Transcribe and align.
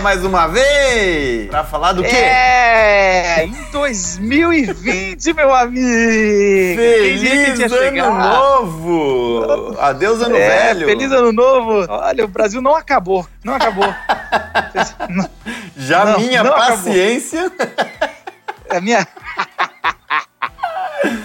Mais 0.00 0.24
uma 0.24 0.46
vez 0.46 1.48
para 1.48 1.64
falar 1.64 1.92
do 1.92 2.02
quê? 2.02 2.14
É, 2.14 3.44
em 3.44 3.70
2020, 3.72 5.32
meu 5.32 5.54
amigo. 5.54 5.86
Feliz 6.76 7.60
ano 7.60 7.76
chegar? 7.76 8.10
novo. 8.10 9.76
Adeus 9.80 10.20
ano 10.20 10.36
é, 10.36 10.48
velho. 10.48 10.86
Feliz 10.86 11.10
ano 11.10 11.32
novo. 11.32 11.86
Olha, 11.88 12.24
o 12.24 12.28
Brasil 12.28 12.60
não 12.60 12.76
acabou, 12.76 13.26
não 13.42 13.54
acabou. 13.54 13.86
Já 15.76 16.04
não, 16.04 16.18
minha 16.20 16.42
não 16.44 16.52
paciência. 16.52 17.50
A 18.68 18.80
minha 18.80 19.06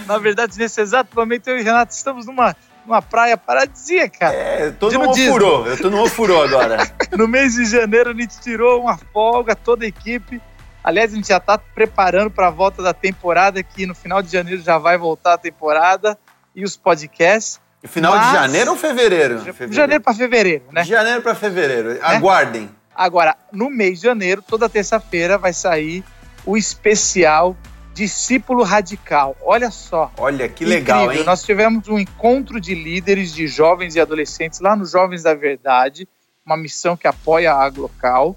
Na 0.06 0.18
verdade, 0.18 0.58
nesse 0.58 0.80
exato 0.80 1.14
momento 1.14 1.48
eu 1.48 1.58
e 1.58 1.62
Renato 1.62 1.92
estamos 1.92 2.26
numa 2.26 2.56
numa 2.86 3.00
praia 3.00 3.36
paradisíaca. 3.36 4.32
É, 4.32 4.66
eu 4.66 4.72
tô 4.74 4.90
no 4.90 5.10
ofurô, 5.10 5.66
eu 5.66 5.78
tô 5.78 5.90
no 5.90 6.02
ofurô 6.02 6.42
agora. 6.42 6.78
No 7.16 7.28
mês 7.28 7.54
de 7.54 7.64
janeiro 7.64 8.10
a 8.10 8.14
gente 8.14 8.40
tirou 8.40 8.82
uma 8.82 8.96
folga, 8.96 9.54
toda 9.54 9.84
a 9.84 9.88
equipe. 9.88 10.40
Aliás, 10.82 11.12
a 11.12 11.16
gente 11.16 11.28
já 11.28 11.38
tá 11.38 11.56
preparando 11.56 12.30
para 12.30 12.48
a 12.48 12.50
volta 12.50 12.82
da 12.82 12.92
temporada, 12.92 13.62
que 13.62 13.86
no 13.86 13.94
final 13.94 14.20
de 14.20 14.32
janeiro 14.32 14.60
já 14.60 14.78
vai 14.78 14.98
voltar 14.98 15.34
a 15.34 15.38
temporada 15.38 16.18
e 16.54 16.64
os 16.64 16.76
podcasts. 16.76 17.60
Final 17.84 18.16
Mas... 18.16 18.26
de 18.26 18.32
janeiro 18.32 18.70
ou 18.72 18.76
fevereiro? 18.76 19.38
fevereiro. 19.40 19.72
Janeiro 19.72 20.02
para 20.02 20.14
fevereiro, 20.14 20.64
né? 20.72 20.82
De 20.82 20.88
janeiro 20.88 21.22
para 21.22 21.34
fevereiro. 21.34 21.98
Aguardem. 22.02 22.68
Agora, 22.94 23.36
no 23.52 23.70
mês 23.70 24.00
de 24.00 24.06
janeiro, 24.06 24.42
toda 24.42 24.68
terça-feira 24.68 25.38
vai 25.38 25.52
sair 25.52 26.04
o 26.44 26.56
especial 26.56 27.56
Discípulo 27.94 28.62
Radical. 28.62 29.36
Olha 29.42 29.70
só. 29.70 30.10
Olha 30.16 30.48
que 30.48 30.64
legal, 30.64 31.04
incrível. 31.04 31.20
hein? 31.20 31.26
Nós 31.26 31.42
tivemos 31.42 31.88
um 31.88 31.98
encontro 31.98 32.60
de 32.60 32.74
líderes 32.74 33.34
de 33.34 33.46
jovens 33.46 33.94
e 33.96 34.00
adolescentes 34.00 34.60
lá 34.60 34.74
no 34.74 34.84
Jovens 34.86 35.22
da 35.22 35.34
Verdade, 35.34 36.08
uma 36.44 36.56
missão 36.56 36.96
que 36.96 37.06
apoia 37.06 37.52
a 37.52 37.64
Aglocal, 37.64 38.36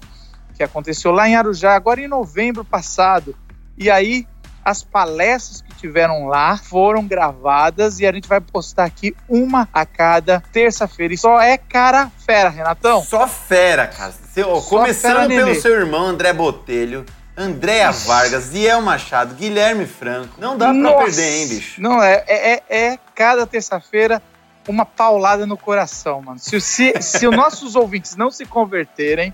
que 0.54 0.62
aconteceu 0.62 1.10
lá 1.10 1.28
em 1.28 1.36
Arujá, 1.36 1.74
agora 1.74 2.00
em 2.00 2.08
novembro 2.08 2.64
passado. 2.64 3.36
E 3.76 3.90
aí, 3.90 4.26
as 4.64 4.82
palestras 4.82 5.60
que 5.60 5.74
tiveram 5.74 6.26
lá 6.26 6.56
foram 6.56 7.06
gravadas 7.06 8.00
e 8.00 8.06
a 8.06 8.12
gente 8.12 8.28
vai 8.28 8.40
postar 8.40 8.84
aqui 8.84 9.14
uma 9.28 9.68
a 9.72 9.84
cada 9.84 10.40
terça-feira. 10.52 11.14
E 11.14 11.18
só 11.18 11.40
é 11.40 11.58
cara 11.58 12.10
fera, 12.24 12.48
Renatão. 12.48 13.02
Só 13.04 13.28
fera, 13.28 13.86
cara. 13.86 14.12
Só 14.34 14.60
Começando 14.62 15.28
fera, 15.28 15.28
pelo 15.28 15.54
seu 15.54 15.72
irmão 15.72 16.06
André 16.06 16.32
Botelho 16.32 17.04
Andréa 17.36 17.90
Vargas, 17.90 18.44
Ziel 18.44 18.80
Machado, 18.80 19.34
Guilherme 19.34 19.84
Franco. 19.84 20.40
Não 20.40 20.56
dá 20.56 20.72
Nossa, 20.72 20.96
pra 20.96 21.04
perder, 21.04 21.36
hein, 21.36 21.48
bicho? 21.48 21.82
Não, 21.82 22.02
é, 22.02 22.24
é, 22.26 22.52
é, 22.54 22.62
é 22.70 22.98
cada 23.14 23.46
terça-feira 23.46 24.22
uma 24.66 24.84
paulada 24.84 25.46
no 25.46 25.56
coração, 25.56 26.22
mano. 26.22 26.38
Se, 26.38 26.60
se, 26.60 26.94
se 27.00 27.26
os 27.26 27.36
nossos 27.36 27.74
ouvintes 27.76 28.16
não 28.16 28.30
se 28.30 28.44
converterem, 28.44 29.32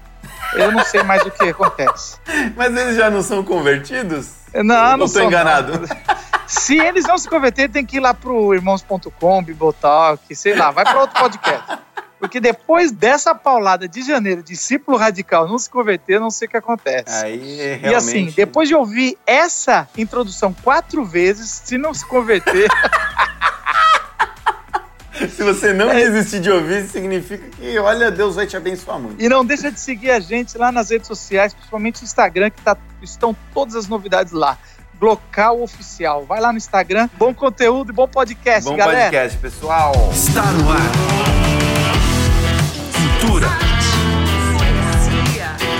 eu 0.54 0.72
não 0.72 0.84
sei 0.84 1.02
mais 1.02 1.22
o 1.22 1.30
que 1.30 1.44
acontece. 1.44 2.18
Mas 2.56 2.76
eles 2.76 2.96
já 2.96 3.10
não 3.10 3.22
são 3.22 3.42
convertidos? 3.42 4.42
Não, 4.54 4.62
não, 4.62 4.96
não 4.98 5.08
tô 5.08 5.20
enganado. 5.20 5.72
Não. 5.72 6.32
Se 6.46 6.78
eles 6.78 7.04
não 7.04 7.16
se 7.16 7.28
converterem, 7.28 7.70
tem 7.70 7.86
que 7.86 7.96
ir 7.96 8.00
lá 8.00 8.12
pro 8.12 8.54
irmãos.com, 8.54 9.42
Bibotalk, 9.42 10.34
sei 10.36 10.54
lá, 10.54 10.70
vai 10.70 10.84
para 10.84 11.00
outro 11.00 11.18
podcast. 11.18 11.78
Porque 12.22 12.38
depois 12.38 12.92
dessa 12.92 13.34
paulada 13.34 13.88
de 13.88 14.00
janeiro, 14.02 14.44
discípulo 14.44 14.96
radical 14.96 15.48
não 15.48 15.58
se 15.58 15.68
converter, 15.68 16.20
não 16.20 16.30
sei 16.30 16.46
o 16.46 16.50
que 16.52 16.56
acontece. 16.56 17.24
Aí, 17.24 17.76
realmente... 17.80 17.86
E 17.90 17.94
assim, 17.94 18.32
depois 18.36 18.68
de 18.68 18.76
ouvir 18.76 19.18
essa 19.26 19.88
introdução 19.98 20.54
quatro 20.62 21.04
vezes, 21.04 21.62
se 21.64 21.76
não 21.76 21.92
se 21.92 22.06
converter. 22.06 22.70
Se 25.30 25.42
você 25.42 25.72
não 25.72 25.88
desistir 25.94 26.40
de 26.40 26.50
ouvir, 26.50 26.86
significa 26.86 27.48
que, 27.50 27.78
olha, 27.78 28.10
Deus 28.10 28.36
vai 28.36 28.46
te 28.46 28.56
abençoar 28.56 28.98
muito. 28.98 29.22
E 29.22 29.28
não 29.28 29.44
deixa 29.44 29.70
de 29.70 29.78
seguir 29.78 30.10
a 30.10 30.20
gente 30.20 30.56
lá 30.56 30.72
nas 30.72 30.90
redes 30.90 31.06
sociais, 31.06 31.52
principalmente 31.52 32.00
no 32.00 32.04
Instagram, 32.04 32.50
que 32.50 32.62
tá, 32.62 32.76
estão 33.02 33.36
todas 33.52 33.74
as 33.74 33.86
novidades 33.88 34.32
lá. 34.32 34.58
Local 35.00 35.60
Oficial. 35.62 36.24
Vai 36.24 36.40
lá 36.40 36.52
no 36.52 36.58
Instagram. 36.58 37.10
Bom 37.18 37.34
conteúdo 37.34 37.90
e 37.90 37.92
bom 37.92 38.06
podcast, 38.06 38.70
bom 38.70 38.76
galera. 38.76 38.98
Bom 38.98 39.04
podcast, 39.10 39.38
pessoal. 39.38 39.92
Está 40.12 40.44
no 40.52 40.70
ar. 40.70 40.92
Cultura. 43.20 43.48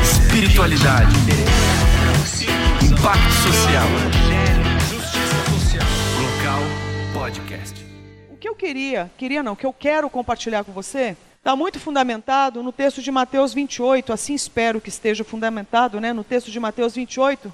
Espiritualidade. 0.03 1.14
Impacto 2.82 3.32
social. 3.32 4.21
Eu 8.52 8.56
queria, 8.56 9.10
queria 9.16 9.42
não, 9.42 9.56
que 9.56 9.64
eu 9.64 9.72
quero 9.72 10.10
compartilhar 10.10 10.62
com 10.62 10.72
você, 10.72 11.16
está 11.38 11.56
muito 11.56 11.80
fundamentado 11.80 12.62
no 12.62 12.70
texto 12.70 13.00
de 13.00 13.10
Mateus 13.10 13.54
28, 13.54 14.12
assim 14.12 14.34
espero 14.34 14.78
que 14.78 14.90
esteja 14.90 15.24
fundamentado, 15.24 15.98
né, 15.98 16.12
no 16.12 16.22
texto 16.22 16.50
de 16.50 16.60
Mateus 16.60 16.94
28, 16.94 17.52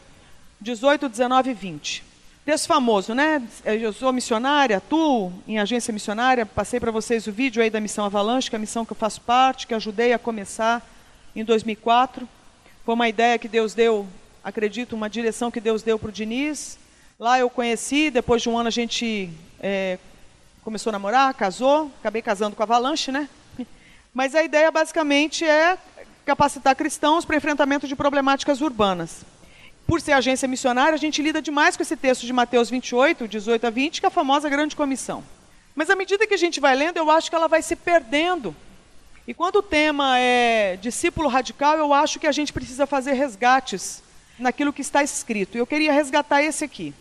18, 0.61 1.09
19 1.09 1.51
e 1.51 1.55
20. 1.55 2.05
Texto 2.45 2.67
famoso, 2.67 3.15
né? 3.15 3.43
Eu 3.65 3.93
sou 3.93 4.11
missionária, 4.11 4.79
atuo 4.79 5.31
em 5.47 5.59
agência 5.59 5.93
missionária, 5.93 6.47
passei 6.47 6.81
para 6.81 6.91
vocês 6.91 7.27
o 7.27 7.33
vídeo 7.33 7.63
aí 7.63 7.69
da 7.69 7.79
missão 7.79 8.07
Avalanche, 8.07 8.49
que 8.49 8.57
é 8.57 8.59
a 8.59 8.61
missão 8.61 8.87
que 8.87 8.93
eu 8.93 8.97
faço 8.97 9.21
parte, 9.21 9.67
que 9.67 9.75
ajudei 9.75 10.15
a 10.15 10.19
começar 10.19 10.85
em 11.37 11.45
2004. 11.45 12.27
Foi 12.85 12.95
uma 12.95 13.07
ideia 13.07 13.39
que 13.39 13.49
Deus 13.49 13.75
deu, 13.75 14.07
acredito, 14.43 14.97
uma 14.97 15.11
direção 15.11 15.51
que 15.51 15.61
Deus 15.61 15.83
deu 15.83 15.99
para 15.99 16.09
o 16.09 16.13
Diniz. 16.13 16.79
Lá 17.21 17.39
eu 17.39 17.51
conheci, 17.51 18.11
depois 18.11 18.41
de 18.41 18.49
um 18.49 18.57
ano 18.57 18.69
a 18.69 18.73
gente 18.73 19.31
é, 19.61 19.99
começou 20.69 20.91
a 20.91 20.93
namorar, 20.93 21.33
casou, 21.33 21.91
acabei 21.99 22.21
casando 22.21 22.55
com 22.55 22.63
a 22.63 22.65
Avalanche, 22.65 23.11
né? 23.11 23.27
Mas 24.13 24.35
a 24.35 24.43
ideia 24.43 24.71
basicamente 24.71 25.43
é 25.43 25.79
capacitar 26.27 26.77
cristãos 26.77 27.25
para 27.25 27.37
enfrentamento 27.37 27.89
de 27.89 27.97
problemáticas 27.97 28.61
urbanas 28.61 29.25
por 29.87 30.03
ser 30.03 30.13
agência 30.13 30.47
missionária, 30.47 30.93
a 30.93 30.99
gente 30.99 31.23
lida 31.23 31.41
demais 31.41 31.75
com 31.75 31.83
esse 31.83 31.97
texto 31.97 32.27
de 32.27 32.33
Mateus 32.35 32.69
28, 32.69 33.27
18 33.27 33.67
a 33.67 33.71
20, 33.71 34.01
que 34.01 34.07
é 34.07 34.09
a 34.09 34.11
famosa 34.11 34.47
grande 34.47 34.77
comissão. 34.77 35.25
Mas 35.75 35.89
à 35.89 35.97
medida 35.97 36.27
que 36.27 36.35
a 36.35 36.39
gente 36.39 36.61
vai 36.61 36.77
lendo, 36.77 36.99
eu 36.99 37.11
acho 37.11 37.31
que 37.31 37.35
ela 37.35 37.49
vai 37.49 37.63
se 37.63 37.75
perdendo. 37.75 38.55
E 39.27 39.33
quando 39.33 39.57
o 39.57 39.63
tema 39.63 40.19
é 40.19 40.77
discípulo 40.77 41.31
radical, 41.31 41.79
eu 41.79 41.95
acho 41.95 42.21
que 42.21 42.27
a 42.27 42.33
gente 42.33 42.53
precisa 42.53 42.87
fazer 42.87 43.15
resgates 43.15 44.03
naquilo 44.39 44.75
que 44.75 44.83
está 44.83 45.03
escrito. 45.03 45.57
Eu 45.57 45.67
queria 45.67 45.91
resgatar 45.91 46.43
esse 46.43 46.63
aqui. 46.63 46.93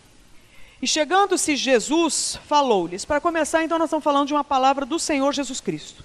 E 0.81 0.87
chegando-se 0.87 1.55
Jesus, 1.55 2.39
falou-lhes. 2.45 3.03
Para 3.03 3.19
começar, 3.19 3.63
então, 3.63 3.79
nós 3.79 3.87
estamos 3.87 4.03
falando 4.03 4.27
de 4.27 4.33
uma 4.33 4.43
palavra 4.43 4.85
do 4.85 4.99
Senhor 4.99 5.33
Jesus 5.33 5.59
Cristo. 5.59 6.03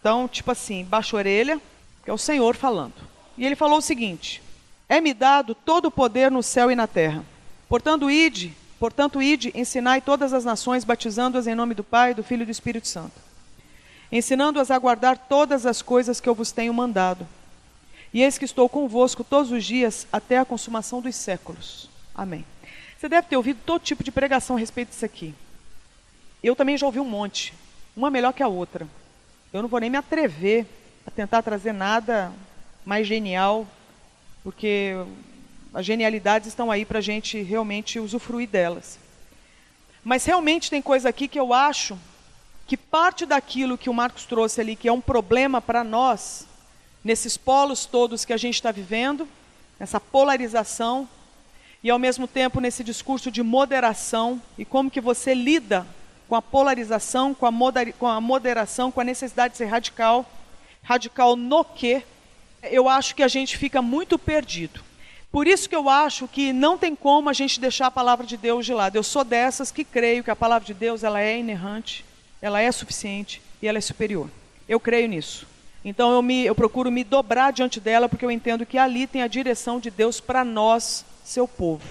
Então, 0.00 0.28
tipo 0.28 0.50
assim, 0.50 0.84
baixa 0.84 1.16
a 1.16 1.18
orelha, 1.18 1.60
que 2.04 2.10
é 2.10 2.12
o 2.12 2.18
Senhor 2.18 2.54
falando. 2.54 2.94
E 3.38 3.46
ele 3.46 3.56
falou 3.56 3.78
o 3.78 3.82
seguinte: 3.82 4.42
é-me 4.88 5.14
dado 5.14 5.54
todo 5.54 5.86
o 5.86 5.90
poder 5.90 6.30
no 6.30 6.42
céu 6.42 6.70
e 6.70 6.76
na 6.76 6.86
terra. 6.86 7.24
Portanto, 7.68 8.10
ide, 8.10 8.54
portanto, 8.78 9.22
ide, 9.22 9.50
ensinai 9.54 10.02
todas 10.02 10.34
as 10.34 10.44
nações, 10.44 10.84
batizando-as 10.84 11.46
em 11.46 11.54
nome 11.54 11.74
do 11.74 11.82
Pai, 11.82 12.12
do 12.12 12.22
Filho 12.22 12.42
e 12.42 12.46
do 12.46 12.50
Espírito 12.50 12.86
Santo, 12.86 13.18
ensinando-as 14.12 14.70
a 14.70 14.78
guardar 14.78 15.16
todas 15.16 15.64
as 15.64 15.80
coisas 15.80 16.20
que 16.20 16.28
eu 16.28 16.34
vos 16.34 16.52
tenho 16.52 16.74
mandado. 16.74 17.26
E 18.12 18.22
eis 18.22 18.36
que 18.36 18.44
estou 18.44 18.68
convosco 18.68 19.24
todos 19.24 19.50
os 19.50 19.64
dias 19.64 20.06
até 20.12 20.38
a 20.38 20.44
consumação 20.44 21.00
dos 21.00 21.16
séculos. 21.16 21.88
Amém. 22.14 22.44
Você 23.04 23.08
deve 23.10 23.28
ter 23.28 23.36
ouvido 23.36 23.60
todo 23.66 23.82
tipo 23.82 24.02
de 24.02 24.10
pregação 24.10 24.56
a 24.56 24.58
respeito 24.58 24.88
disso 24.88 25.04
aqui. 25.04 25.34
Eu 26.42 26.56
também 26.56 26.78
já 26.78 26.86
ouvi 26.86 26.98
um 26.98 27.04
monte, 27.04 27.52
uma 27.94 28.10
melhor 28.10 28.32
que 28.32 28.42
a 28.42 28.48
outra. 28.48 28.88
Eu 29.52 29.60
não 29.60 29.68
vou 29.68 29.78
nem 29.78 29.90
me 29.90 29.98
atrever 29.98 30.64
a 31.06 31.10
tentar 31.10 31.42
trazer 31.42 31.74
nada 31.74 32.32
mais 32.82 33.06
genial 33.06 33.66
porque 34.42 34.94
as 35.74 35.84
genialidades 35.84 36.48
estão 36.48 36.70
aí 36.70 36.86
para 36.86 37.00
a 37.00 37.02
gente 37.02 37.42
realmente 37.42 38.00
usufruir 38.00 38.48
delas. 38.48 38.98
Mas 40.02 40.24
realmente 40.24 40.70
tem 40.70 40.80
coisa 40.80 41.10
aqui 41.10 41.28
que 41.28 41.38
eu 41.38 41.52
acho 41.52 41.98
que 42.66 42.74
parte 42.74 43.26
daquilo 43.26 43.76
que 43.76 43.90
o 43.90 43.94
Marcos 43.94 44.24
trouxe 44.24 44.62
ali, 44.62 44.74
que 44.74 44.88
é 44.88 44.92
um 44.92 45.02
problema 45.02 45.60
para 45.60 45.84
nós, 45.84 46.46
nesses 47.04 47.36
polos 47.36 47.84
todos 47.84 48.24
que 48.24 48.32
a 48.32 48.38
gente 48.38 48.54
está 48.54 48.72
vivendo, 48.72 49.28
essa 49.78 50.00
polarização, 50.00 51.06
e 51.84 51.90
ao 51.90 51.98
mesmo 52.00 52.26
tempo 52.26 52.60
nesse 52.60 52.82
discurso 52.82 53.30
de 53.30 53.44
moderação, 53.44 54.42
e 54.58 54.64
como 54.64 54.90
que 54.90 55.00
você 55.00 55.34
lida 55.34 55.86
com 56.28 56.34
a 56.34 56.42
polarização, 56.42 57.32
com 57.32 57.46
a, 57.46 57.52
com 57.96 58.08
a 58.08 58.20
moderação, 58.20 58.90
com 58.90 59.00
a 59.00 59.04
necessidade 59.04 59.52
de 59.52 59.58
ser 59.58 59.66
radical, 59.66 60.28
radical 60.82 61.36
no 61.36 61.62
quê? 61.64 62.02
eu 62.70 62.88
acho 62.88 63.14
que 63.14 63.22
a 63.22 63.28
gente 63.28 63.56
fica 63.56 63.82
muito 63.82 64.18
perdido. 64.18 64.80
Por 65.30 65.46
isso 65.46 65.68
que 65.68 65.74
eu 65.74 65.88
acho 65.88 66.28
que 66.28 66.52
não 66.52 66.78
tem 66.78 66.94
como 66.94 67.28
a 67.28 67.32
gente 67.32 67.58
deixar 67.58 67.86
a 67.86 67.90
palavra 67.90 68.24
de 68.24 68.36
Deus 68.36 68.64
de 68.64 68.72
lado. 68.72 68.96
Eu 68.96 69.02
sou 69.02 69.24
dessas 69.24 69.72
que 69.72 69.84
creio 69.84 70.22
que 70.22 70.30
a 70.30 70.36
palavra 70.36 70.64
de 70.64 70.74
Deus 70.74 71.02
ela 71.02 71.20
é 71.20 71.38
inerrante, 71.38 72.04
ela 72.40 72.60
é 72.60 72.70
suficiente 72.70 73.42
e 73.60 73.66
ela 73.66 73.78
é 73.78 73.80
superior. 73.80 74.30
Eu 74.68 74.78
creio 74.78 75.08
nisso. 75.08 75.46
Então 75.84 76.12
eu, 76.12 76.22
me, 76.22 76.44
eu 76.44 76.54
procuro 76.54 76.90
me 76.90 77.02
dobrar 77.02 77.52
diante 77.52 77.80
dela 77.80 78.08
porque 78.08 78.24
eu 78.24 78.30
entendo 78.30 78.64
que 78.64 78.78
ali 78.78 79.06
tem 79.06 79.22
a 79.22 79.26
direção 79.26 79.80
de 79.80 79.90
Deus 79.90 80.20
para 80.20 80.44
nós, 80.44 81.04
seu 81.24 81.48
povo. 81.48 81.82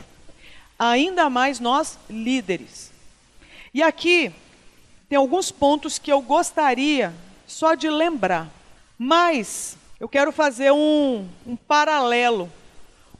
Ainda 0.77 1.29
mais 1.29 1.59
nós, 1.59 1.97
líderes. 2.09 2.91
E 3.73 3.81
aqui 3.81 4.31
tem 5.09 5.17
alguns 5.17 5.51
pontos 5.51 5.97
que 5.99 6.11
eu 6.11 6.21
gostaria 6.21 7.13
só 7.47 7.75
de 7.75 7.89
lembrar. 7.89 8.49
Mas 8.97 9.77
eu 9.99 10.07
quero 10.07 10.31
fazer 10.31 10.71
um, 10.71 11.27
um 11.45 11.55
paralelo 11.55 12.51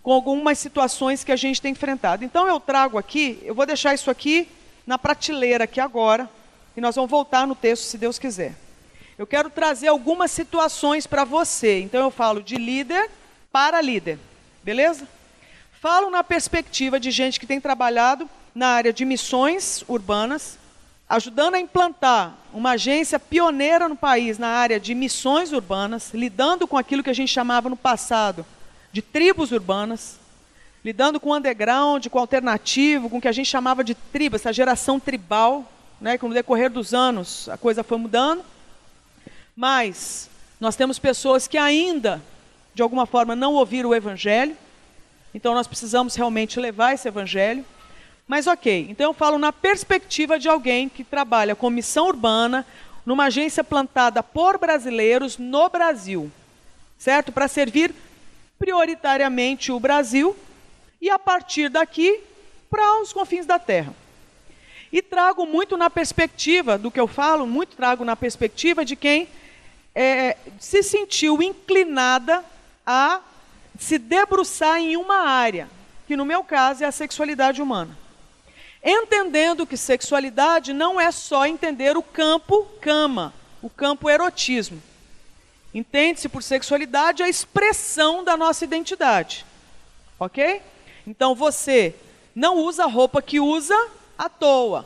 com 0.01 0.11
algumas 0.11 0.59
situações 0.59 1.23
que 1.23 1.31
a 1.31 1.35
gente 1.35 1.61
tem 1.61 1.71
enfrentado. 1.71 2.23
Então 2.23 2.47
eu 2.47 2.59
trago 2.59 2.97
aqui, 2.97 3.39
eu 3.43 3.55
vou 3.55 3.65
deixar 3.65 3.93
isso 3.93 4.11
aqui 4.11 4.47
na 4.85 4.97
prateleira 4.97 5.63
aqui 5.63 5.79
agora, 5.79 6.29
e 6.75 6.81
nós 6.81 6.95
vamos 6.95 7.09
voltar 7.09 7.47
no 7.47 7.55
texto 7.55 7.83
se 7.83 7.97
Deus 7.97 8.19
quiser. 8.19 8.53
Eu 9.17 9.25
quero 9.25 9.49
trazer 9.49 9.87
algumas 9.87 10.31
situações 10.31 11.07
para 11.07 11.23
você. 11.23 11.79
Então 11.79 12.01
eu 12.01 12.11
falo 12.11 12.41
de 12.41 12.55
líder 12.55 13.09
para 13.51 13.79
líder, 13.79 14.19
beleza? 14.63 15.07
Falo 15.83 16.09
na 16.09 16.23
perspectiva 16.23 16.97
de 16.97 17.11
gente 17.11 17.37
que 17.37 17.45
tem 17.45 17.59
trabalhado 17.59 18.29
na 18.55 18.67
área 18.67 18.93
de 18.93 19.03
missões 19.03 19.83
urbanas, 19.89 20.57
ajudando 21.09 21.55
a 21.55 21.59
implantar 21.59 22.37
uma 22.53 22.71
agência 22.71 23.19
pioneira 23.19 23.89
no 23.89 23.95
país 23.97 24.39
na 24.39 24.47
área 24.47 24.79
de 24.79 24.95
missões 24.95 25.51
urbanas, 25.51 26.13
lidando 26.13 26.65
com 26.69 26.77
aquilo 26.77 27.03
que 27.03 27.09
a 27.09 27.13
gente 27.13 27.33
chamava 27.33 27.67
no 27.67 27.75
passado 27.75 28.45
de 28.93 29.01
tribos 29.01 29.51
urbanas, 29.51 30.17
lidando 30.85 31.19
com 31.19 31.35
underground, 31.35 32.07
com 32.07 32.17
alternativo, 32.17 33.09
com 33.09 33.17
o 33.17 33.21
que 33.21 33.27
a 33.27 33.33
gente 33.33 33.49
chamava 33.49 33.83
de 33.83 33.93
tribo, 33.93 34.37
essa 34.37 34.53
geração 34.53 35.01
tribal, 35.01 35.69
né, 35.99 36.17
que 36.17 36.25
no 36.25 36.33
decorrer 36.33 36.69
dos 36.69 36.93
anos 36.93 37.49
a 37.49 37.57
coisa 37.57 37.83
foi 37.83 37.97
mudando. 37.97 38.41
Mas 39.53 40.29
nós 40.61 40.77
temos 40.77 40.97
pessoas 40.97 41.45
que 41.45 41.57
ainda, 41.57 42.21
de 42.73 42.81
alguma 42.81 43.05
forma, 43.05 43.35
não 43.35 43.55
ouviram 43.55 43.89
o 43.89 43.93
evangelho. 43.93 44.55
Então 45.33 45.53
nós 45.53 45.67
precisamos 45.67 46.15
realmente 46.15 46.59
levar 46.59 46.93
esse 46.93 47.07
evangelho. 47.07 47.65
Mas 48.27 48.47
ok, 48.47 48.87
então 48.89 49.07
eu 49.09 49.13
falo 49.13 49.37
na 49.37 49.51
perspectiva 49.51 50.39
de 50.39 50.47
alguém 50.47 50.87
que 50.87 51.03
trabalha 51.03 51.55
com 51.55 51.69
missão 51.69 52.07
urbana 52.07 52.65
numa 53.05 53.25
agência 53.25 53.63
plantada 53.63 54.23
por 54.23 54.57
brasileiros 54.57 55.37
no 55.37 55.67
Brasil, 55.69 56.31
certo? 56.97 57.31
Para 57.31 57.47
servir 57.47 57.93
prioritariamente 58.57 59.71
o 59.71 59.79
Brasil 59.79 60.35
e 61.01 61.09
a 61.09 61.19
partir 61.19 61.67
daqui 61.67 62.21
para 62.69 63.01
os 63.01 63.11
confins 63.11 63.45
da 63.45 63.59
terra. 63.59 63.93
E 64.91 65.01
trago 65.01 65.45
muito 65.45 65.75
na 65.75 65.89
perspectiva 65.89 66.77
do 66.77 66.89
que 66.89 66.99
eu 66.99 67.07
falo, 67.07 67.45
muito 67.45 67.75
trago 67.75 68.05
na 68.05 68.15
perspectiva 68.15 68.85
de 68.85 68.95
quem 68.95 69.27
é, 69.93 70.37
se 70.59 70.81
sentiu 70.81 71.41
inclinada 71.41 72.43
a 72.85 73.19
se 73.79 73.97
debruçar 73.97 74.79
em 74.79 74.95
uma 74.97 75.27
área, 75.27 75.69
que 76.07 76.15
no 76.15 76.25
meu 76.25 76.43
caso 76.43 76.83
é 76.83 76.87
a 76.87 76.91
sexualidade 76.91 77.61
humana. 77.61 77.97
Entendendo 78.83 79.65
que 79.65 79.77
sexualidade 79.77 80.73
não 80.73 80.99
é 80.99 81.11
só 81.11 81.45
entender 81.45 81.95
o 81.95 82.03
campo 82.03 82.65
cama, 82.81 83.33
o 83.61 83.69
campo 83.69 84.09
erotismo. 84.09 84.81
Entende-se 85.73 86.27
por 86.27 86.43
sexualidade 86.43 87.23
a 87.23 87.29
expressão 87.29 88.23
da 88.23 88.35
nossa 88.35 88.63
identidade. 88.63 89.45
Ok? 90.19 90.61
Então 91.07 91.33
você 91.33 91.95
não 92.35 92.57
usa 92.57 92.83
a 92.83 92.87
roupa 92.87 93.21
que 93.21 93.39
usa 93.39 93.75
à 94.17 94.29
toa. 94.29 94.85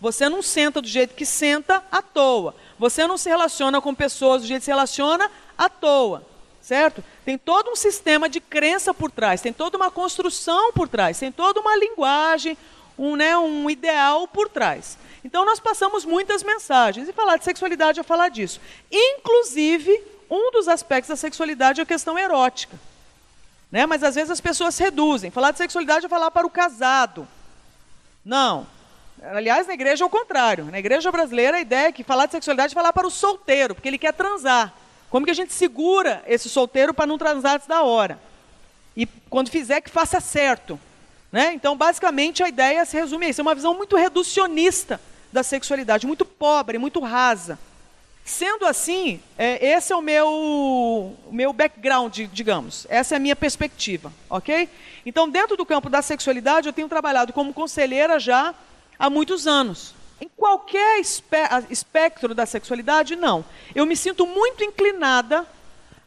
Você 0.00 0.28
não 0.28 0.42
senta 0.42 0.82
do 0.82 0.88
jeito 0.88 1.14
que 1.14 1.24
senta 1.24 1.82
à 1.90 2.02
toa. 2.02 2.54
Você 2.78 3.06
não 3.06 3.16
se 3.16 3.28
relaciona 3.28 3.80
com 3.80 3.94
pessoas 3.94 4.42
do 4.42 4.48
jeito 4.48 4.60
que 4.60 4.66
se 4.66 4.70
relaciona 4.70 5.30
à 5.56 5.68
toa. 5.68 6.22
Certo? 6.66 7.04
Tem 7.24 7.38
todo 7.38 7.70
um 7.70 7.76
sistema 7.76 8.28
de 8.28 8.40
crença 8.40 8.92
por 8.92 9.08
trás, 9.08 9.40
tem 9.40 9.52
toda 9.52 9.76
uma 9.76 9.88
construção 9.88 10.72
por 10.72 10.88
trás, 10.88 11.16
tem 11.16 11.30
toda 11.30 11.60
uma 11.60 11.76
linguagem, 11.76 12.58
um, 12.98 13.14
né, 13.14 13.38
um 13.38 13.70
ideal 13.70 14.26
por 14.26 14.48
trás. 14.48 14.98
Então 15.24 15.44
nós 15.44 15.60
passamos 15.60 16.04
muitas 16.04 16.42
mensagens. 16.42 17.08
E 17.08 17.12
falar 17.12 17.36
de 17.36 17.44
sexualidade 17.44 18.00
é 18.00 18.02
falar 18.02 18.30
disso. 18.30 18.60
Inclusive, 18.90 20.02
um 20.28 20.50
dos 20.50 20.66
aspectos 20.66 21.08
da 21.08 21.14
sexualidade 21.14 21.78
é 21.78 21.84
a 21.84 21.86
questão 21.86 22.18
erótica. 22.18 22.76
Né? 23.70 23.86
Mas 23.86 24.02
às 24.02 24.16
vezes 24.16 24.32
as 24.32 24.40
pessoas 24.40 24.76
reduzem. 24.76 25.30
Falar 25.30 25.52
de 25.52 25.58
sexualidade 25.58 26.06
é 26.06 26.08
falar 26.08 26.32
para 26.32 26.48
o 26.48 26.50
casado. 26.50 27.28
Não. 28.24 28.66
Aliás, 29.22 29.68
na 29.68 29.74
igreja 29.74 30.02
é 30.02 30.06
o 30.06 30.10
contrário. 30.10 30.64
Na 30.64 30.80
igreja 30.80 31.12
brasileira, 31.12 31.58
a 31.58 31.60
ideia 31.60 31.86
é 31.86 31.92
que 31.92 32.02
falar 32.02 32.26
de 32.26 32.32
sexualidade 32.32 32.72
é 32.72 32.74
falar 32.74 32.92
para 32.92 33.06
o 33.06 33.10
solteiro, 33.10 33.72
porque 33.72 33.86
ele 33.86 33.98
quer 33.98 34.12
transar. 34.12 34.74
Como 35.16 35.24
que 35.24 35.32
a 35.32 35.34
gente 35.34 35.54
segura 35.54 36.22
esse 36.26 36.46
solteiro 36.46 36.92
para 36.92 37.06
não 37.06 37.16
transar 37.16 37.54
antes 37.54 37.66
da 37.66 37.82
hora? 37.82 38.20
E 38.94 39.06
quando 39.30 39.48
fizer, 39.48 39.80
que 39.80 39.88
faça 39.88 40.20
certo. 40.20 40.78
Né? 41.32 41.54
Então, 41.54 41.74
basicamente, 41.74 42.42
a 42.42 42.48
ideia 42.50 42.84
se 42.84 42.98
resume 42.98 43.24
a 43.24 43.28
isso. 43.30 43.40
É 43.40 43.42
uma 43.42 43.54
visão 43.54 43.74
muito 43.74 43.96
reducionista 43.96 45.00
da 45.32 45.42
sexualidade, 45.42 46.06
muito 46.06 46.26
pobre, 46.26 46.76
muito 46.76 47.00
rasa. 47.00 47.58
Sendo 48.26 48.66
assim, 48.66 49.18
é, 49.38 49.66
esse 49.66 49.90
é 49.90 49.96
o 49.96 50.02
meu, 50.02 51.16
meu 51.30 51.50
background, 51.50 52.14
digamos. 52.30 52.86
Essa 52.90 53.14
é 53.14 53.16
a 53.16 53.18
minha 53.18 53.34
perspectiva, 53.34 54.12
ok? 54.28 54.68
Então, 55.06 55.30
dentro 55.30 55.56
do 55.56 55.64
campo 55.64 55.88
da 55.88 56.02
sexualidade, 56.02 56.68
eu 56.68 56.74
tenho 56.74 56.90
trabalhado 56.90 57.32
como 57.32 57.54
conselheira 57.54 58.20
já 58.20 58.54
há 58.98 59.08
muitos 59.08 59.46
anos. 59.46 59.94
Em 60.20 60.28
qualquer 60.28 60.98
espe 61.00 61.36
espectro 61.68 62.34
da 62.34 62.46
sexualidade, 62.46 63.16
não. 63.16 63.44
Eu 63.74 63.84
me 63.84 63.96
sinto 63.96 64.26
muito 64.26 64.64
inclinada 64.64 65.46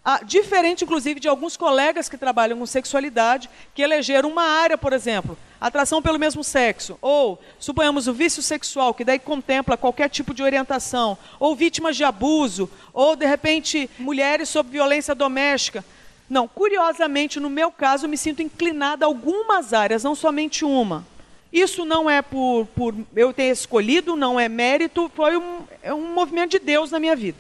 ah, 0.03 0.21
diferente, 0.23 0.83
inclusive, 0.83 1.19
de 1.19 1.27
alguns 1.27 1.55
colegas 1.55 2.09
que 2.09 2.17
trabalham 2.17 2.57
com 2.57 2.65
sexualidade, 2.65 3.49
que 3.75 3.81
elegeram 3.81 4.29
uma 4.29 4.43
área, 4.43 4.77
por 4.77 4.93
exemplo, 4.93 5.37
atração 5.61 6.01
pelo 6.01 6.17
mesmo 6.17 6.43
sexo, 6.43 6.97
ou, 7.01 7.39
suponhamos, 7.59 8.07
o 8.07 8.13
vício 8.13 8.41
sexual, 8.41 8.93
que 8.93 9.03
daí 9.03 9.19
contempla 9.19 9.77
qualquer 9.77 10.09
tipo 10.09 10.33
de 10.33 10.41
orientação, 10.41 11.17
ou 11.39 11.55
vítimas 11.55 11.95
de 11.95 12.03
abuso, 12.03 12.69
ou, 12.93 13.15
de 13.15 13.25
repente, 13.25 13.89
mulheres 13.99 14.49
sob 14.49 14.69
violência 14.69 15.13
doméstica. 15.13 15.85
Não, 16.29 16.47
curiosamente, 16.47 17.39
no 17.39 17.49
meu 17.49 17.71
caso, 17.71 18.05
eu 18.05 18.09
me 18.09 18.17
sinto 18.17 18.41
inclinada 18.41 19.05
a 19.05 19.07
algumas 19.07 19.73
áreas, 19.73 20.03
não 20.03 20.15
somente 20.15 20.63
uma. 20.63 21.05
Isso 21.51 21.83
não 21.83 22.09
é 22.09 22.21
por, 22.21 22.67
por 22.75 22.95
eu 23.15 23.33
ter 23.33 23.51
escolhido, 23.51 24.15
não 24.15 24.39
é 24.39 24.47
mérito, 24.47 25.11
foi 25.15 25.35
um, 25.35 25.61
é 25.81 25.93
um 25.93 26.13
movimento 26.13 26.51
de 26.51 26.59
Deus 26.59 26.91
na 26.91 26.99
minha 26.99 27.15
vida. 27.15 27.39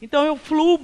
Então 0.00 0.24
eu 0.24 0.36
fluo 0.36 0.80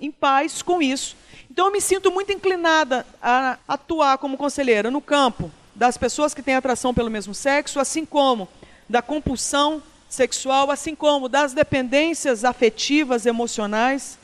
em 0.00 0.10
paz 0.10 0.60
com 0.60 0.82
isso. 0.82 1.16
Então 1.50 1.66
eu 1.66 1.72
me 1.72 1.80
sinto 1.80 2.10
muito 2.10 2.32
inclinada 2.32 3.06
a 3.22 3.58
atuar 3.68 4.18
como 4.18 4.36
conselheira 4.36 4.90
no 4.90 5.00
campo 5.00 5.50
das 5.74 5.96
pessoas 5.96 6.34
que 6.34 6.42
têm 6.42 6.54
atração 6.54 6.92
pelo 6.92 7.10
mesmo 7.10 7.34
sexo, 7.34 7.78
assim 7.78 8.04
como 8.04 8.48
da 8.88 9.00
compulsão 9.00 9.82
sexual, 10.08 10.70
assim 10.70 10.94
como 10.94 11.28
das 11.28 11.52
dependências 11.52 12.44
afetivas, 12.44 13.26
emocionais 13.26 14.18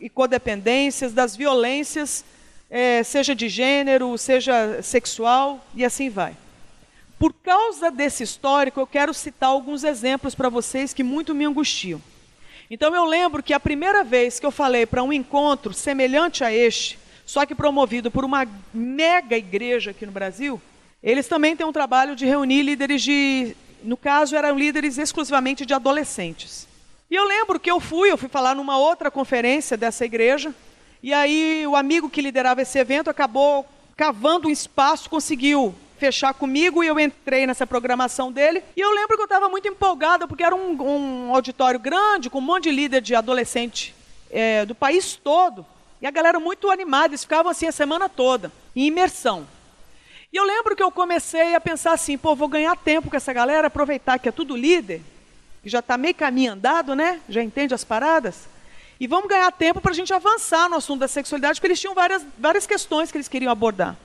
e 0.00 0.08
codependências, 0.08 1.12
das 1.12 1.36
violências, 1.36 2.24
é, 2.70 3.02
seja 3.02 3.34
de 3.34 3.48
gênero, 3.48 4.16
seja 4.18 4.80
sexual 4.82 5.64
e 5.74 5.84
assim 5.84 6.10
vai. 6.10 6.36
Por 7.18 7.32
causa 7.32 7.90
desse 7.90 8.22
histórico, 8.22 8.78
eu 8.78 8.86
quero 8.86 9.14
citar 9.14 9.48
alguns 9.48 9.84
exemplos 9.84 10.34
para 10.34 10.50
vocês 10.50 10.92
que 10.92 11.02
muito 11.02 11.34
me 11.34 11.46
angustiam. 11.46 12.00
Então 12.70 12.94
eu 12.94 13.04
lembro 13.04 13.42
que 13.42 13.54
a 13.54 13.60
primeira 13.60 14.04
vez 14.04 14.38
que 14.38 14.44
eu 14.44 14.50
falei 14.50 14.84
para 14.84 15.02
um 15.02 15.12
encontro 15.12 15.72
semelhante 15.72 16.44
a 16.44 16.52
este, 16.52 16.98
só 17.24 17.46
que 17.46 17.54
promovido 17.54 18.10
por 18.10 18.24
uma 18.24 18.46
mega 18.72 19.36
igreja 19.36 19.92
aqui 19.92 20.04
no 20.04 20.12
Brasil, 20.12 20.60
eles 21.02 21.26
também 21.26 21.56
têm 21.56 21.66
um 21.66 21.72
trabalho 21.72 22.14
de 22.14 22.26
reunir 22.26 22.62
líderes 22.62 23.02
de, 23.02 23.56
no 23.82 23.96
caso 23.96 24.36
eram 24.36 24.58
líderes 24.58 24.98
exclusivamente 24.98 25.64
de 25.64 25.72
adolescentes. 25.72 26.68
E 27.10 27.14
eu 27.14 27.24
lembro 27.24 27.58
que 27.58 27.70
eu 27.70 27.80
fui, 27.80 28.10
eu 28.10 28.18
fui 28.18 28.28
falar 28.28 28.54
numa 28.54 28.76
outra 28.76 29.10
conferência 29.10 29.76
dessa 29.76 30.04
igreja, 30.04 30.54
e 31.02 31.14
aí 31.14 31.66
o 31.66 31.76
amigo 31.76 32.10
que 32.10 32.20
liderava 32.20 32.60
esse 32.60 32.78
evento 32.78 33.08
acabou 33.08 33.64
cavando 33.96 34.48
um 34.48 34.50
espaço, 34.50 35.08
conseguiu 35.08 35.74
fechar 35.98 36.34
comigo 36.34 36.82
e 36.82 36.86
eu 36.86 36.98
entrei 36.98 37.46
nessa 37.46 37.66
programação 37.66 38.30
dele. 38.30 38.62
E 38.76 38.80
eu 38.80 38.90
lembro 38.90 39.16
que 39.16 39.22
eu 39.22 39.26
estava 39.26 39.48
muito 39.48 39.66
empolgada, 39.68 40.28
porque 40.28 40.44
era 40.44 40.54
um, 40.54 40.80
um, 40.80 41.34
auditório 41.34 41.80
grande, 41.80 42.30
com 42.30 42.38
um 42.38 42.42
monte 42.42 42.64
de 42.64 42.70
líder 42.70 43.00
de 43.00 43.14
adolescente 43.14 43.94
é, 44.30 44.64
do 44.64 44.74
país 44.74 45.16
todo. 45.16 45.66
E 46.00 46.06
a 46.06 46.10
galera 46.10 46.38
muito 46.38 46.70
animada, 46.70 47.08
eles 47.08 47.22
ficavam 47.22 47.50
assim 47.50 47.66
a 47.66 47.72
semana 47.72 48.08
toda, 48.08 48.52
em 48.74 48.86
imersão. 48.86 49.46
E 50.32 50.36
eu 50.36 50.44
lembro 50.44 50.76
que 50.76 50.82
eu 50.82 50.90
comecei 50.90 51.54
a 51.54 51.60
pensar 51.60 51.92
assim, 51.92 52.18
pô, 52.18 52.34
vou 52.34 52.48
ganhar 52.48 52.76
tempo 52.76 53.08
com 53.08 53.16
essa 53.16 53.32
galera, 53.32 53.68
aproveitar 53.68 54.18
que 54.18 54.28
é 54.28 54.32
tudo 54.32 54.56
líder, 54.56 55.00
que 55.62 55.68
já 55.68 55.78
está 55.78 55.96
meio 55.96 56.14
caminho 56.14 56.52
andado, 56.52 56.94
né? 56.94 57.20
Já 57.28 57.42
entende 57.42 57.74
as 57.74 57.84
paradas. 57.84 58.48
E 58.98 59.06
vamos 59.06 59.28
ganhar 59.28 59.50
tempo 59.52 59.80
para 59.80 59.92
a 59.92 59.94
gente 59.94 60.12
avançar 60.12 60.68
no 60.68 60.76
assunto 60.76 61.00
da 61.00 61.08
sexualidade, 61.08 61.58
porque 61.58 61.68
eles 61.68 61.80
tinham 61.80 61.94
várias, 61.94 62.26
várias 62.38 62.66
questões 62.66 63.10
que 63.10 63.16
eles 63.16 63.28
queriam 63.28 63.52
abordar. 63.52 63.96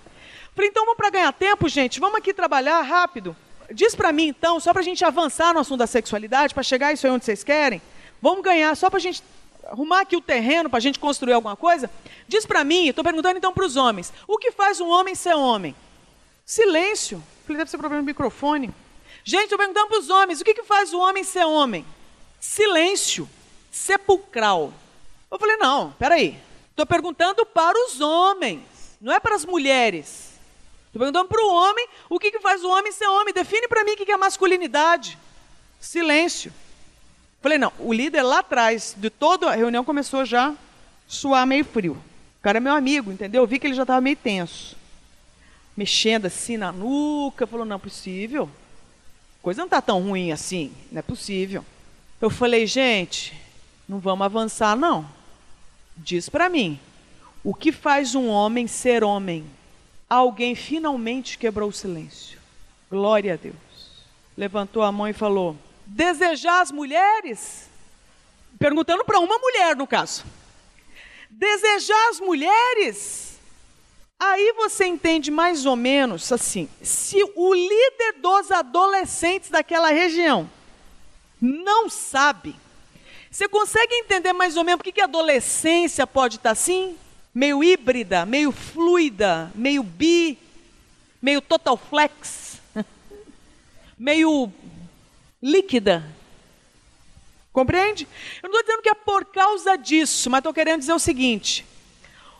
Falei, 0.54 0.70
então 0.70 0.84
vamos 0.84 0.98
para 0.98 1.10
ganhar 1.10 1.32
tempo, 1.32 1.70
gente, 1.70 2.00
vamos 2.00 2.18
aqui 2.18 2.34
trabalhar 2.34 2.82
rápido. 2.82 3.36
Diz 3.74 3.96
para 3.96 4.12
mim, 4.12 4.28
então, 4.28 4.60
só 4.60 4.74
para 4.74 4.82
a 4.82 4.84
gente 4.84 5.04
avançar 5.06 5.54
no 5.54 5.62
assunto 5.62 5.80
da 5.80 5.88
sexualidade, 5.88 6.54
para 6.54 6.64
chegar 6.64 6.92
isso 6.92 7.08
aí 7.08 7.14
onde 7.14 7.24
vocês 7.24 7.44
querem, 7.44 7.82
vamos 8.22 8.44
ganhar, 8.44 8.76
só 8.76 8.90
para 8.90 8.98
a 8.98 9.02
gente 9.02 9.24
arrumar 9.66 10.02
aqui 10.02 10.16
o 10.18 10.22
terreno, 10.22 10.70
para 10.70 10.78
a 10.78 10.82
gente 10.82 11.00
construir 11.00 11.34
alguma 11.34 11.56
coisa. 11.56 11.90
Diz 12.28 12.46
para 12.46 12.64
mim, 12.64 12.90
estou 12.90 13.04
perguntando 13.04 13.38
então 13.38 13.54
para 13.54 13.66
os 13.66 13.78
homens, 13.78 14.12
o 14.28 14.38
que 14.38 14.52
faz 14.52 14.82
um 14.82 14.90
homem 14.90 15.16
ser 15.16 15.36
homem? 15.36 15.74
Silêncio. 16.46 17.24
Falei, 17.46 17.58
deve 17.58 17.72
ser 17.72 17.78
problema 17.78 18.04
do 18.04 18.06
microfone. 18.06 18.70
Gente, 19.24 19.44
estou 19.44 19.58
perguntando 19.58 19.88
para 19.88 20.00
os 20.00 20.10
homens, 20.10 20.42
o 20.42 20.44
que, 20.44 20.54
que 20.54 20.64
faz 20.64 20.94
o 20.94 21.00
homem 21.00 21.24
ser 21.24 21.46
homem? 21.46 21.86
Silêncio. 22.40 23.30
Sepulcral. 23.72 24.74
Eu 25.32 25.40
falei, 25.40 25.56
não, 25.56 25.92
peraí. 25.94 26.38
Estou 26.72 26.86
perguntando 26.86 27.46
para 27.46 27.78
os 27.86 28.02
homens, 28.02 28.62
não 29.00 29.14
é 29.14 29.20
para 29.20 29.36
as 29.36 29.46
mulheres. 29.46 30.31
Estou 30.92 31.00
perguntando 31.00 31.30
para 31.30 31.42
o 31.42 31.54
homem 31.54 31.88
o 32.10 32.20
que, 32.20 32.32
que 32.32 32.42
faz 32.42 32.66
o 32.66 32.70
homem 32.70 32.92
ser 32.92 33.08
homem. 33.08 33.34
Define 33.34 33.66
para 33.66 33.86
mim 33.86 33.92
o 33.92 33.96
que, 33.96 34.06
que 34.06 34.12
é 34.12 34.18
masculinidade. 34.18 35.18
Silêncio. 35.80 36.52
Falei, 37.42 37.58
não, 37.58 37.72
o 37.80 37.94
líder 37.94 38.24
lá 38.24 38.40
atrás 38.40 38.94
de 38.98 39.10
toda 39.10 39.50
a 39.50 39.56
reunião 39.56 39.86
começou 39.86 40.26
já 40.26 40.50
a 40.50 40.56
suar 41.08 41.48
meio 41.48 41.64
frio. 41.64 41.94
O 41.94 42.42
cara 42.42 42.58
é 42.58 42.60
meu 42.60 42.74
amigo, 42.74 43.10
entendeu? 43.10 43.42
Eu 43.42 43.48
vi 43.48 43.58
que 43.58 43.68
ele 43.68 43.74
já 43.74 43.84
estava 43.84 44.02
meio 44.02 44.18
tenso. 44.18 44.76
Mexendo 45.78 46.26
assim 46.26 46.58
na 46.58 46.74
nuca. 46.74 47.48
Falou, 47.48 47.66
não 47.66 47.78
é 47.78 47.80
possível. 47.80 48.50
Coisa 49.42 49.62
não 49.62 49.68
está 49.68 49.82
tão 49.82 50.02
ruim 50.02 50.34
assim. 50.34 50.74
Não 50.92 51.00
é 51.00 51.02
possível. 51.02 51.64
Eu 52.20 52.30
falei, 52.30 52.68
gente, 52.68 53.34
não 53.88 53.98
vamos 53.98 54.26
avançar, 54.26 54.76
não. 54.76 55.10
Diz 55.96 56.28
para 56.28 56.50
mim, 56.50 56.78
o 57.46 57.54
que 57.54 57.72
faz 57.72 58.14
um 58.14 58.28
homem 58.28 58.68
ser 58.68 59.06
homem? 59.06 59.46
Alguém 60.12 60.56
finalmente 60.56 61.38
quebrou 61.38 61.70
o 61.70 61.72
silêncio. 61.72 62.38
Glória 62.90 63.36
a 63.36 63.38
Deus. 63.38 63.56
Levantou 64.36 64.84
a 64.84 64.92
mão 64.92 65.08
e 65.08 65.14
falou: 65.14 65.56
Desejar 65.86 66.60
as 66.60 66.70
mulheres? 66.70 67.70
Perguntando 68.60 69.06
para 69.06 69.22
uma 69.22 69.38
mulher, 69.38 69.74
no 69.74 69.88
caso. 69.88 70.26
Desejar 71.30 72.10
as 72.10 72.20
mulheres? 72.20 73.40
Aí 74.20 74.52
você 74.58 74.86
entende 74.86 75.32
mais 75.32 75.66
ou 75.66 75.78
menos 75.78 76.30
assim: 76.30 76.68
se 76.82 77.24
o 77.34 77.54
líder 77.54 78.20
dos 78.20 78.52
adolescentes 78.52 79.50
daquela 79.50 79.92
região 79.92 80.50
não 81.40 81.90
sabe, 81.90 82.54
você 83.32 83.48
consegue 83.48 83.96
entender 83.96 84.34
mais 84.34 84.58
ou 84.58 84.66
menos 84.66 84.84
por 84.84 84.92
que 84.92 85.00
a 85.00 85.06
adolescência 85.06 86.06
pode 86.06 86.36
estar 86.36 86.52
assim? 86.52 86.98
Meio 87.34 87.64
híbrida, 87.64 88.26
meio 88.26 88.52
fluida, 88.52 89.52
meio 89.56 89.84
bi, 89.84 90.38
meio 91.22 91.42
total 91.42 91.78
flex, 91.78 92.62
meio 93.98 94.52
líquida. 95.42 96.04
Compreende? 97.54 98.08
Eu 98.42 98.50
não 98.50 98.60
estou 98.60 98.64
dizendo 98.64 98.84
que 98.84 98.90
é 98.90 98.94
por 98.94 99.26
causa 99.26 99.78
disso, 99.78 100.30
mas 100.30 100.40
estou 100.40 100.54
querendo 100.54 100.80
dizer 100.80 100.94
o 100.94 101.00
seguinte: 101.00 101.66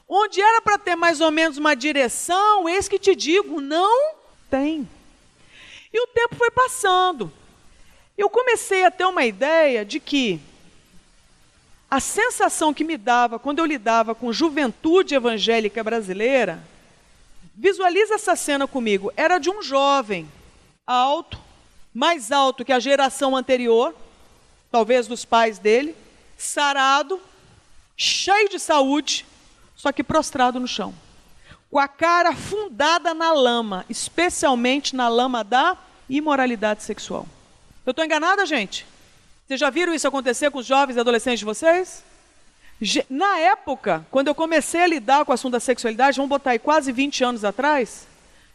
onde 0.08 0.42
era 0.42 0.62
para 0.62 0.78
ter 0.78 0.96
mais 0.96 1.22
ou 1.22 1.32
menos 1.32 1.58
uma 1.58 1.76
direção, 1.76 2.68
eis 2.68 2.88
que 2.88 3.00
te 3.00 3.16
digo, 3.16 3.62
não 3.62 4.16
tem. 4.50 4.88
E 5.94 6.02
o 6.02 6.08
tempo 6.08 6.36
foi 6.36 6.52
passando. 6.52 7.32
Eu 8.18 8.30
comecei 8.30 8.86
a 8.86 8.92
ter 8.92 9.06
uma 9.06 9.26
ideia 9.26 9.84
de 9.84 10.00
que 10.00 10.40
a 11.92 12.00
sensação 12.00 12.74
que 12.74 12.86
me 12.86 12.96
dava 12.96 13.38
quando 13.38 13.60
eu 13.60 13.66
lidava 13.66 14.16
com 14.16 14.32
juventude 14.32 15.14
evangélica 15.14 15.84
brasileira, 15.84 16.64
visualiza 17.54 18.16
essa 18.16 18.34
cena 18.34 18.66
comigo, 18.66 19.12
era 19.18 19.38
de 19.38 19.50
um 19.50 19.62
jovem 19.62 20.26
alto, 20.88 21.38
mais 21.94 22.32
alto 22.32 22.64
que 22.64 22.72
a 22.72 22.80
geração 22.80 23.36
anterior, 23.36 23.94
talvez 24.72 25.06
dos 25.06 25.26
pais 25.26 25.60
dele, 25.60 25.94
sarado, 26.38 27.20
cheio 27.98 28.48
de 28.48 28.58
saúde, 28.58 29.26
só 29.76 29.92
que 29.92 30.02
prostrado 30.02 30.62
no 30.62 30.68
chão, 30.70 30.94
com 31.70 31.78
a 31.78 31.90
cara 31.90 32.30
afundada 32.30 33.14
na 33.14 33.34
lama, 33.34 33.86
especialmente 33.90 34.96
na 34.96 35.10
lama 35.10 35.44
da 35.44 35.76
imoralidade 36.10 36.84
sexual. 36.84 37.28
Eu 37.86 37.92
estou 37.92 38.06
enganada, 38.06 38.46
gente? 38.46 38.86
Vocês 39.52 39.60
já 39.60 39.70
viram 39.70 39.94
isso 39.94 40.08
acontecer 40.08 40.50
com 40.50 40.60
os 40.60 40.66
jovens 40.66 40.96
e 40.96 41.00
adolescentes 41.02 41.40
de 41.40 41.44
vocês? 41.44 42.06
Na 43.10 43.38
época, 43.38 44.08
quando 44.10 44.30
eu 44.30 44.34
comecei 44.34 44.80
a 44.80 44.88
lidar 44.88 45.26
com 45.26 45.32
o 45.34 45.36
assunto 45.36 45.52
da 45.52 45.60
sexualidade, 45.60 46.16
vamos 46.16 46.30
botar 46.30 46.52
aí 46.52 46.58
quase 46.58 46.90
20 46.94 47.22
anos 47.26 47.44
atrás, 47.44 48.08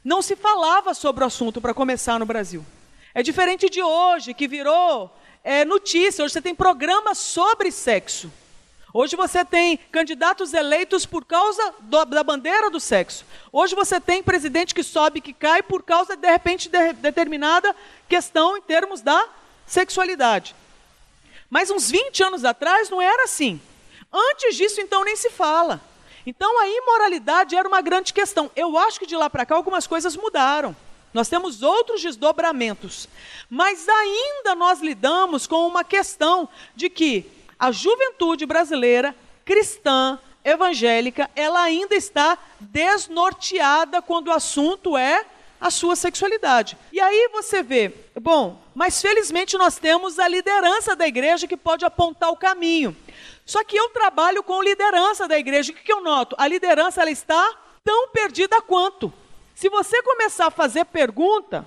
não 0.03 0.23
se 0.23 0.35
falava 0.35 0.95
sobre 0.95 1.23
o 1.23 1.27
assunto 1.27 1.61
para 1.61 1.75
começar 1.75 2.19
no 2.19 2.25
Brasil. 2.25 2.65
É 3.13 3.23
diferente 3.23 3.69
de 3.69 3.83
hoje, 3.83 4.33
que 4.33 4.49
virou 4.49 5.15
é, 5.45 5.67
notícia. 5.67 6.25
Hoje 6.25 6.33
você 6.33 6.41
tem 6.41 6.55
programas 6.55 7.19
sobre 7.19 7.71
sexo. 7.71 8.33
Hoje 8.91 9.17
você 9.17 9.45
tem 9.45 9.77
candidatos 9.93 10.55
eleitos 10.55 11.05
por 11.05 11.27
causa 11.27 11.75
do, 11.79 12.07
da 12.07 12.25
bandeira 12.25 12.71
do 12.71 12.81
sexo. 12.81 13.27
Hoje 13.53 13.75
você 13.75 14.01
tem 14.01 14.23
presidente 14.23 14.75
que 14.75 14.83
sobe, 14.83 15.21
que 15.21 15.35
cai 15.35 15.63
por 15.63 15.83
causa, 15.83 16.17
de 16.17 16.27
repente, 16.27 16.71
de 16.71 16.95
determinada 16.95 17.77
questão 18.09 18.57
em 18.57 18.63
termos 18.63 19.03
da 19.03 19.29
sexualidade. 19.67 20.55
Mas 21.49 21.71
uns 21.71 21.91
20 21.91 22.23
anos 22.23 22.45
atrás 22.45 22.91
não 22.91 23.01
era 23.01 23.25
assim. 23.25 23.61
Antes 24.13 24.57
disso, 24.57 24.81
então, 24.81 25.05
nem 25.05 25.17
se 25.17 25.31
fala. 25.31 25.81
Então 26.27 26.61
a 26.61 26.69
imoralidade 26.69 27.55
era 27.55 27.69
uma 27.69 27.81
grande 27.81 28.13
questão. 28.13 28.51
Eu 28.57 28.77
acho 28.77 28.99
que 28.99 29.07
de 29.07 29.17
lá 29.17 29.31
para 29.31 29.47
cá 29.47 29.55
algumas 29.55 29.87
coisas 29.87 30.17
mudaram. 30.17 30.75
Nós 31.15 31.29
temos 31.29 31.63
outros 31.63 32.03
desdobramentos. 32.03 33.09
Mas 33.49 33.89
ainda 33.89 34.55
nós 34.57 34.81
lidamos 34.81 35.47
com 35.47 35.67
uma 35.67 35.85
questão 35.85 36.49
de 36.75 36.91
que 36.91 37.25
a 37.59 37.71
juventude 37.71 38.45
brasileira, 38.45 39.15
cristã, 39.45 40.19
evangélica, 40.45 41.31
ela 41.35 41.63
ainda 41.63 41.95
está 41.95 42.37
desnorteada 42.61 44.03
quando 44.03 44.29
o 44.29 44.33
assunto 44.33 44.97
é 44.97 45.25
a 45.61 45.71
sua 45.71 45.97
sexualidade. 45.97 46.77
E 46.93 47.01
aí 47.01 47.29
você 47.33 47.63
vê, 47.63 47.93
bom, 48.21 48.63
mas 48.75 49.01
felizmente 49.01 49.57
nós 49.57 49.79
temos 49.79 50.19
a 50.19 50.29
liderança 50.29 50.95
da 50.95 51.07
igreja 51.07 51.47
que 51.47 51.57
pode 51.57 51.85
apontar 51.85 52.31
o 52.31 52.37
caminho. 52.37 52.97
Só 53.45 53.63
que 53.63 53.77
eu 53.77 53.89
trabalho 53.91 54.43
com 54.43 54.63
liderança 54.63 55.29
da 55.29 55.39
igreja. 55.39 55.73
O 55.73 55.75
que 55.75 55.93
eu 55.93 56.03
noto? 56.03 56.35
A 56.39 56.49
liderança 56.49 57.01
ela 57.01 57.11
está 57.11 57.57
tão 57.85 58.09
perdida 58.09 58.61
quanto. 58.61 59.13
Se 59.55 59.69
você 59.69 60.03
começar 60.03 60.47
a 60.47 60.51
fazer 60.51 60.85
pergunta, 60.85 61.65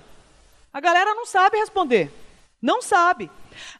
a 0.72 0.80
galera 0.80 1.14
não 1.14 1.24
sabe 1.24 1.58
responder. 1.58 2.12
Não 2.60 2.82
sabe. 2.82 3.30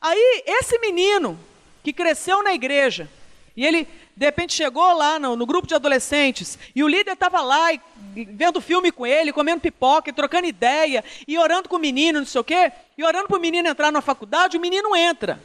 Aí, 0.01 0.43
esse 0.47 0.79
menino 0.79 1.39
que 1.83 1.93
cresceu 1.93 2.43
na 2.43 2.53
igreja, 2.53 3.09
e 3.57 3.65
ele, 3.65 3.87
de 4.17 4.25
repente, 4.25 4.55
chegou 4.55 4.93
lá 4.95 5.19
no, 5.19 5.37
no 5.37 5.47
grupo 5.47 5.69
de 5.69 5.75
adolescentes, 5.75 6.59
e 6.75 6.83
o 6.83 6.89
líder 6.89 7.13
estava 7.13 7.41
lá, 7.43 7.73
e, 7.73 7.81
vendo 8.15 8.61
filme 8.61 8.91
com 8.93 9.07
ele, 9.07 9.33
comendo 9.33 9.61
pipoca, 9.61 10.13
trocando 10.13 10.47
ideia, 10.47 11.05
e 11.27 11.39
orando 11.39 11.69
com 11.69 11.77
o 11.77 11.81
menino, 11.81 12.21
não 12.21 12.27
sei 12.27 12.41
o 12.41 12.45
quê, 12.45 12.73
e 12.97 13.05
orando 13.05 13.29
para 13.29 13.37
o 13.37 13.41
menino 13.41 13.69
entrar 13.69 13.91
na 13.91 14.01
faculdade, 14.01 14.57
o 14.57 14.61
menino 14.61 14.95
entra. 14.95 15.41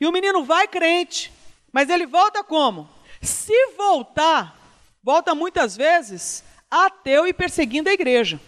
E 0.00 0.06
o 0.06 0.12
menino 0.12 0.44
vai 0.44 0.68
crente, 0.68 1.32
mas 1.72 1.88
ele 1.88 2.06
volta 2.06 2.44
como? 2.44 2.88
Se 3.20 3.72
voltar, 3.76 4.56
volta 5.02 5.34
muitas 5.34 5.76
vezes 5.76 6.44
ateu 6.70 7.26
e 7.26 7.32
perseguindo 7.32 7.88
a 7.88 7.92
igreja. 7.92 8.40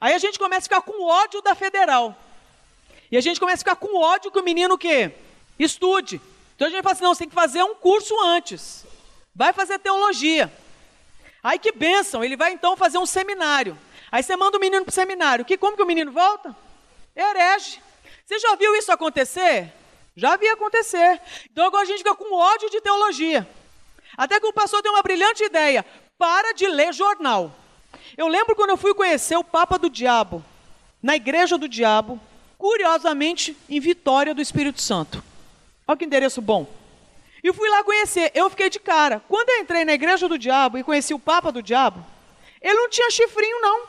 Aí 0.00 0.14
a 0.14 0.18
gente 0.18 0.38
começa 0.38 0.60
a 0.60 0.62
ficar 0.62 0.82
com 0.82 1.04
ódio 1.04 1.40
da 1.42 1.54
federal. 1.54 2.16
E 3.10 3.16
a 3.16 3.20
gente 3.20 3.40
começa 3.40 3.56
a 3.56 3.58
ficar 3.58 3.76
com 3.76 3.98
ódio 3.98 4.30
que 4.30 4.38
o 4.38 4.42
menino 4.42 4.74
o 4.74 4.78
quê? 4.78 5.12
Estude. 5.58 6.20
Então 6.54 6.68
a 6.68 6.70
gente 6.70 6.82
fala 6.82 6.92
assim, 6.92 7.04
não, 7.04 7.14
você 7.14 7.20
tem 7.20 7.28
que 7.28 7.34
fazer 7.34 7.62
um 7.62 7.74
curso 7.74 8.14
antes. 8.22 8.86
Vai 9.34 9.52
fazer 9.52 9.78
teologia. 9.78 10.52
Aí 11.42 11.58
que 11.58 11.72
benção, 11.72 12.22
ele 12.22 12.36
vai 12.36 12.52
então 12.52 12.76
fazer 12.76 12.98
um 12.98 13.06
seminário. 13.06 13.78
Aí 14.12 14.22
você 14.22 14.36
manda 14.36 14.56
o 14.56 14.60
menino 14.60 14.84
para 14.84 14.90
o 14.90 14.94
seminário. 14.94 15.44
Que, 15.44 15.56
como 15.56 15.76
que 15.76 15.82
o 15.82 15.86
menino 15.86 16.12
volta? 16.12 16.54
Herege. 17.16 17.80
Você 18.26 18.38
já 18.38 18.54
viu 18.56 18.74
isso 18.76 18.92
acontecer? 18.92 19.72
Já 20.16 20.36
vi 20.36 20.48
acontecer. 20.48 21.20
Então 21.50 21.66
agora 21.66 21.82
a 21.82 21.86
gente 21.86 21.98
fica 21.98 22.14
com 22.14 22.34
ódio 22.34 22.68
de 22.70 22.80
teologia. 22.80 23.48
Até 24.16 24.38
que 24.38 24.46
o 24.46 24.52
pastor 24.52 24.82
tem 24.82 24.90
uma 24.90 25.02
brilhante 25.02 25.42
ideia. 25.42 25.84
Para 26.18 26.52
de 26.52 26.66
ler 26.66 26.92
jornal. 26.92 27.54
Eu 28.16 28.28
lembro 28.28 28.54
quando 28.54 28.70
eu 28.70 28.76
fui 28.76 28.92
conhecer 28.94 29.36
o 29.36 29.44
Papa 29.44 29.78
do 29.78 29.88
Diabo, 29.88 30.44
na 31.02 31.16
Igreja 31.16 31.56
do 31.56 31.68
Diabo, 31.68 32.20
curiosamente 32.58 33.56
em 33.68 33.80
Vitória 33.80 34.34
do 34.34 34.42
Espírito 34.42 34.80
Santo. 34.80 35.22
Olha 35.86 35.96
que 35.96 36.04
endereço 36.04 36.42
bom. 36.42 36.66
E 37.42 37.52
fui 37.52 37.68
lá 37.68 37.82
conhecer. 37.82 38.30
Eu 38.34 38.50
fiquei 38.50 38.68
de 38.68 38.78
cara. 38.78 39.22
Quando 39.28 39.48
eu 39.50 39.58
entrei 39.60 39.84
na 39.84 39.92
Igreja 39.92 40.28
do 40.28 40.38
Diabo 40.38 40.78
e 40.78 40.84
conheci 40.84 41.14
o 41.14 41.18
Papa 41.18 41.50
do 41.50 41.62
Diabo, 41.62 42.04
ele 42.60 42.74
não 42.74 42.88
tinha 42.88 43.10
chifrinho, 43.10 43.60
não. 43.60 43.82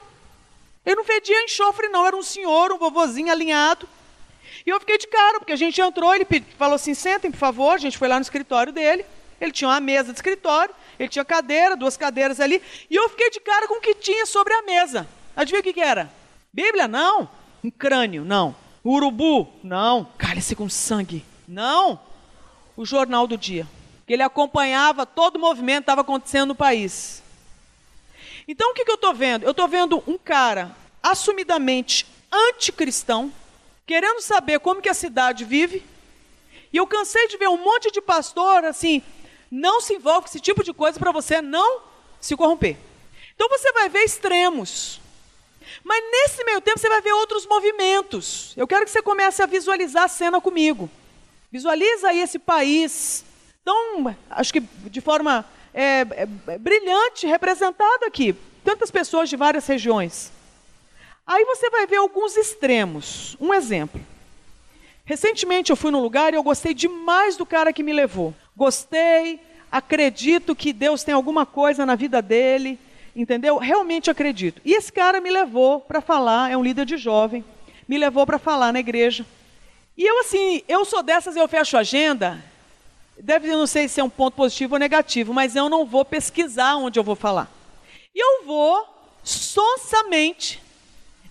Ele 0.86 0.96
não 0.96 1.04
fedia 1.04 1.44
enxofre, 1.44 1.90
não. 1.90 2.06
Era 2.06 2.16
um 2.16 2.24
senhor, 2.24 2.72
um 2.72 2.78
vovozinho 2.78 3.32
alinhado. 3.32 3.88
E 4.66 4.70
eu 4.70 4.80
fiquei 4.80 4.98
de 4.98 5.08
cara, 5.08 5.40
porque 5.40 5.54
a 5.54 5.58
gente 5.58 5.80
entrou, 5.82 6.14
ele 6.14 6.26
falou 6.58 6.76
assim: 6.76 6.94
sentem, 6.94 7.32
por 7.32 7.38
favor. 7.38 7.74
A 7.74 7.78
gente 7.78 7.98
foi 7.98 8.08
lá 8.08 8.16
no 8.16 8.22
escritório 8.22 8.72
dele. 8.72 9.06
Ele 9.40 9.52
tinha 9.52 9.68
uma 9.68 9.80
mesa 9.80 10.12
de 10.12 10.18
escritório. 10.18 10.74
Ele 11.00 11.10
tinha 11.10 11.26
cadeira, 11.26 11.76
duas 11.76 11.98
cadeiras 11.98 12.40
ali. 12.40 12.62
E 12.90 12.96
eu 12.96 13.10
fiquei 13.10 13.30
de 13.30 13.40
cara 13.40 13.68
com 13.68 13.76
o 13.76 13.82
que 13.82 13.96
tinha 13.96 14.26
sobre 14.26 14.54
a 14.54 14.62
mesa. 14.62 15.08
Adivinha 15.36 15.62
o 15.62 15.64
que, 15.64 15.74
que 15.74 15.82
era? 15.82 16.12
Bíblia? 16.54 16.88
Não. 16.88 17.30
Um 17.64 17.72
crânio? 17.72 18.24
Não. 18.24 18.56
Urubu? 18.86 19.48
Não. 19.64 20.06
Cálice 20.18 20.56
com 20.56 20.70
sangue? 20.70 21.26
Não. 21.48 22.00
O 22.76 22.86
jornal 22.86 23.28
do 23.28 23.38
dia. 23.38 23.68
Que 24.06 24.14
ele 24.14 24.24
acompanhava 24.24 25.06
todo 25.06 25.36
o 25.36 25.40
movimento 25.40 25.80
que 25.80 25.84
estava 25.84 26.02
acontecendo 26.02 26.50
no 26.50 26.56
país. 26.56 27.22
Então 28.48 28.72
o 28.72 28.74
que, 28.74 28.84
que 28.84 28.92
eu 28.92 28.96
estou 28.96 29.14
vendo? 29.14 29.44
Eu 29.44 29.52
estou 29.52 29.68
vendo 29.68 30.04
um 30.08 30.18
cara 30.18 30.76
assumidamente 31.02 32.06
anticristão, 32.32 33.32
querendo 33.86 34.22
saber 34.22 34.60
como 34.60 34.82
que 34.82 34.90
a 34.90 34.94
cidade 34.94 35.44
vive. 35.46 35.84
E 36.72 36.78
eu 36.78 36.88
cansei 36.88 37.28
de 37.28 37.38
ver 37.38 37.50
um 37.50 37.58
monte 37.58 37.92
de 37.92 38.02
pastor 38.02 38.64
assim, 38.64 39.02
Não 39.50 39.82
se 39.82 39.94
envolve 39.94 40.22
com 40.22 40.28
esse 40.28 40.40
tipo 40.40 40.64
de 40.64 40.74
coisa 40.74 40.98
para 40.98 41.12
você 41.12 41.42
não 41.42 41.82
se 42.22 42.36
corromper. 42.38 42.78
Então 43.36 43.50
você 43.50 43.72
vai 43.74 43.90
ver 43.90 44.04
extremos. 44.04 45.02
Mas 45.84 46.04
nesse 46.12 46.44
meio 46.44 46.62
tempo 46.62 46.80
você 46.80 46.88
vai 46.88 47.02
ver 47.02 47.12
outros 47.14 47.46
movimentos. 47.46 48.54
Eu 48.56 48.68
quero 48.68 48.86
que 48.86 48.92
você 48.92 49.02
comece 49.02 49.42
a 49.42 49.46
visualizar 49.46 50.04
a 50.04 50.08
cena 50.08 50.40
comigo. 50.40 50.90
Visualiza 51.52 52.08
aí 52.08 52.22
esse 52.22 52.40
país 52.40 53.26
tão, 53.64 54.16
acho 54.30 54.54
que 54.54 54.62
de 54.62 55.02
forma 55.02 55.46
é, 55.74 56.02
é, 56.48 56.58
brilhante, 56.58 57.28
representado 57.28 58.06
aqui. 58.06 58.34
Tantas 58.64 58.90
pessoas 58.90 59.30
de 59.30 59.36
várias 59.36 59.68
regiões. 59.68 60.32
Aí 61.28 61.44
você 61.44 61.70
vai 61.70 61.86
ver 61.86 61.98
alguns 61.98 62.38
extremos. 62.38 63.36
Um 63.40 63.54
exemplo. 63.54 64.00
Recentemente 65.04 65.72
eu 65.72 65.76
fui 65.76 65.92
num 65.92 66.02
lugar 66.02 66.32
e 66.32 66.38
eu 66.38 66.44
gostei 66.44 66.74
demais 66.74 67.36
do 67.36 67.46
cara 67.46 67.74
que 67.74 67.84
me 67.84 67.92
levou. 67.92 68.34
Gostei, 68.56 69.40
acredito 69.70 70.56
que 70.56 70.72
Deus 70.72 71.04
tem 71.04 71.14
alguma 71.14 71.46
coisa 71.46 71.86
na 71.86 71.96
vida 71.96 72.22
dele, 72.22 72.80
entendeu? 73.14 73.58
Realmente 73.58 74.10
acredito. 74.10 74.62
E 74.64 74.74
esse 74.74 74.92
cara 74.92 75.20
me 75.20 75.30
levou 75.30 75.82
para 75.82 76.00
falar, 76.00 76.50
é 76.50 76.56
um 76.56 76.64
líder 76.64 76.86
de 76.86 76.96
jovem, 76.96 77.44
me 77.90 77.98
levou 77.98 78.26
para 78.26 78.40
falar 78.40 78.72
na 78.72 78.80
igreja. 78.80 79.26
E 79.98 80.04
eu 80.04 80.20
assim, 80.20 80.64
eu 80.68 80.86
sou 80.86 81.04
dessas, 81.04 81.36
eu 81.36 81.48
fecho 81.48 81.78
a 81.78 81.82
agenda. 81.82 82.44
Deve, 83.18 83.48
não 83.50 83.68
sei 83.68 83.88
se 83.88 84.00
é 84.00 84.04
um 84.04 84.10
ponto 84.10 84.36
positivo 84.36 84.76
ou 84.76 84.80
negativo, 84.80 85.34
mas 85.34 85.56
eu 85.56 85.70
não 85.70 85.86
vou 85.86 86.04
pesquisar 86.04 86.76
onde 86.78 86.98
eu 86.98 87.04
vou 87.04 87.16
falar. 87.16 87.50
E 88.14 88.20
eu 88.20 88.46
vou 88.46 88.88
sonsamente, 89.24 90.62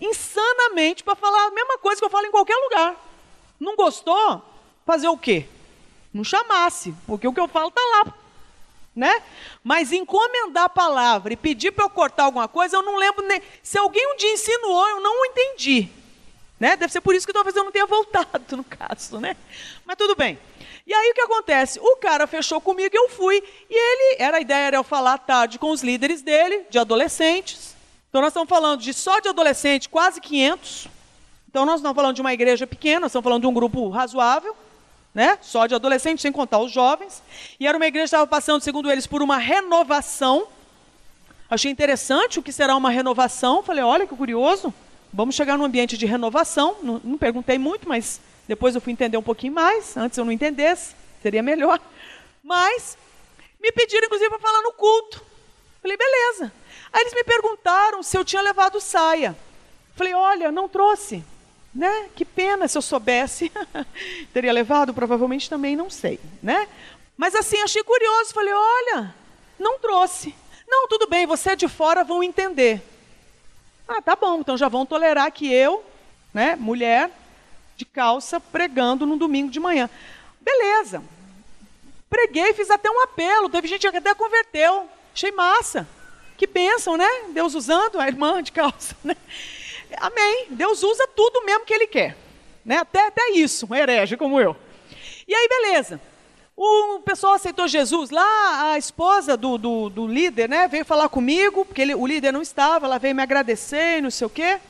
insanamente, 0.00 1.02
para 1.02 1.16
falar 1.16 1.46
a 1.46 1.50
mesma 1.50 1.78
coisa 1.78 2.00
que 2.00 2.04
eu 2.04 2.10
falo 2.10 2.26
em 2.26 2.30
qualquer 2.30 2.56
lugar. 2.56 2.96
Não 3.58 3.76
gostou? 3.76 4.42
Fazer 4.86 5.08
o 5.08 5.18
quê? 5.18 5.46
Não 6.12 6.24
chamasse, 6.24 6.94
porque 7.06 7.26
o 7.26 7.32
que 7.32 7.40
eu 7.40 7.48
falo 7.48 7.68
está 7.68 7.80
lá. 7.80 8.14
Né? 8.94 9.22
Mas 9.62 9.92
encomendar 9.92 10.64
a 10.64 10.68
palavra 10.68 11.32
e 11.32 11.36
pedir 11.36 11.70
para 11.70 11.84
eu 11.84 11.90
cortar 11.90 12.24
alguma 12.24 12.48
coisa, 12.48 12.76
eu 12.76 12.82
não 12.82 12.96
lembro 12.96 13.26
nem. 13.26 13.40
Se 13.62 13.78
alguém 13.78 14.12
um 14.12 14.16
dia 14.16 14.32
insinuou, 14.32 14.88
eu 14.88 15.00
não 15.00 15.26
entendi. 15.26 15.88
Né? 16.60 16.76
Deve 16.76 16.92
ser 16.92 17.00
por 17.00 17.14
isso 17.14 17.26
que 17.26 17.32
talvez 17.32 17.56
eu 17.56 17.64
não 17.64 17.72
tenha 17.72 17.86
voltado, 17.86 18.54
no 18.54 18.62
caso, 18.62 19.18
né? 19.18 19.34
Mas 19.86 19.96
tudo 19.96 20.14
bem. 20.14 20.38
E 20.86 20.92
aí 20.92 21.10
o 21.10 21.14
que 21.14 21.22
acontece? 21.22 21.80
O 21.80 21.96
cara 21.96 22.26
fechou 22.26 22.60
comigo, 22.60 22.94
eu 22.94 23.08
fui, 23.08 23.42
e 23.70 23.74
ele, 23.74 24.22
era 24.22 24.36
a 24.36 24.40
ideia 24.40 24.66
era 24.66 24.76
eu 24.76 24.84
falar 24.84 25.14
à 25.14 25.18
tarde 25.18 25.58
com 25.58 25.70
os 25.70 25.82
líderes 25.82 26.20
dele, 26.20 26.66
de 26.68 26.78
adolescentes. 26.78 27.74
Então 28.10 28.20
nós 28.20 28.28
estamos 28.28 28.48
falando 28.48 28.80
de 28.80 28.92
só 28.92 29.20
de 29.20 29.28
adolescente, 29.28 29.88
quase 29.88 30.20
500. 30.20 30.88
Então 31.48 31.62
nós 31.64 31.74
não 31.74 31.76
estamos 31.76 31.96
falando 31.96 32.14
de 32.16 32.20
uma 32.20 32.32
igreja 32.34 32.66
pequena, 32.66 33.06
estamos 33.06 33.24
falando 33.24 33.42
de 33.42 33.46
um 33.46 33.54
grupo 33.54 33.88
razoável, 33.88 34.54
né? 35.14 35.38
Só 35.40 35.66
de 35.66 35.74
adolescentes, 35.74 36.20
sem 36.20 36.30
contar 36.30 36.58
os 36.58 36.70
jovens. 36.70 37.22
E 37.58 37.66
era 37.66 37.76
uma 37.76 37.86
igreja 37.86 38.04
que 38.04 38.08
estava 38.08 38.26
passando, 38.26 38.60
segundo 38.60 38.90
eles, 38.90 39.06
por 39.06 39.22
uma 39.22 39.38
renovação. 39.38 40.46
Achei 41.48 41.70
interessante 41.70 42.38
o 42.38 42.42
que 42.42 42.52
será 42.52 42.76
uma 42.76 42.90
renovação. 42.90 43.62
Falei, 43.62 43.82
olha 43.82 44.06
que 44.06 44.14
curioso. 44.14 44.74
Vamos 45.12 45.34
chegar 45.34 45.58
num 45.58 45.64
ambiente 45.64 45.98
de 45.98 46.06
renovação. 46.06 46.76
Não, 46.82 47.00
não 47.02 47.18
perguntei 47.18 47.58
muito, 47.58 47.88
mas 47.88 48.20
depois 48.46 48.74
eu 48.74 48.80
fui 48.80 48.92
entender 48.92 49.16
um 49.16 49.22
pouquinho 49.22 49.52
mais. 49.52 49.96
Antes 49.96 50.16
eu 50.16 50.24
não 50.24 50.32
entendesse, 50.32 50.94
seria 51.22 51.42
melhor. 51.42 51.80
Mas 52.42 52.96
me 53.60 53.72
pediram, 53.72 54.06
inclusive, 54.06 54.30
para 54.30 54.38
falar 54.38 54.62
no 54.62 54.72
culto. 54.72 55.22
Falei, 55.82 55.96
beleza. 55.96 56.52
Aí 56.92 57.02
eles 57.02 57.14
me 57.14 57.24
perguntaram 57.24 58.02
se 58.02 58.16
eu 58.16 58.24
tinha 58.24 58.42
levado 58.42 58.80
saia. 58.80 59.36
Falei, 59.96 60.14
olha, 60.14 60.52
não 60.52 60.68
trouxe. 60.68 61.24
Né? 61.74 62.08
Que 62.16 62.24
pena, 62.24 62.66
se 62.66 62.76
eu 62.76 62.82
soubesse, 62.82 63.52
teria 64.34 64.52
levado, 64.52 64.92
provavelmente 64.92 65.48
também 65.48 65.76
não 65.76 65.88
sei, 65.88 66.18
né? 66.42 66.66
Mas 67.16 67.32
assim, 67.36 67.60
achei 67.62 67.84
curioso, 67.84 68.34
falei, 68.34 68.52
olha, 68.52 69.14
não 69.56 69.78
trouxe. 69.78 70.34
Não, 70.66 70.88
tudo 70.88 71.06
bem, 71.06 71.26
você 71.26 71.54
de 71.54 71.68
fora, 71.68 72.02
vão 72.02 72.24
entender. 72.24 72.82
Ah, 73.92 74.00
tá 74.00 74.14
bom, 74.14 74.38
então 74.38 74.56
já 74.56 74.68
vão 74.68 74.86
tolerar 74.86 75.32
que 75.32 75.52
eu, 75.52 75.84
né, 76.32 76.54
mulher, 76.54 77.10
de 77.76 77.84
calça, 77.84 78.38
pregando 78.38 79.04
no 79.04 79.16
domingo 79.16 79.50
de 79.50 79.58
manhã. 79.58 79.90
Beleza. 80.40 81.02
Preguei, 82.08 82.52
fiz 82.54 82.70
até 82.70 82.88
um 82.88 83.02
apelo, 83.02 83.48
teve 83.48 83.66
gente 83.66 83.90
que 83.90 83.96
até 83.96 84.14
converteu. 84.14 84.88
Achei 85.12 85.32
massa. 85.32 85.88
Que 86.36 86.46
bênção, 86.46 86.96
né? 86.96 87.08
Deus 87.30 87.56
usando 87.56 87.98
a 87.98 88.06
irmã 88.06 88.40
de 88.40 88.52
calça, 88.52 88.94
né? 89.02 89.16
Amém. 89.96 90.46
Deus 90.50 90.84
usa 90.84 91.08
tudo 91.08 91.44
mesmo 91.44 91.64
que 91.64 91.74
Ele 91.74 91.88
quer. 91.88 92.16
Né? 92.64 92.76
Até, 92.76 93.08
até 93.08 93.30
isso, 93.32 93.66
um 93.68 93.74
herege 93.74 94.16
como 94.16 94.40
eu. 94.40 94.56
E 95.26 95.34
aí, 95.34 95.48
beleza. 95.48 96.00
O 96.62 97.00
pessoal 97.00 97.32
aceitou 97.32 97.66
Jesus 97.66 98.10
lá, 98.10 98.72
a 98.72 98.76
esposa 98.76 99.34
do, 99.34 99.56
do, 99.56 99.88
do 99.88 100.06
líder, 100.06 100.46
né, 100.46 100.68
veio 100.68 100.84
falar 100.84 101.08
comigo, 101.08 101.64
porque 101.64 101.80
ele, 101.80 101.94
o 101.94 102.06
líder 102.06 102.32
não 102.32 102.42
estava, 102.42 102.84
ela 102.84 102.98
veio 102.98 103.14
me 103.14 103.22
agradecer 103.22 103.96
e 103.96 104.02
não 104.02 104.10
sei 104.10 104.26
o 104.26 104.30
quê. 104.30 104.60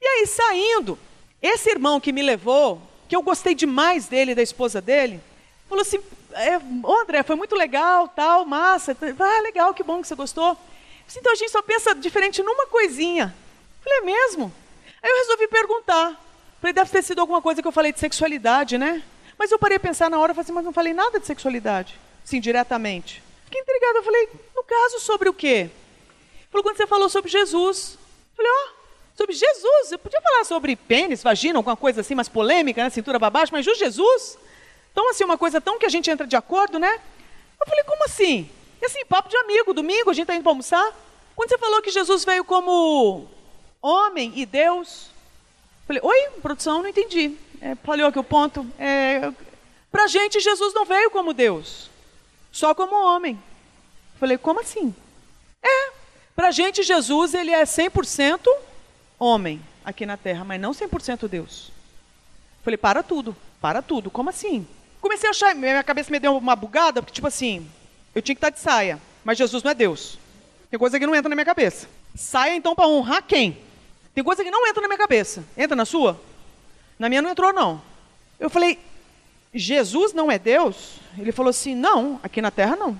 E 0.00 0.04
aí, 0.04 0.26
saindo, 0.26 0.98
esse 1.40 1.70
irmão 1.70 2.00
que 2.00 2.12
me 2.12 2.22
levou, 2.22 2.82
que 3.08 3.14
eu 3.14 3.22
gostei 3.22 3.54
demais 3.54 4.08
dele, 4.08 4.34
da 4.34 4.42
esposa 4.42 4.80
dele, 4.82 5.20
falou 5.68 5.82
assim: 5.82 6.00
é, 6.32 6.56
André, 7.00 7.22
foi 7.22 7.36
muito 7.36 7.54
legal, 7.54 8.08
tal, 8.08 8.44
massa. 8.44 8.96
Ah, 9.00 9.40
legal, 9.42 9.72
que 9.72 9.84
bom 9.84 10.02
que 10.02 10.08
você 10.08 10.16
gostou. 10.16 10.58
Então 11.16 11.32
a 11.32 11.36
gente 11.36 11.52
só 11.52 11.62
pensa 11.62 11.94
diferente 11.94 12.42
numa 12.42 12.66
coisinha. 12.66 13.32
Falei, 13.80 14.00
é 14.00 14.02
mesmo? 14.02 14.52
Aí 15.00 15.08
eu 15.08 15.18
resolvi 15.18 15.46
perguntar. 15.46 16.20
Falei, 16.60 16.72
deve 16.72 16.90
ter 16.90 17.04
sido 17.04 17.20
alguma 17.20 17.40
coisa 17.40 17.62
que 17.62 17.68
eu 17.68 17.72
falei 17.72 17.92
de 17.92 18.00
sexualidade, 18.00 18.76
né? 18.76 19.04
Mas 19.38 19.50
eu 19.50 19.58
parei 19.58 19.76
a 19.76 19.80
pensar 19.80 20.10
na 20.10 20.18
hora 20.18 20.32
e 20.32 20.34
falei 20.34 20.44
assim, 20.44 20.52
mas 20.52 20.64
não 20.64 20.72
falei 20.72 20.94
nada 20.94 21.20
de 21.20 21.26
sexualidade. 21.26 21.98
Sim, 22.24 22.40
diretamente. 22.40 23.22
Fiquei 23.44 23.60
intrigada. 23.60 23.98
Eu 23.98 24.02
falei, 24.02 24.28
no 24.54 24.62
caso, 24.62 25.00
sobre 25.00 25.28
o 25.28 25.34
quê? 25.34 25.70
Falou, 26.50 26.62
quando 26.62 26.76
você 26.76 26.86
falou 26.86 27.08
sobre 27.08 27.30
Jesus. 27.30 27.98
Eu 28.32 28.36
falei, 28.36 28.50
ó, 28.50 28.54
oh, 28.54 29.16
sobre 29.16 29.34
Jesus. 29.34 29.92
Eu 29.92 29.98
podia 29.98 30.20
falar 30.20 30.44
sobre 30.44 30.74
pênis, 30.76 31.22
vagina, 31.22 31.58
alguma 31.58 31.76
coisa 31.76 32.00
assim, 32.00 32.14
mais 32.14 32.28
polêmica, 32.28 32.82
né? 32.82 32.90
Cintura 32.90 33.18
para 33.18 33.30
baixo, 33.30 33.52
mas 33.52 33.64
justo 33.64 33.78
Jesus? 33.78 34.38
Então, 34.92 35.10
assim, 35.10 35.24
uma 35.24 35.38
coisa 35.38 35.60
tão 35.60 35.78
que 35.78 35.86
a 35.86 35.90
gente 35.90 36.10
entra 36.10 36.26
de 36.26 36.36
acordo, 36.36 36.78
né? 36.78 37.00
Eu 37.60 37.66
falei, 37.66 37.84
como 37.84 38.04
assim? 38.04 38.48
E 38.80 38.86
assim, 38.86 39.04
papo 39.06 39.28
de 39.28 39.36
amigo, 39.36 39.72
domingo, 39.74 40.10
a 40.10 40.12
gente 40.14 40.24
está 40.24 40.34
indo 40.34 40.42
para 40.42 40.52
almoçar. 40.52 40.94
Quando 41.34 41.50
você 41.50 41.58
falou 41.58 41.82
que 41.82 41.90
Jesus 41.90 42.24
veio 42.24 42.44
como 42.44 43.28
homem 43.80 44.32
e 44.34 44.46
Deus. 44.46 45.10
Falei, 45.86 46.02
oi, 46.02 46.28
produção, 46.42 46.82
não 46.82 46.88
entendi. 46.88 47.36
É, 47.60 47.74
falhou 47.76 48.08
aqui 48.08 48.18
o 48.18 48.24
ponto. 48.24 48.66
É, 48.78 49.32
Para 49.90 50.04
a 50.04 50.08
gente, 50.08 50.40
Jesus 50.40 50.74
não 50.74 50.84
veio 50.84 51.10
como 51.10 51.32
Deus, 51.32 51.90
só 52.52 52.74
como 52.74 52.94
homem. 52.94 53.40
Falei, 54.18 54.36
como 54.38 54.60
assim? 54.60 54.94
É, 55.62 55.90
para 56.34 56.48
a 56.48 56.50
gente, 56.50 56.82
Jesus 56.82 57.34
ele 57.34 57.50
é 57.50 57.62
100% 57.64 58.46
homem 59.18 59.60
aqui 59.84 60.04
na 60.04 60.16
terra, 60.16 60.44
mas 60.44 60.60
não 60.60 60.72
100% 60.72 61.28
Deus. 61.28 61.70
Falei, 62.62 62.76
para 62.76 63.02
tudo, 63.02 63.36
para 63.60 63.80
tudo, 63.80 64.10
como 64.10 64.30
assim? 64.30 64.66
Comecei 65.00 65.28
a 65.28 65.30
achar, 65.30 65.54
minha 65.54 65.82
cabeça 65.84 66.10
me 66.10 66.18
deu 66.18 66.36
uma 66.36 66.56
bugada, 66.56 67.00
porque 67.00 67.14
tipo 67.14 67.26
assim, 67.26 67.66
eu 68.14 68.20
tinha 68.20 68.34
que 68.34 68.38
estar 68.38 68.50
de 68.50 68.58
saia, 68.58 69.00
mas 69.24 69.38
Jesus 69.38 69.62
não 69.62 69.70
é 69.70 69.74
Deus. 69.74 70.18
Tem 70.70 70.78
coisa 70.78 70.98
que 70.98 71.06
não 71.06 71.14
entra 71.14 71.28
na 71.28 71.36
minha 71.36 71.44
cabeça. 71.44 71.88
Saia 72.14 72.56
então 72.56 72.74
para 72.74 72.88
honrar 72.88 73.22
quem? 73.22 73.56
Tem 74.14 74.24
coisa 74.24 74.42
que 74.42 74.50
não 74.50 74.66
entra 74.66 74.82
na 74.82 74.88
minha 74.88 74.98
cabeça. 74.98 75.44
Entra 75.56 75.76
na 75.76 75.84
sua? 75.84 76.20
Na 76.98 77.08
minha 77.08 77.20
não 77.20 77.30
entrou, 77.30 77.52
não. 77.52 77.82
Eu 78.38 78.48
falei, 78.48 78.78
Jesus 79.54 80.12
não 80.12 80.30
é 80.30 80.38
Deus? 80.38 80.96
Ele 81.18 81.32
falou 81.32 81.50
assim, 81.50 81.74
não, 81.74 82.20
aqui 82.22 82.40
na 82.40 82.50
terra 82.50 82.76
não. 82.76 82.90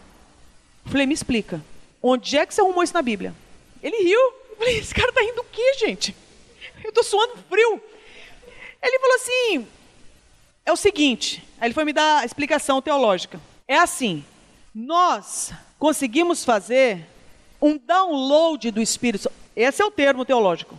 Eu 0.85 0.90
falei, 0.90 1.06
me 1.06 1.14
explica. 1.14 1.62
Onde 2.02 2.37
é 2.37 2.46
que 2.46 2.54
você 2.54 2.61
arrumou 2.61 2.82
isso 2.82 2.94
na 2.94 3.02
Bíblia? 3.02 3.35
Ele 3.82 3.96
riu. 4.02 4.20
Eu 4.50 4.56
falei, 4.56 4.78
esse 4.78 4.94
cara 4.94 5.12
tá 5.12 5.20
rindo 5.20 5.37
do 5.37 5.44
quê, 5.44 5.74
gente? 5.78 6.14
Eu 6.85 6.92
tô 6.92 7.02
suando 7.02 7.37
frio. 7.48 7.80
Ele 8.82 8.98
falou 8.98 9.16
assim, 9.16 9.66
é 10.64 10.72
o 10.72 10.76
seguinte. 10.76 11.42
Aí 11.61 11.68
ele 11.68 11.74
foi 11.74 11.85
me 11.85 11.92
dar 11.92 12.20
a 12.20 12.24
explicação 12.24 12.80
teológica. 12.80 13.40
É 13.66 13.78
assim, 13.78 14.24
nós 14.74 15.52
conseguimos 15.78 16.44
fazer 16.44 17.06
um 17.61 17.76
download 17.76 18.70
do 18.70 18.80
Espírito. 18.80 19.30
Esse 19.54 19.82
é 19.82 19.85
o 19.85 19.90
termo 19.90 20.24
teológico 20.24 20.78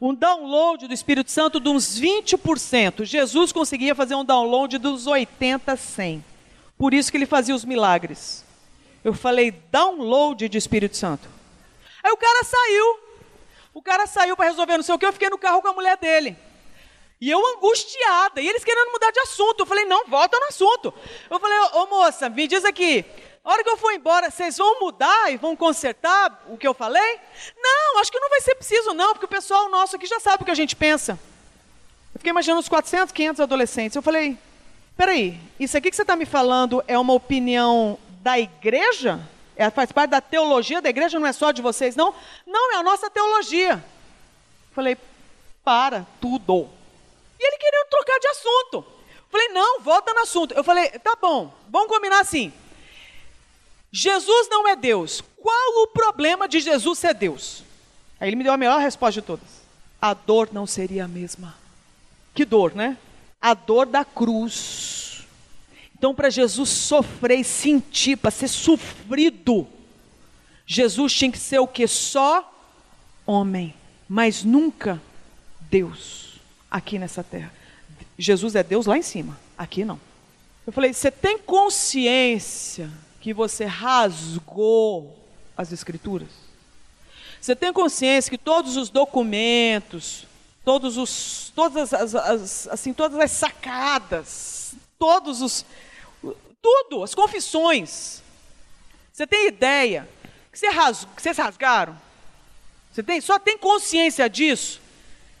um 0.00 0.14
download 0.14 0.86
do 0.86 0.94
Espírito 0.94 1.30
Santo 1.30 1.58
de 1.58 1.68
uns 1.68 1.98
20%. 1.98 3.04
Jesus 3.04 3.52
conseguia 3.52 3.94
fazer 3.94 4.14
um 4.14 4.24
download 4.24 4.78
dos 4.78 5.06
80, 5.06 5.76
100. 5.76 6.24
Por 6.76 6.92
isso 6.92 7.10
que 7.10 7.16
ele 7.16 7.26
fazia 7.26 7.54
os 7.54 7.64
milagres. 7.64 8.44
Eu 9.02 9.14
falei 9.14 9.50
download 9.70 10.48
de 10.48 10.58
Espírito 10.58 10.96
Santo. 10.96 11.28
Aí 12.02 12.12
o 12.12 12.16
cara 12.16 12.44
saiu. 12.44 13.00
O 13.72 13.82
cara 13.82 14.06
saiu 14.06 14.36
para 14.36 14.46
resolver 14.46 14.76
não 14.76 14.84
sei 14.84 14.94
o 14.94 14.98
que, 14.98 15.06
eu 15.06 15.12
fiquei 15.12 15.30
no 15.30 15.38
carro 15.38 15.62
com 15.62 15.68
a 15.68 15.72
mulher 15.72 15.96
dele. 15.96 16.36
E 17.20 17.30
eu 17.30 17.40
angustiada, 17.54 18.42
e 18.42 18.48
eles 18.48 18.62
querendo 18.62 18.92
mudar 18.92 19.10
de 19.10 19.20
assunto. 19.20 19.60
Eu 19.60 19.66
falei, 19.66 19.86
não, 19.86 20.06
volta 20.06 20.38
no 20.38 20.46
assunto. 20.46 20.92
Eu 21.30 21.40
falei, 21.40 21.58
ô 21.74 21.86
moça, 21.86 22.28
me 22.28 22.46
diz 22.46 22.64
aqui, 22.64 23.04
a 23.46 23.52
hora 23.52 23.62
que 23.62 23.70
eu 23.70 23.76
for 23.76 23.92
embora, 23.92 24.28
vocês 24.28 24.58
vão 24.58 24.80
mudar 24.80 25.32
e 25.32 25.36
vão 25.36 25.54
consertar 25.54 26.44
o 26.48 26.58
que 26.58 26.66
eu 26.66 26.74
falei? 26.74 27.20
Não, 27.56 28.00
acho 28.00 28.10
que 28.10 28.18
não 28.18 28.28
vai 28.28 28.40
ser 28.40 28.56
preciso 28.56 28.92
não, 28.92 29.12
porque 29.12 29.26
o 29.26 29.28
pessoal 29.28 29.70
nosso 29.70 29.94
aqui 29.94 30.04
já 30.04 30.18
sabe 30.18 30.42
o 30.42 30.44
que 30.44 30.50
a 30.50 30.56
gente 30.56 30.74
pensa. 30.74 31.12
Eu 32.12 32.18
fiquei 32.18 32.30
imaginando 32.30 32.58
uns 32.58 32.68
400, 32.68 33.12
500 33.12 33.40
adolescentes. 33.40 33.94
Eu 33.94 34.02
falei, 34.02 34.36
peraí, 34.96 35.38
isso 35.60 35.78
aqui 35.78 35.90
que 35.90 35.94
você 35.94 36.02
está 36.02 36.16
me 36.16 36.26
falando 36.26 36.82
é 36.88 36.98
uma 36.98 37.12
opinião 37.12 37.96
da 38.20 38.36
igreja? 38.36 39.20
É, 39.54 39.70
faz 39.70 39.92
parte 39.92 40.10
da 40.10 40.20
teologia 40.20 40.82
da 40.82 40.90
igreja, 40.90 41.20
não 41.20 41.26
é 41.28 41.32
só 41.32 41.52
de 41.52 41.62
vocês, 41.62 41.94
não? 41.94 42.12
Não, 42.44 42.74
é 42.74 42.78
a 42.78 42.82
nossa 42.82 43.08
teologia. 43.08 43.82
Falei, 44.72 44.96
para 45.62 46.04
tudo. 46.20 46.68
E 47.38 47.46
ele 47.46 47.58
queria 47.58 47.86
trocar 47.88 48.18
de 48.18 48.26
assunto. 48.26 48.84
Falei, 49.30 49.48
não, 49.50 49.78
volta 49.82 50.12
no 50.12 50.22
assunto. 50.22 50.52
Eu 50.52 50.64
falei, 50.64 50.88
tá 50.98 51.16
bom, 51.22 51.54
vamos 51.68 51.86
combinar 51.86 52.18
assim. 52.18 52.52
Jesus 53.96 54.46
não 54.50 54.68
é 54.68 54.76
Deus. 54.76 55.22
Qual 55.38 55.82
o 55.82 55.86
problema 55.86 56.46
de 56.46 56.60
Jesus 56.60 56.98
ser 56.98 57.14
Deus? 57.14 57.64
Aí 58.20 58.28
ele 58.28 58.36
me 58.36 58.44
deu 58.44 58.52
a 58.52 58.56
melhor 58.58 58.78
resposta 58.78 59.22
de 59.22 59.26
todas. 59.26 59.48
A 59.98 60.12
dor 60.12 60.50
não 60.52 60.66
seria 60.66 61.06
a 61.06 61.08
mesma. 61.08 61.54
Que 62.34 62.44
dor, 62.44 62.74
né? 62.74 62.98
A 63.40 63.54
dor 63.54 63.86
da 63.86 64.04
cruz. 64.04 65.26
Então, 65.96 66.14
para 66.14 66.28
Jesus 66.28 66.68
sofrer 66.68 67.40
e 67.40 67.44
sentir, 67.44 68.18
para 68.18 68.30
ser 68.30 68.48
sofrido, 68.48 69.66
Jesus 70.66 71.14
tinha 71.14 71.32
que 71.32 71.38
ser 71.38 71.60
o 71.60 71.66
que? 71.66 71.86
Só 71.86 72.52
homem, 73.24 73.74
mas 74.06 74.44
nunca 74.44 75.00
Deus 75.70 76.38
aqui 76.70 76.98
nessa 76.98 77.24
terra. 77.24 77.50
Jesus 78.18 78.54
é 78.56 78.62
Deus 78.62 78.84
lá 78.84 78.98
em 78.98 79.02
cima, 79.02 79.40
aqui 79.56 79.86
não. 79.86 79.98
Eu 80.66 80.72
falei: 80.72 80.92
você 80.92 81.10
tem 81.10 81.38
consciência 81.38 82.90
que 83.26 83.34
você 83.34 83.64
rasgou 83.64 85.18
as 85.56 85.72
Escrituras? 85.72 86.28
Você 87.40 87.56
tem 87.56 87.72
consciência 87.72 88.30
que 88.30 88.38
todos 88.38 88.76
os 88.76 88.88
documentos, 88.88 90.24
todos 90.64 90.96
os, 90.96 91.52
todas 91.52 91.92
as, 91.92 92.14
as, 92.14 92.68
assim, 92.68 92.92
todas 92.92 93.18
as 93.18 93.32
sacadas, 93.32 94.76
todos 94.96 95.42
os, 95.42 95.66
tudo, 96.62 97.02
as 97.02 97.16
confissões. 97.16 98.22
Você 99.12 99.26
tem 99.26 99.48
ideia 99.48 100.08
que, 100.52 100.58
você 100.60 100.68
rasg, 100.68 101.08
que 101.16 101.20
vocês 101.20 101.36
rasgaram? 101.36 102.00
Você 102.92 103.02
tem, 103.02 103.20
só 103.20 103.40
tem 103.40 103.58
consciência 103.58 104.30
disso? 104.30 104.80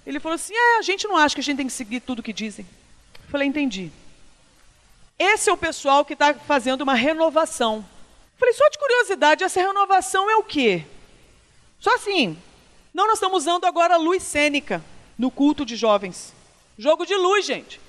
Ele 0.04 0.18
falou 0.18 0.34
assim: 0.34 0.54
é, 0.56 0.78
a 0.78 0.82
gente 0.82 1.06
não 1.06 1.16
acha 1.16 1.36
que 1.36 1.40
a 1.40 1.44
gente 1.44 1.58
tem 1.58 1.66
que 1.68 1.72
seguir 1.72 2.00
tudo 2.00 2.20
que 2.20 2.32
dizem. 2.32 2.66
Eu 3.22 3.30
falei, 3.30 3.46
entendi. 3.46 3.92
Esse 5.18 5.48
é 5.48 5.52
o 5.52 5.56
pessoal 5.56 6.04
que 6.04 6.12
está 6.12 6.34
fazendo 6.34 6.82
uma 6.82 6.94
renovação. 6.94 7.84
Falei, 8.38 8.54
só 8.54 8.68
de 8.68 8.78
curiosidade, 8.78 9.44
essa 9.44 9.60
renovação 9.60 10.30
é 10.30 10.36
o 10.36 10.42
quê? 10.42 10.84
Só 11.80 11.94
assim. 11.94 12.36
Não, 12.92 13.06
nós 13.06 13.14
estamos 13.14 13.42
usando 13.42 13.64
agora 13.64 13.96
luz 13.96 14.22
cênica 14.22 14.82
no 15.18 15.30
culto 15.30 15.64
de 15.64 15.76
jovens. 15.76 16.34
Jogo 16.78 17.06
de 17.06 17.14
luz, 17.14 17.46
gente. 17.46 17.80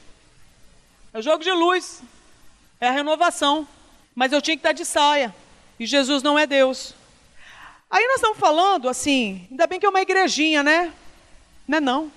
É 1.13 1.21
jogo 1.21 1.43
de 1.43 1.51
luz. 1.51 2.01
É 2.79 2.87
a 2.87 2.91
renovação. 2.91 3.67
Mas 4.15 4.31
eu 4.31 4.41
tinha 4.41 4.55
que 4.55 4.59
estar 4.59 4.71
de 4.71 4.85
saia. 4.85 5.35
E 5.79 5.85
Jesus 5.85 6.23
não 6.23 6.39
é 6.39 6.47
Deus. 6.47 6.93
Aí 7.89 8.05
nós 8.05 8.15
estamos 8.15 8.37
falando 8.37 8.89
assim, 8.89 9.47
ainda 9.49 9.65
bem 9.67 9.79
que 9.79 9.85
é 9.85 9.89
uma 9.89 10.01
igrejinha, 10.01 10.61
né? 10.61 10.93
Não 11.67 11.77
é 11.77 11.81
não. 11.81 12.11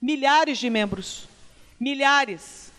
Milhares 0.00 0.58
de 0.58 0.68
membros. 0.70 1.26
Milhares. 1.78 2.72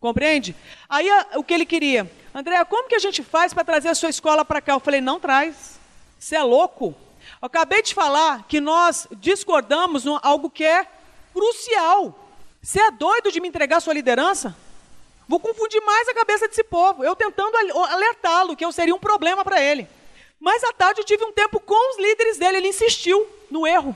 Compreende? 0.00 0.56
Aí 0.88 1.06
o 1.36 1.44
que 1.44 1.52
ele 1.52 1.66
queria? 1.66 2.10
André, 2.34 2.64
como 2.64 2.88
que 2.88 2.94
a 2.94 2.98
gente 2.98 3.22
faz 3.22 3.52
para 3.52 3.64
trazer 3.64 3.88
a 3.88 3.94
sua 3.94 4.08
escola 4.08 4.44
para 4.44 4.60
cá? 4.60 4.72
Eu 4.72 4.80
falei, 4.80 5.00
não 5.00 5.20
traz. 5.20 5.78
Você 6.18 6.36
é 6.36 6.42
louco? 6.42 6.94
Eu 7.40 7.46
acabei 7.46 7.82
de 7.82 7.94
falar 7.94 8.44
que 8.48 8.60
nós 8.60 9.06
discordamos 9.12 10.06
em 10.06 10.18
algo 10.22 10.48
que 10.48 10.64
é 10.64 10.86
crucial. 11.34 12.18
Você 12.62 12.80
é 12.80 12.90
doido 12.90 13.30
de 13.30 13.40
me 13.40 13.48
entregar 13.48 13.76
a 13.76 13.80
sua 13.80 13.92
liderança? 13.92 14.56
Vou 15.28 15.38
confundir 15.38 15.80
mais 15.82 16.08
a 16.08 16.14
cabeça 16.14 16.48
desse 16.48 16.64
povo. 16.64 17.04
Eu 17.04 17.14
tentando 17.14 17.56
alertá-lo 17.84 18.56
que 18.56 18.64
eu 18.64 18.72
seria 18.72 18.94
um 18.94 18.98
problema 18.98 19.44
para 19.44 19.62
ele. 19.62 19.86
Mas 20.40 20.64
à 20.64 20.72
tarde 20.72 21.02
eu 21.02 21.04
tive 21.04 21.24
um 21.24 21.32
tempo 21.32 21.60
com 21.60 21.90
os 21.90 21.98
líderes 21.98 22.38
dele, 22.38 22.56
ele 22.56 22.68
insistiu 22.68 23.28
no 23.50 23.66
erro. 23.66 23.94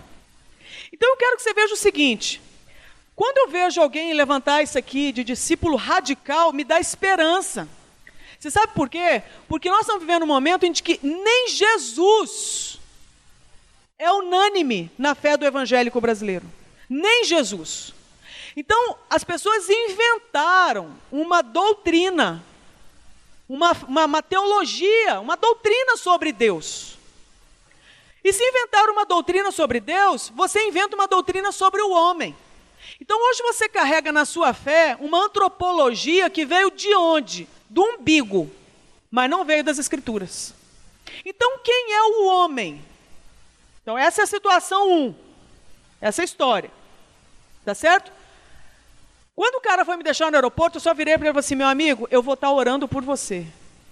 Então 0.93 1.09
eu 1.09 1.17
quero 1.17 1.37
que 1.37 1.43
você 1.43 1.55
veja 1.55 1.73
o 1.73 1.79
seguinte: 1.79 2.43
quando 3.17 3.39
eu 3.39 3.49
vejo 3.49 3.81
alguém 3.81 4.13
levantar 4.13 4.63
isso 4.63 4.77
aqui 4.77 5.13
de 5.13 5.23
discípulo 5.23 5.77
radical, 5.77 6.53
me 6.53 6.65
dá 6.65 6.81
esperança. 6.81 7.69
Você 8.39 8.51
sabe 8.51 8.73
por 8.75 8.89
quê? 8.89 9.23
Porque 9.49 9.71
nós 9.71 9.83
estamos 9.83 10.03
vivendo 10.03 10.25
um 10.25 10.27
momento 10.27 10.67
em 10.67 10.73
que 10.73 10.99
nem 11.03 11.49
Jesus 11.49 12.79
é 13.99 14.11
unânime 14.11 14.91
na 14.99 15.15
fé 15.15 15.37
do 15.37 15.47
evangélico 15.47 16.01
brasileiro. 16.01 16.45
Nem 16.91 17.25
Jesus. 17.25 17.95
Então, 18.57 18.99
as 19.09 19.25
pessoas 19.25 19.69
inventaram 19.69 20.95
uma 21.11 21.43
doutrina, 21.43 22.45
uma, 23.49 23.73
uma, 23.89 24.05
uma, 24.05 24.23
teologia, 24.23 25.21
uma 25.21 25.37
doutrina 25.37 25.97
sobre 25.97 26.33
Deus. 26.33 26.99
E 28.23 28.33
se 28.33 28.43
inventar 28.43 28.89
uma 28.91 29.05
doutrina 29.05 29.51
sobre 29.53 29.81
Deus, 29.81 30.31
você 30.35 30.67
inventa 30.67 30.97
uma 30.97 31.07
doutrina 31.07 31.53
sobre 31.53 31.81
o 31.81 31.91
homem. 31.91 32.37
Então, 33.01 33.19
hoje 33.31 33.43
você 33.43 33.69
carrega 33.69 34.13
na 34.13 34.25
sua 34.25 34.53
fé 34.55 34.97
uma 35.01 35.27
antropologia 35.27 36.31
que 36.31 36.45
veio 36.45 36.71
de 36.71 36.95
onde? 36.95 37.49
Do 37.69 37.83
umbigo, 37.83 38.51
mas 39.11 39.29
não 39.29 39.45
veio 39.45 39.65
das 39.65 39.79
Escrituras. 39.79 40.55
Então, 41.25 41.59
quem 41.63 41.93
é 41.93 42.03
o 42.03 42.27
homem? 42.27 42.85
Então, 43.83 43.99
essa 43.99 44.23
é 44.23 44.25
a 44.25 44.27
situação 44.27 44.89
1. 44.89 44.93
Um. 44.93 45.15
Essa 46.01 46.23
é 46.23 46.25
a 46.25 46.25
história. 46.25 46.71
Tá 47.65 47.75
certo? 47.75 48.13
Quando 49.35 49.57
o 49.57 49.61
cara 49.61 49.85
foi 49.85 49.97
me 49.97 50.05
deixar 50.05 50.31
no 50.31 50.37
aeroporto, 50.37 50.77
eu 50.77 50.81
só 50.81 50.95
virei 50.95 51.15
para 51.15 51.27
ele 51.27 51.31
e 51.31 51.33
falei 51.33 51.41
assim: 51.41 51.55
meu 51.55 51.67
amigo, 51.67 52.07
eu 52.11 52.23
vou 52.23 52.35
estar 52.35 52.49
tá 52.49 52.53
orando 52.53 52.87
por 52.87 53.03
você. 53.03 53.47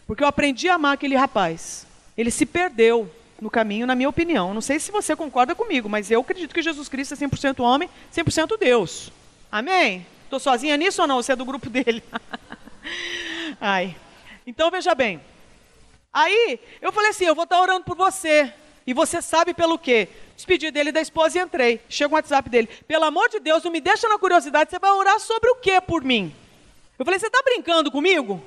Porque 0.07 0.23
eu 0.23 0.29
aprendi 0.29 0.69
a 0.69 0.75
amar 0.75 0.95
aquele 0.95 1.17
rapaz. 1.17 1.87
Ele 2.17 2.31
se 2.31 2.47
perdeu 2.47 3.11
no 3.43 3.51
caminho, 3.51 3.89
na 3.89 3.97
minha 3.97 4.09
opinião. 4.09 4.55
Não 4.55 4.61
sei 4.61 4.79
se 4.79 4.93
você 4.93 5.17
concorda 5.17 5.53
comigo, 5.53 5.89
mas 5.89 6.13
eu 6.13 6.21
acredito 6.21 6.55
que 6.55 6.63
Jesus 6.63 6.89
Cristo 6.89 7.15
é 7.15 7.17
100% 7.17 7.59
homem, 7.59 7.91
100% 8.15 8.57
Deus. 8.57 9.11
Amém? 9.51 10.07
Estou 10.23 10.39
sozinha 10.39 10.77
nisso 10.77 11.03
ou 11.03 11.09
não? 11.09 11.17
Você 11.17 11.33
é 11.33 11.37
do 11.37 11.45
grupo 11.45 11.69
dele? 11.69 12.05
Ai. 13.61 13.97
Então 14.47 14.71
veja 14.71 14.95
bem. 14.95 15.21
Aí 16.13 16.61
eu 16.81 16.93
falei 16.93 17.11
assim: 17.11 17.25
eu 17.25 17.35
vou 17.35 17.43
estar 17.43 17.57
tá 17.57 17.63
orando 17.63 17.85
por 17.85 17.97
você. 17.97 18.53
E 18.87 18.95
você 18.95 19.21
sabe 19.21 19.53
pelo 19.53 19.77
quê? 19.77 20.09
Despedi 20.37 20.71
dele 20.71 20.93
da 20.93 21.01
esposa 21.01 21.39
e 21.39 21.43
entrei. 21.43 21.81
Chega 21.89 22.13
o 22.13 22.15
WhatsApp 22.15 22.49
dele. 22.49 22.69
Pelo 22.87 23.05
amor 23.05 23.29
de 23.29 23.41
Deus, 23.41 23.63
não 23.65 23.73
me 23.73 23.81
deixa 23.81 24.09
na 24.09 24.19
curiosidade, 24.19 24.71
você 24.71 24.79
vai 24.79 24.91
orar 24.93 25.19
sobre 25.19 25.51
o 25.51 25.57
quê 25.57 25.81
por 25.81 26.03
mim? 26.03 26.35
Eu 26.99 27.05
falei, 27.05 27.19
você 27.19 27.27
está 27.27 27.41
brincando 27.43 27.91
comigo? 27.91 28.43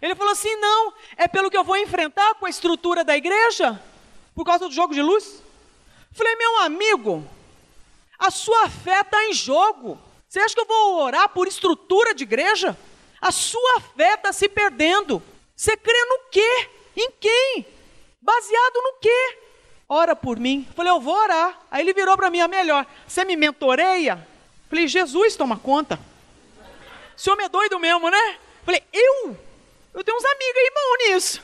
Ele 0.00 0.14
falou 0.14 0.32
assim: 0.32 0.56
não, 0.56 0.94
é 1.18 1.28
pelo 1.28 1.50
que 1.50 1.56
eu 1.56 1.64
vou 1.64 1.76
enfrentar 1.76 2.34
com 2.36 2.46
a 2.46 2.50
estrutura 2.50 3.04
da 3.04 3.14
igreja? 3.14 3.78
Por 4.34 4.44
causa 4.44 4.68
do 4.68 4.74
jogo 4.74 4.94
de 4.94 5.02
luz? 5.02 5.42
Falei, 6.12 6.36
meu 6.36 6.58
amigo, 6.58 7.26
a 8.18 8.30
sua 8.30 8.68
fé 8.68 9.00
está 9.00 9.24
em 9.24 9.32
jogo. 9.32 9.98
Você 10.28 10.40
acha 10.40 10.54
que 10.54 10.60
eu 10.60 10.66
vou 10.66 11.02
orar 11.02 11.28
por 11.28 11.46
estrutura 11.46 12.14
de 12.14 12.24
igreja? 12.24 12.76
A 13.20 13.30
sua 13.30 13.80
fé 13.96 14.14
está 14.14 14.32
se 14.32 14.48
perdendo. 14.48 15.22
Você 15.54 15.76
crê 15.76 16.04
no 16.06 16.30
quê? 16.30 16.68
Em 16.96 17.10
quem? 17.20 17.66
Baseado 18.20 18.74
no 18.76 18.98
quê? 19.00 19.42
ora 19.92 20.16
por 20.16 20.38
mim. 20.38 20.66
Falei, 20.74 20.90
eu 20.90 21.00
vou 21.00 21.14
orar. 21.14 21.60
Aí 21.70 21.82
ele 21.82 21.92
virou 21.92 22.16
para 22.16 22.30
mim, 22.30 22.40
a 22.40 22.48
melhor, 22.48 22.86
você 23.06 23.24
me 23.24 23.36
mentoreia? 23.36 24.26
Falei, 24.68 24.88
Jesus 24.88 25.36
toma 25.36 25.58
conta. 25.58 26.00
O 27.14 27.20
senhor 27.20 27.38
é 27.40 27.48
doido 27.48 27.78
mesmo, 27.78 28.08
né? 28.08 28.38
Falei, 28.64 28.82
eu? 28.92 29.36
Eu 29.92 30.02
tenho 30.02 30.16
uns 30.16 30.24
amigos 30.24 30.56
aí 30.56 30.72
bom 30.74 30.96
nisso, 31.04 31.42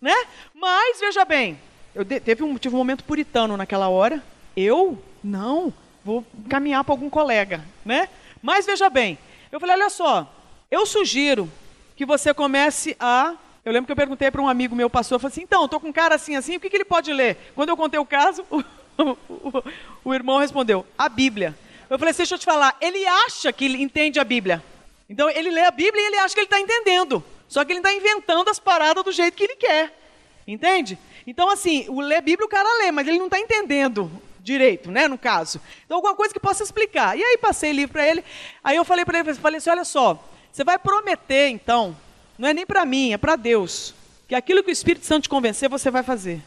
né? 0.00 0.26
Mas, 0.52 0.98
veja 0.98 1.24
bem, 1.24 1.60
eu 1.94 2.04
de, 2.04 2.20
teve 2.20 2.42
um, 2.42 2.56
tive 2.56 2.74
um 2.74 2.78
momento 2.78 3.04
puritano 3.04 3.56
naquela 3.56 3.88
hora. 3.88 4.22
Eu? 4.56 4.98
Não, 5.22 5.72
vou 6.04 6.24
caminhar 6.48 6.84
para 6.84 6.92
algum 6.92 7.08
colega, 7.08 7.64
né? 7.84 8.08
Mas, 8.42 8.66
veja 8.66 8.90
bem, 8.90 9.18
eu 9.50 9.58
falei, 9.58 9.76
olha 9.76 9.90
só, 9.90 10.30
eu 10.70 10.84
sugiro 10.84 11.50
que 11.96 12.04
você 12.04 12.34
comece 12.34 12.96
a 13.00 13.34
eu 13.64 13.72
lembro 13.72 13.86
que 13.86 13.92
eu 13.92 13.96
perguntei 13.96 14.30
para 14.30 14.42
um 14.42 14.48
amigo 14.48 14.76
meu, 14.76 14.90
pastor, 14.90 15.18
falei 15.18 15.32
assim, 15.32 15.42
então, 15.42 15.64
estou 15.64 15.80
com 15.80 15.88
um 15.88 15.92
cara 15.92 16.14
assim, 16.14 16.36
assim, 16.36 16.56
o 16.56 16.60
que, 16.60 16.68
que 16.68 16.76
ele 16.76 16.84
pode 16.84 17.10
ler? 17.10 17.38
Quando 17.54 17.70
eu 17.70 17.76
contei 17.76 17.98
o 17.98 18.04
caso, 18.04 18.44
o, 18.50 18.60
o, 19.00 19.64
o, 20.04 20.14
irmão 20.14 20.38
respondeu, 20.38 20.86
a 20.98 21.08
Bíblia. 21.08 21.56
Eu 21.88 21.98
falei, 21.98 22.12
deixa 22.12 22.34
eu 22.34 22.38
te 22.38 22.44
falar, 22.44 22.76
ele 22.78 23.06
acha 23.06 23.50
que 23.54 23.64
ele 23.64 23.82
entende 23.82 24.20
a 24.20 24.24
Bíblia. 24.24 24.62
Então, 25.08 25.30
ele 25.30 25.50
lê 25.50 25.62
a 25.64 25.70
Bíblia 25.70 26.02
e 26.02 26.06
ele 26.08 26.16
acha 26.16 26.34
que 26.34 26.40
ele 26.40 26.46
está 26.46 26.60
entendendo. 26.60 27.24
Só 27.48 27.64
que 27.64 27.72
ele 27.72 27.78
está 27.78 27.92
inventando 27.92 28.50
as 28.50 28.58
paradas 28.58 29.02
do 29.02 29.12
jeito 29.12 29.34
que 29.34 29.44
ele 29.44 29.56
quer. 29.56 29.98
Entende? 30.46 30.98
Então, 31.26 31.50
assim, 31.50 31.86
o 31.88 32.00
ler 32.00 32.20
Bíblia 32.20 32.46
o 32.46 32.50
cara 32.50 32.84
lê, 32.84 32.92
mas 32.92 33.06
ele 33.08 33.18
não 33.18 33.26
está 33.26 33.38
entendendo 33.38 34.10
direito, 34.40 34.90
né, 34.90 35.08
no 35.08 35.16
caso. 35.16 35.60
Então, 35.84 35.96
alguma 35.96 36.14
coisa 36.14 36.34
que 36.34 36.40
possa 36.40 36.62
explicar. 36.62 37.16
E 37.16 37.22
aí, 37.22 37.38
passei 37.38 37.72
livro 37.72 37.94
para 37.94 38.06
ele. 38.06 38.22
Aí 38.62 38.76
eu 38.76 38.84
falei 38.84 39.04
para 39.04 39.18
ele, 39.18 39.34
falei 39.34 39.58
assim, 39.58 39.70
olha 39.70 39.84
só, 39.84 40.22
você 40.52 40.62
vai 40.62 40.78
prometer, 40.78 41.48
então, 41.48 41.96
não 42.38 42.48
é 42.48 42.52
nem 42.52 42.66
para 42.66 42.84
mim, 42.84 43.12
é 43.12 43.16
para 43.16 43.36
Deus. 43.36 43.94
Que 44.28 44.34
aquilo 44.34 44.62
que 44.62 44.70
o 44.70 44.72
Espírito 44.72 45.06
Santo 45.06 45.24
te 45.24 45.28
convencer, 45.28 45.68
você 45.68 45.90
vai 45.90 46.02
fazer. 46.02 46.42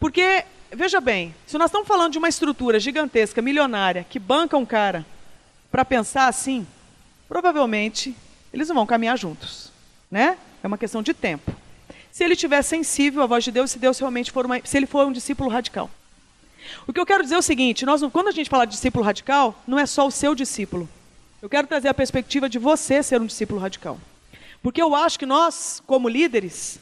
Porque, 0.00 0.44
veja 0.70 1.00
bem, 1.00 1.34
se 1.46 1.58
nós 1.58 1.66
estamos 1.66 1.86
falando 1.86 2.12
de 2.12 2.18
uma 2.18 2.28
estrutura 2.28 2.80
gigantesca, 2.80 3.42
milionária, 3.42 4.06
que 4.08 4.18
banca 4.18 4.56
um 4.56 4.66
cara 4.66 5.04
para 5.70 5.84
pensar 5.84 6.28
assim, 6.28 6.66
provavelmente 7.28 8.16
eles 8.52 8.68
não 8.68 8.76
vão 8.76 8.86
caminhar 8.86 9.16
juntos, 9.16 9.70
né? 10.10 10.36
é 10.62 10.66
uma 10.66 10.78
questão 10.78 11.02
de 11.02 11.12
tempo. 11.12 11.52
Se 12.12 12.22
ele 12.22 12.34
estiver 12.34 12.60
sensível 12.62 13.22
à 13.22 13.26
voz 13.26 13.42
de 13.42 13.50
Deus, 13.50 13.70
se 13.70 13.78
Deus 13.78 13.98
realmente 13.98 14.30
for 14.30 14.44
uma, 14.44 14.60
se 14.62 14.76
ele 14.76 14.86
for 14.86 15.06
um 15.06 15.12
discípulo 15.12 15.48
radical. 15.48 15.90
O 16.86 16.92
que 16.92 17.00
eu 17.00 17.06
quero 17.06 17.22
dizer 17.22 17.36
é 17.36 17.38
o 17.38 17.42
seguinte: 17.42 17.86
nós, 17.86 18.02
quando 18.12 18.28
a 18.28 18.32
gente 18.32 18.50
fala 18.50 18.66
de 18.66 18.74
discípulo 18.74 19.02
radical, 19.02 19.60
não 19.66 19.78
é 19.78 19.86
só 19.86 20.06
o 20.06 20.10
seu 20.10 20.34
discípulo. 20.34 20.86
Eu 21.40 21.48
quero 21.48 21.66
trazer 21.66 21.88
a 21.88 21.94
perspectiva 21.94 22.50
de 22.50 22.58
você 22.58 23.02
ser 23.02 23.20
um 23.20 23.26
discípulo 23.26 23.58
radical. 23.58 23.98
Porque 24.62 24.80
eu 24.80 24.94
acho 24.94 25.18
que 25.18 25.26
nós, 25.26 25.82
como 25.86 26.08
líderes, 26.08 26.78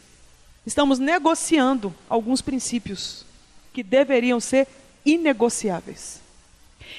estamos 0.67 0.99
negociando 0.99 1.95
alguns 2.09 2.43
princípios 2.43 3.25
que 3.73 3.85
deveriam 3.85 4.41
ser 4.41 4.67
inegociáveis. 5.07 6.21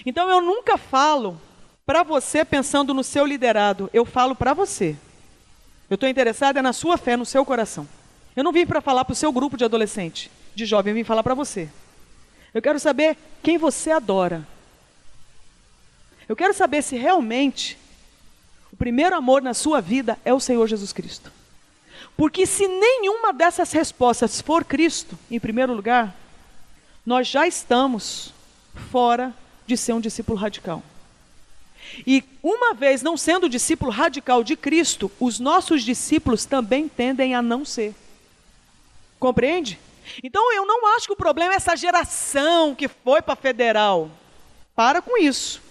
Então 0.06 0.30
eu 0.30 0.42
nunca 0.42 0.78
falo 0.78 1.40
para 1.86 2.02
você 2.02 2.46
pensando 2.46 2.94
no 2.94 3.04
seu 3.04 3.26
liderado, 3.26 3.90
eu 3.94 4.06
falo 4.06 4.36
para 4.36 4.54
você. 4.54 4.96
Eu 5.90 5.96
estou 5.96 6.08
interessado 6.08 6.58
é 6.58 6.62
na 6.62 6.72
sua 6.72 6.98
fé, 6.98 7.18
no 7.18 7.26
seu 7.26 7.44
coração. 7.44 7.86
Eu 8.36 8.44
não 8.44 8.52
vim 8.52 8.66
para 8.66 8.82
falar 8.82 9.06
para 9.06 9.14
o 9.14 9.16
seu 9.16 9.32
grupo 9.32 9.58
de 9.58 9.66
adolescente, 9.66 10.32
de 10.56 10.66
jovem, 10.66 10.92
eu 10.92 10.96
vim 10.96 11.04
falar 11.04 11.24
para 11.24 11.34
você. 11.34 11.70
Eu 12.54 12.62
quero 12.62 12.80
saber 12.80 13.18
quem 13.42 13.58
você 13.58 13.92
adora. 13.92 14.48
Eu 16.28 16.36
quero 16.36 16.54
saber 16.54 16.82
se 16.82 16.96
realmente 16.96 17.78
o 18.72 18.76
primeiro 18.76 19.16
amor 19.16 19.42
na 19.42 19.54
sua 19.54 19.82
vida 19.82 20.18
é 20.24 20.34
o 20.34 20.40
Senhor 20.40 20.68
Jesus 20.68 20.94
Cristo. 20.94 21.32
Porque 22.16 22.46
se 22.46 22.68
nenhuma 22.68 23.34
dessas 23.34 23.72
respostas 23.72 24.42
for 24.42 24.64
Cristo, 24.64 25.18
em 25.30 25.40
primeiro 25.40 25.74
lugar, 25.74 26.16
nós 27.06 27.28
já 27.28 27.48
estamos 27.48 28.34
fora 28.92 29.34
de 29.66 29.76
ser 29.76 29.94
um 29.94 30.00
discípulo 30.00 30.38
radical. 30.38 30.84
E 32.06 32.24
uma 32.42 32.74
vez 32.74 33.02
não 33.02 33.18
sendo 33.18 33.50
discípulo 33.50 33.92
radical 33.92 34.44
de 34.44 34.56
Cristo, 34.56 35.12
os 35.20 35.40
nossos 35.40 35.84
discípulos 35.84 36.46
também 36.46 36.88
tendem 36.88 37.36
a 37.36 37.42
não 37.42 37.66
ser. 37.66 37.94
Compreende? 39.22 39.80
Então 40.24 40.52
eu 40.52 40.66
não 40.66 40.96
acho 40.96 41.06
que 41.06 41.14
o 41.14 41.16
problema 41.16 41.54
é 41.54 41.58
essa 41.58 41.76
geração 41.76 42.74
que 42.74 42.88
foi 42.88 43.22
para 43.22 43.36
federal. 43.36 44.10
Para 44.76 45.00
com 45.00 45.16
isso. 45.16 45.62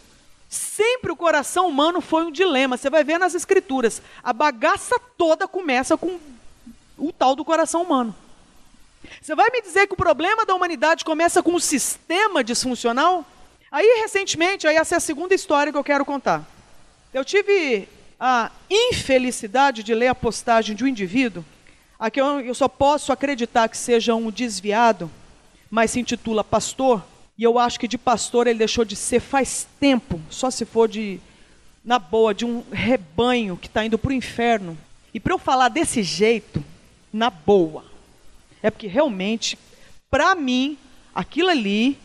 Sempre 0.48 1.10
o 1.10 1.16
coração 1.16 1.66
humano 1.66 2.00
foi 2.00 2.24
um 2.24 2.30
dilema. 2.30 2.76
Você 2.76 2.88
vai 2.88 3.02
ver 3.02 3.18
nas 3.18 3.34
escrituras. 3.34 4.00
A 4.22 4.32
bagaça 4.32 5.00
toda 5.18 5.48
começa 5.48 5.96
com 5.96 6.20
o 6.96 7.12
tal 7.12 7.34
do 7.34 7.44
coração 7.44 7.82
humano. 7.82 8.14
Você 9.20 9.34
vai 9.34 9.50
me 9.50 9.60
dizer 9.60 9.88
que 9.88 9.94
o 9.94 9.96
problema 9.96 10.46
da 10.46 10.54
humanidade 10.54 11.04
começa 11.04 11.42
com 11.42 11.50
um 11.50 11.58
sistema 11.58 12.44
disfuncional? 12.44 13.26
Aí, 13.68 13.98
recentemente, 14.00 14.68
aí 14.68 14.76
essa 14.76 14.94
é 14.94 14.98
a 14.98 15.00
segunda 15.00 15.34
história 15.34 15.72
que 15.72 15.78
eu 15.78 15.82
quero 15.82 16.04
contar. 16.04 16.44
Eu 17.12 17.24
tive 17.24 17.88
a 18.18 18.52
infelicidade 18.70 19.82
de 19.82 19.92
ler 19.92 20.06
a 20.06 20.14
postagem 20.14 20.76
de 20.76 20.84
um 20.84 20.86
indivíduo 20.86 21.44
Aqui 22.00 22.18
eu, 22.18 22.40
eu 22.40 22.54
só 22.54 22.66
posso 22.66 23.12
acreditar 23.12 23.68
que 23.68 23.76
seja 23.76 24.14
um 24.14 24.30
desviado, 24.30 25.10
mas 25.70 25.90
se 25.90 26.00
intitula 26.00 26.42
pastor, 26.42 27.04
e 27.36 27.44
eu 27.44 27.58
acho 27.58 27.78
que 27.78 27.86
de 27.86 27.98
pastor 27.98 28.46
ele 28.46 28.58
deixou 28.58 28.86
de 28.86 28.96
ser 28.96 29.20
faz 29.20 29.68
tempo, 29.78 30.18
só 30.30 30.50
se 30.50 30.64
for 30.64 30.88
de, 30.88 31.20
na 31.84 31.98
boa, 31.98 32.32
de 32.32 32.46
um 32.46 32.64
rebanho 32.72 33.54
que 33.54 33.66
está 33.66 33.84
indo 33.84 33.98
para 33.98 34.08
o 34.08 34.14
inferno. 34.14 34.78
E 35.12 35.20
para 35.20 35.34
eu 35.34 35.38
falar 35.38 35.68
desse 35.68 36.02
jeito, 36.02 36.64
na 37.12 37.28
boa, 37.28 37.84
é 38.62 38.70
porque 38.70 38.86
realmente, 38.86 39.58
para 40.10 40.34
mim, 40.34 40.78
aquilo 41.14 41.50
ali 41.50 41.98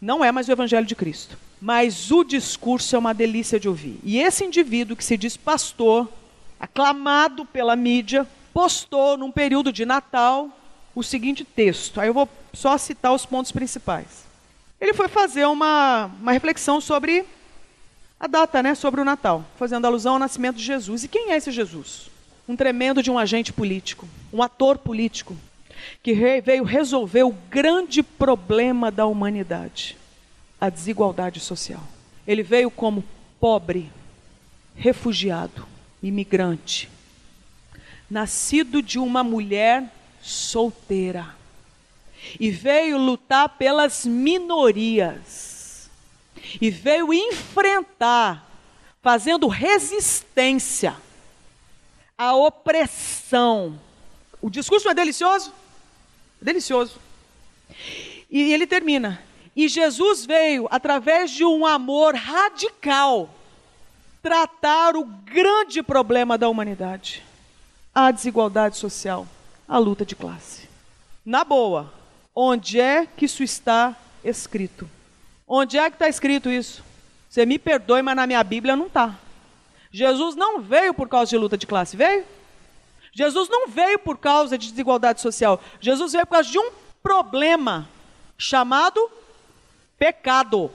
não 0.00 0.24
é 0.24 0.32
mais 0.32 0.48
o 0.48 0.52
Evangelho 0.52 0.86
de 0.86 0.94
Cristo. 0.94 1.36
Mas 1.60 2.10
o 2.10 2.24
discurso 2.24 2.96
é 2.96 2.98
uma 2.98 3.12
delícia 3.12 3.60
de 3.60 3.68
ouvir. 3.68 3.98
E 4.02 4.18
esse 4.18 4.44
indivíduo 4.44 4.96
que 4.96 5.04
se 5.04 5.16
diz 5.16 5.36
pastor, 5.36 6.08
aclamado 6.58 7.44
pela 7.44 7.76
mídia, 7.76 8.26
postou 8.56 9.18
num 9.18 9.30
período 9.30 9.70
de 9.70 9.84
Natal 9.84 10.48
o 10.94 11.02
seguinte 11.02 11.44
texto. 11.44 12.00
Aí 12.00 12.08
eu 12.08 12.14
vou 12.14 12.26
só 12.54 12.78
citar 12.78 13.12
os 13.12 13.26
pontos 13.26 13.52
principais. 13.52 14.24
Ele 14.80 14.94
foi 14.94 15.08
fazer 15.08 15.44
uma, 15.44 16.06
uma 16.18 16.32
reflexão 16.32 16.80
sobre 16.80 17.26
a 18.18 18.26
data, 18.26 18.62
né, 18.62 18.74
sobre 18.74 18.98
o 18.98 19.04
Natal, 19.04 19.44
fazendo 19.58 19.84
alusão 19.84 20.14
ao 20.14 20.18
nascimento 20.18 20.56
de 20.56 20.64
Jesus. 20.64 21.04
E 21.04 21.08
quem 21.08 21.32
é 21.32 21.36
esse 21.36 21.52
Jesus? 21.52 22.08
Um 22.48 22.56
tremendo 22.56 23.02
de 23.02 23.10
um 23.10 23.18
agente 23.18 23.52
político, 23.52 24.08
um 24.32 24.42
ator 24.42 24.78
político, 24.78 25.36
que 26.02 26.14
veio 26.40 26.64
resolver 26.64 27.24
o 27.24 27.36
grande 27.50 28.02
problema 28.02 28.90
da 28.90 29.04
humanidade, 29.04 29.98
a 30.58 30.70
desigualdade 30.70 31.40
social. 31.40 31.82
Ele 32.26 32.42
veio 32.42 32.70
como 32.70 33.04
pobre, 33.38 33.92
refugiado, 34.74 35.66
imigrante, 36.02 36.95
nascido 38.10 38.82
de 38.82 38.98
uma 38.98 39.22
mulher 39.22 39.92
solteira. 40.22 41.34
E 42.40 42.50
veio 42.50 42.98
lutar 42.98 43.50
pelas 43.50 44.04
minorias. 44.04 45.90
E 46.60 46.70
veio 46.70 47.12
enfrentar, 47.12 48.48
fazendo 49.02 49.48
resistência 49.48 50.96
à 52.16 52.34
opressão. 52.34 53.78
O 54.40 54.48
discurso 54.48 54.88
é 54.88 54.94
delicioso? 54.94 55.52
Delicioso. 56.40 57.00
E 58.30 58.52
ele 58.52 58.66
termina. 58.66 59.22
E 59.54 59.68
Jesus 59.68 60.24
veio, 60.26 60.68
através 60.70 61.30
de 61.30 61.44
um 61.44 61.64
amor 61.64 62.14
radical, 62.14 63.30
tratar 64.22 64.96
o 64.96 65.04
grande 65.04 65.82
problema 65.82 66.36
da 66.36 66.48
humanidade 66.48 67.25
a 67.96 68.10
desigualdade 68.10 68.76
social, 68.76 69.26
a 69.66 69.78
luta 69.78 70.04
de 70.04 70.14
classe. 70.14 70.68
Na 71.24 71.44
boa, 71.44 71.90
onde 72.34 72.78
é 72.78 73.06
que 73.06 73.24
isso 73.24 73.42
está 73.42 73.96
escrito? 74.22 74.86
Onde 75.48 75.78
é 75.78 75.88
que 75.88 75.96
está 75.96 76.06
escrito 76.06 76.50
isso? 76.50 76.84
Você 77.26 77.46
me 77.46 77.58
perdoe, 77.58 78.02
mas 78.02 78.14
na 78.14 78.26
minha 78.26 78.44
Bíblia 78.44 78.76
não 78.76 78.88
está. 78.88 79.18
Jesus 79.90 80.36
não 80.36 80.60
veio 80.60 80.92
por 80.92 81.08
causa 81.08 81.30
de 81.30 81.38
luta 81.38 81.56
de 81.56 81.66
classe, 81.66 81.96
veio? 81.96 82.26
Jesus 83.12 83.48
não 83.48 83.66
veio 83.66 83.98
por 83.98 84.18
causa 84.18 84.58
de 84.58 84.68
desigualdade 84.68 85.22
social. 85.22 85.58
Jesus 85.80 86.12
veio 86.12 86.26
por 86.26 86.34
causa 86.34 86.50
de 86.50 86.58
um 86.58 86.70
problema 87.02 87.88
chamado 88.36 89.10
pecado, 89.98 90.70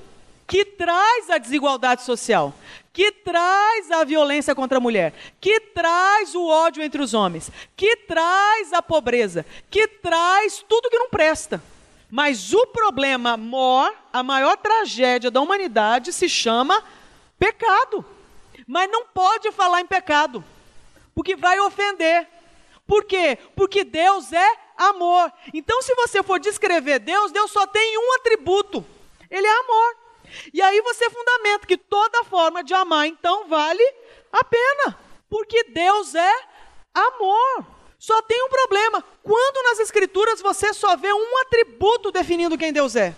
que 0.48 0.66
traz 0.66 1.30
a 1.30 1.38
desigualdade 1.38 2.02
social 2.02 2.52
que 2.94 3.12
traz 3.12 3.90
a 3.92 4.04
violência 4.04 4.54
contra 4.54 4.78
a 4.78 4.82
mulher, 4.82 5.14
que 5.40 5.60
traz 5.60 6.36
o 6.36 6.46
ódio 6.46 6.84
entre 6.84 7.02
os 7.02 7.14
homens, 7.14 7.50
que 7.76 7.96
traz 7.96 8.74
a 8.74 8.82
pobreza, 8.82 9.46
que 9.70 9.88
traz 9.88 10.64
tudo 10.68 10.90
que 10.90 11.00
não 11.00 11.10
presta. 11.10 11.62
Mas 12.10 12.54
o 12.54 12.68
problema 12.68 13.38
maior, 13.38 13.94
a 14.12 14.22
maior 14.22 14.58
tragédia 14.58 15.32
da 15.32 15.40
humanidade 15.40 16.12
se 16.12 16.28
chama 16.28 16.84
pecado. 17.40 18.04
Mas 18.68 18.92
não 18.92 19.06
pode 19.06 19.52
falar 19.52 19.80
em 19.80 19.86
pecado, 19.86 20.44
porque 21.16 21.36
vai 21.36 21.60
ofender. 21.62 22.28
Por 22.86 23.06
quê? 23.06 23.38
Porque 23.56 23.86
Deus 23.86 24.34
é 24.34 24.58
amor. 24.78 25.32
Então, 25.54 25.82
se 25.82 25.96
você 25.96 26.22
for 26.22 26.40
descrever 26.40 27.00
Deus, 27.00 27.32
Deus 27.32 27.52
só 27.52 27.66
tem 27.66 27.98
um 27.98 28.16
atributo: 28.16 28.86
Ele 29.30 29.48
é 29.48 29.60
amor. 29.60 30.01
E 30.54 30.62
aí 30.62 30.82
você 30.82 31.10
fundamenta 31.10 31.68
que 31.68 31.78
toda 31.78 32.24
forma 32.24 32.64
de 32.64 32.74
amar 32.74 33.08
então 33.08 33.48
vale 33.48 33.84
a 34.32 34.44
pena, 34.44 34.98
porque 35.30 35.64
Deus 35.66 36.16
é 36.16 36.34
amor. 36.94 37.66
Só 38.00 38.22
tem 38.24 38.44
um 38.44 38.50
problema: 38.50 39.04
quando 39.24 39.64
nas 39.70 39.80
Escrituras 39.80 40.42
você 40.42 40.74
só 40.74 40.96
vê 40.96 41.12
um 41.14 41.42
atributo 41.42 42.12
definindo 42.12 42.58
quem 42.58 42.74
Deus 42.74 42.96
é. 42.96 43.16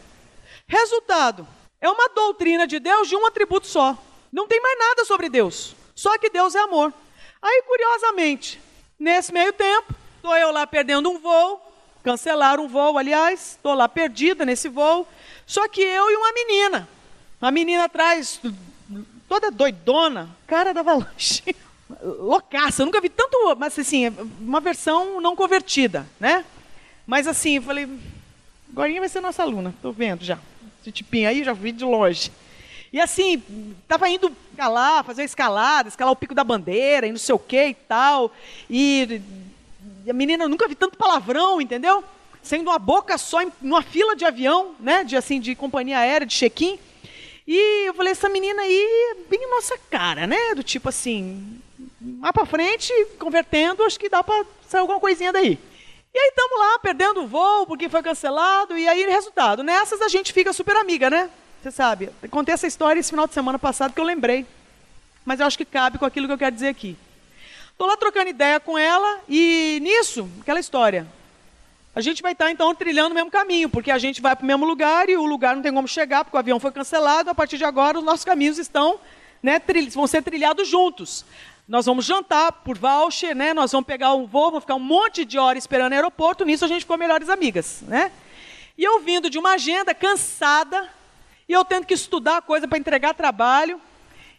Resultado: 0.67 1.47
é 1.79 1.89
uma 1.89 2.09
doutrina 2.09 2.67
de 2.67 2.79
Deus 2.79 3.07
de 3.07 3.15
um 3.15 3.25
atributo 3.25 3.67
só. 3.67 3.97
Não 4.31 4.47
tem 4.47 4.59
mais 4.61 4.79
nada 4.79 5.05
sobre 5.05 5.29
Deus, 5.29 5.75
só 5.93 6.17
que 6.17 6.29
Deus 6.29 6.55
é 6.55 6.59
amor. 6.59 6.93
Aí, 7.41 7.63
curiosamente, 7.63 8.59
nesse 8.97 9.31
meio 9.33 9.53
tempo, 9.53 9.93
estou 10.15 10.35
eu 10.35 10.51
lá 10.51 10.65
perdendo 10.65 11.09
um 11.09 11.19
voo, 11.19 11.61
cancelaram 12.03 12.63
um 12.63 12.67
voo, 12.67 12.97
aliás, 12.97 13.51
estou 13.51 13.73
lá 13.73 13.87
perdida 13.87 14.45
nesse 14.45 14.69
voo, 14.69 15.07
só 15.45 15.67
que 15.67 15.81
eu 15.81 16.09
e 16.09 16.15
uma 16.15 16.31
menina. 16.33 16.89
A 17.43 17.51
menina 17.51 17.83
atrás, 17.83 18.39
toda 19.27 19.51
doidona, 19.51 20.29
cara 20.47 20.73
da 20.73 20.79
avalanche. 20.79 21.43
Loucaça, 22.01 22.81
eu 22.81 22.85
nunca 22.85 23.01
vi 23.01 23.09
tanto, 23.09 23.53
mas 23.57 23.77
assim, 23.77 24.07
uma 24.39 24.61
versão 24.61 25.19
não 25.19 25.35
convertida, 25.35 26.07
né? 26.17 26.45
Mas 27.05 27.27
assim, 27.27 27.57
eu 27.57 27.61
falei, 27.61 27.85
agora 28.71 28.97
vai 28.97 29.09
ser 29.09 29.19
nossa 29.19 29.43
aluna, 29.43 29.75
tô 29.81 29.91
vendo 29.91 30.23
já. 30.23 30.39
Esse 30.79 30.89
tipinho 30.93 31.27
aí, 31.27 31.43
já 31.43 31.51
vi 31.51 31.73
de 31.73 31.83
longe. 31.83 32.31
E 32.93 33.01
assim, 33.01 33.43
tava 33.89 34.07
indo 34.07 34.31
escalar, 34.51 35.03
fazer 35.03 35.23
uma 35.23 35.25
escalada, 35.25 35.89
escalar 35.89 36.13
o 36.13 36.15
pico 36.15 36.33
da 36.33 36.45
bandeira, 36.45 37.07
e 37.07 37.11
não 37.11 37.17
sei 37.17 37.35
o 37.35 37.39
que 37.39 37.61
e 37.61 37.73
tal. 37.73 38.31
E, 38.69 39.21
a 40.09 40.13
menina, 40.13 40.47
nunca 40.47 40.65
vi 40.65 40.75
tanto 40.75 40.97
palavrão, 40.97 41.59
entendeu? 41.59 42.05
Sendo 42.41 42.69
uma 42.69 42.79
boca 42.79 43.17
só 43.17 43.41
em 43.41 43.51
uma 43.61 43.81
fila 43.81 44.15
de 44.15 44.23
avião, 44.23 44.75
né? 44.79 45.03
De 45.03 45.17
assim, 45.17 45.41
de 45.41 45.53
companhia 45.55 45.97
aérea, 45.97 46.25
de 46.25 46.33
check-in. 46.33 46.79
E 47.45 47.87
eu 47.87 47.93
falei, 47.93 48.11
essa 48.11 48.29
menina 48.29 48.61
aí 48.61 49.11
é 49.11 49.15
bem 49.29 49.49
nossa 49.49 49.77
cara, 49.89 50.25
né? 50.25 50.55
Do 50.55 50.63
tipo 50.63 50.89
assim, 50.89 51.61
mais 51.99 52.31
para 52.31 52.45
frente, 52.45 52.93
convertendo, 53.19 53.83
acho 53.83 53.99
que 53.99 54.09
dá 54.09 54.23
para 54.23 54.45
sair 54.67 54.81
alguma 54.81 54.99
coisinha 54.99 55.33
daí. 55.33 55.59
E 56.13 56.17
aí 56.17 56.29
estamos 56.29 56.59
lá, 56.59 56.79
perdendo 56.79 57.23
o 57.23 57.27
voo, 57.27 57.65
porque 57.65 57.89
foi 57.89 58.03
cancelado, 58.03 58.77
e 58.77 58.87
aí, 58.87 59.03
resultado, 59.05 59.63
nessas 59.63 60.01
a 60.01 60.07
gente 60.07 60.31
fica 60.31 60.53
super 60.53 60.75
amiga, 60.77 61.09
né? 61.09 61.29
Você 61.61 61.71
sabe, 61.71 62.09
contei 62.29 62.53
essa 62.53 62.67
história 62.67 62.99
esse 62.99 63.09
final 63.09 63.25
de 63.25 63.33
semana 63.33 63.57
passado 63.57 63.93
que 63.93 63.99
eu 63.99 64.05
lembrei. 64.05 64.45
Mas 65.25 65.39
eu 65.39 65.45
acho 65.45 65.57
que 65.57 65.65
cabe 65.65 65.97
com 65.97 66.05
aquilo 66.05 66.27
que 66.27 66.33
eu 66.33 66.37
quero 66.37 66.53
dizer 66.53 66.67
aqui. 66.67 66.97
Estou 67.71 67.87
lá 67.87 67.97
trocando 67.97 68.29
ideia 68.29 68.59
com 68.59 68.77
ela, 68.77 69.21
e 69.27 69.79
nisso, 69.81 70.29
aquela 70.41 70.59
história. 70.59 71.07
A 71.95 72.01
gente 72.01 72.23
vai 72.23 72.31
estar, 72.31 72.49
então, 72.49 72.73
trilhando 72.73 73.11
o 73.11 73.15
mesmo 73.15 73.29
caminho, 73.29 73.69
porque 73.69 73.91
a 73.91 73.99
gente 73.99 74.19
vai 74.19 74.35
para 74.35 74.43
o 74.43 74.47
mesmo 74.47 74.65
lugar 74.65 75.09
e 75.09 75.15
o 75.15 75.25
lugar 75.25 75.55
não 75.55 75.61
tem 75.61 75.71
como 75.71 75.87
chegar, 75.87 76.23
porque 76.23 76.35
o 76.35 76.39
avião 76.39 76.59
foi 76.59 76.71
cancelado. 76.71 77.29
A 77.29 77.35
partir 77.35 77.57
de 77.57 77.65
agora, 77.65 77.99
os 77.99 78.03
nossos 78.03 78.25
caminhos 78.25 78.57
estão, 78.57 78.99
né, 79.43 79.61
vão 79.91 80.07
ser 80.07 80.23
trilhados 80.23 80.67
juntos. 80.67 81.23
Nós 81.67 81.85
vamos 81.85 82.03
jantar 82.03 82.51
por 82.51 82.77
voucher, 82.77 83.35
né? 83.35 83.53
Nós 83.53 83.71
vamos 83.71 83.85
pegar 83.85 84.13
um 84.15 84.25
voo, 84.25 84.47
vamos 84.47 84.63
ficar 84.63 84.75
um 84.75 84.79
monte 84.79 85.23
de 85.23 85.37
horas 85.37 85.63
esperando 85.63 85.89
no 85.89 85.95
aeroporto. 85.95 86.43
Nisso 86.43 86.65
a 86.65 86.67
gente 86.67 86.81
ficou 86.81 86.97
melhores 86.97 87.29
amigas, 87.29 87.83
né? 87.83 88.11
E 88.77 88.83
eu 88.83 88.99
vindo 88.99 89.29
de 89.29 89.37
uma 89.37 89.53
agenda 89.53 89.93
cansada, 89.93 90.89
e 91.47 91.53
eu 91.53 91.63
tendo 91.63 91.85
que 91.85 91.93
estudar 91.93 92.41
coisa 92.41 92.67
para 92.67 92.77
entregar 92.77 93.13
trabalho. 93.13 93.79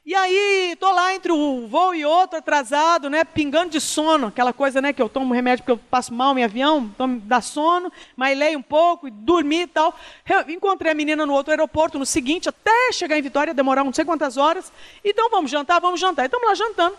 E 0.06 0.14
aí, 0.14 0.76
tô 0.78 0.92
lá 0.92 1.14
entre 1.14 1.32
um 1.32 1.66
voo 1.66 1.94
e 1.94 2.04
outro, 2.04 2.38
atrasado, 2.38 3.08
né? 3.08 3.24
Pingando 3.24 3.70
de 3.70 3.80
sono, 3.80 4.26
aquela 4.26 4.52
coisa, 4.52 4.82
né? 4.82 4.92
Que 4.92 5.00
eu 5.00 5.08
tomo 5.08 5.32
remédio 5.32 5.64
porque 5.64 5.72
eu 5.72 5.78
passo 5.90 6.12
mal 6.12 6.38
em 6.38 6.44
avião, 6.44 6.90
então 6.94 7.06
me 7.06 7.20
dá 7.20 7.40
sono, 7.40 7.90
mas 8.14 8.36
leio 8.36 8.58
um 8.58 8.62
pouco, 8.62 9.10
dormi 9.10 9.62
e 9.62 9.66
tal. 9.66 9.98
Eu 10.28 10.50
encontrei 10.50 10.92
a 10.92 10.94
menina 10.94 11.24
no 11.24 11.32
outro 11.32 11.52
aeroporto, 11.52 11.98
no 11.98 12.04
seguinte, 12.04 12.50
até 12.50 12.92
chegar 12.92 13.18
em 13.18 13.22
Vitória, 13.22 13.54
demorar 13.54 13.82
não 13.82 13.94
sei 13.94 14.04
quantas 14.04 14.36
horas. 14.36 14.70
Então 15.02 15.30
vamos 15.30 15.50
jantar, 15.50 15.80
vamos 15.80 15.98
jantar. 15.98 16.24
E 16.24 16.26
estamos 16.26 16.46
lá 16.46 16.54
jantando. 16.54 16.98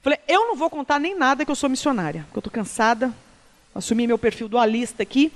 Falei, 0.00 0.20
eu 0.28 0.46
não 0.46 0.54
vou 0.54 0.70
contar 0.70 1.00
nem 1.00 1.16
nada 1.16 1.44
que 1.44 1.50
eu 1.50 1.56
sou 1.56 1.68
missionária, 1.68 2.22
porque 2.26 2.38
eu 2.38 2.40
estou 2.40 2.52
cansada, 2.52 3.12
assumi 3.74 4.06
meu 4.06 4.16
perfil 4.16 4.48
dualista 4.48 5.02
aqui, 5.02 5.32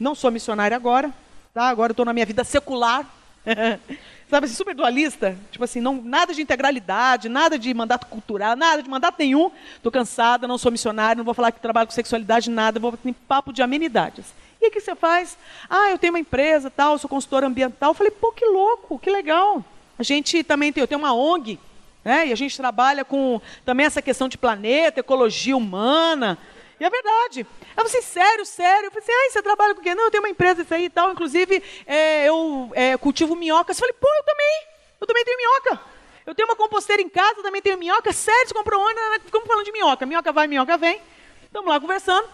não 0.00 0.14
sou 0.14 0.30
missionária 0.30 0.74
agora, 0.74 1.12
tá? 1.52 1.68
Agora 1.68 1.92
estou 1.92 2.06
na 2.06 2.14
minha 2.14 2.24
vida 2.24 2.42
secular, 2.42 3.06
sabe 4.28 4.46
assim, 4.46 4.54
super 4.54 4.74
dualista, 4.74 5.36
tipo 5.50 5.64
assim, 5.64 5.80
não, 5.80 6.02
nada 6.02 6.34
de 6.34 6.42
integralidade, 6.42 7.28
nada 7.28 7.58
de 7.58 7.72
mandato 7.72 8.06
cultural, 8.06 8.56
nada 8.56 8.82
de 8.82 8.88
mandato 8.88 9.16
nenhum, 9.18 9.50
estou 9.76 9.90
cansada, 9.90 10.46
não 10.46 10.58
sou 10.58 10.70
missionária, 10.70 11.16
não 11.16 11.24
vou 11.24 11.34
falar 11.34 11.52
que 11.52 11.60
trabalho 11.60 11.86
com 11.86 11.92
sexualidade, 11.92 12.50
nada, 12.50 12.78
vou 12.78 12.92
ter 12.92 13.14
papo 13.26 13.52
de 13.52 13.62
amenidades. 13.62 14.26
E 14.60 14.68
o 14.68 14.70
que 14.70 14.80
você 14.80 14.94
faz? 14.94 15.38
Ah, 15.70 15.90
eu 15.90 15.98
tenho 15.98 16.12
uma 16.12 16.18
empresa, 16.18 16.68
tal, 16.68 16.98
sou 16.98 17.08
consultora 17.08 17.46
ambiental. 17.46 17.90
Eu 17.90 17.94
falei, 17.94 18.10
pô, 18.10 18.32
que 18.32 18.44
louco, 18.44 18.98
que 18.98 19.08
legal. 19.08 19.64
A 19.96 20.02
gente 20.02 20.42
também 20.42 20.72
tem, 20.72 20.80
eu 20.80 20.88
tenho 20.88 20.98
uma 20.98 21.14
ONG, 21.14 21.60
né? 22.04 22.26
E 22.26 22.32
a 22.32 22.36
gente 22.36 22.56
trabalha 22.56 23.04
com 23.04 23.40
também 23.64 23.86
essa 23.86 24.02
questão 24.02 24.28
de 24.28 24.36
planeta, 24.36 25.00
ecologia 25.00 25.56
humana. 25.56 26.36
E 26.80 26.84
é 26.84 26.90
verdade. 26.90 27.40
Eu 27.40 27.84
falei 27.84 27.98
assim, 27.98 28.02
sério, 28.02 28.46
sério. 28.46 28.86
Eu 28.86 28.90
falei 28.90 29.04
assim, 29.04 29.12
ah, 29.12 29.30
você 29.32 29.42
trabalha 29.42 29.74
com 29.74 29.80
o 29.80 29.82
quê? 29.82 29.94
Não, 29.94 30.04
eu 30.04 30.10
tenho 30.10 30.22
uma 30.22 30.28
empresa 30.28 30.62
isso 30.62 30.72
aí 30.72 30.84
e 30.84 30.90
tal. 30.90 31.10
Inclusive, 31.12 31.62
é, 31.86 32.28
eu 32.28 32.70
é, 32.74 32.96
cultivo 32.96 33.34
minhocas. 33.34 33.76
Eu 33.76 33.80
falei, 33.80 33.94
pô, 34.00 34.08
eu 34.08 34.24
também. 34.24 34.62
Eu 35.00 35.06
também 35.06 35.24
tenho 35.24 35.36
minhoca. 35.36 35.80
Eu 36.26 36.34
tenho 36.34 36.48
uma 36.48 36.56
composteira 36.56 37.00
em 37.00 37.08
casa, 37.08 37.42
também 37.42 37.62
tenho 37.62 37.78
minhoca. 37.78 38.12
Sério, 38.12 38.48
você 38.48 38.54
comprou 38.54 38.80
onde? 38.80 39.00
Ficamos 39.24 39.46
falando 39.46 39.64
de 39.64 39.72
minhoca. 39.72 40.06
Minhoca 40.06 40.32
vai, 40.32 40.46
minhoca 40.46 40.76
vem. 40.76 41.00
Estamos 41.44 41.68
lá 41.68 41.80
conversando. 41.80 42.28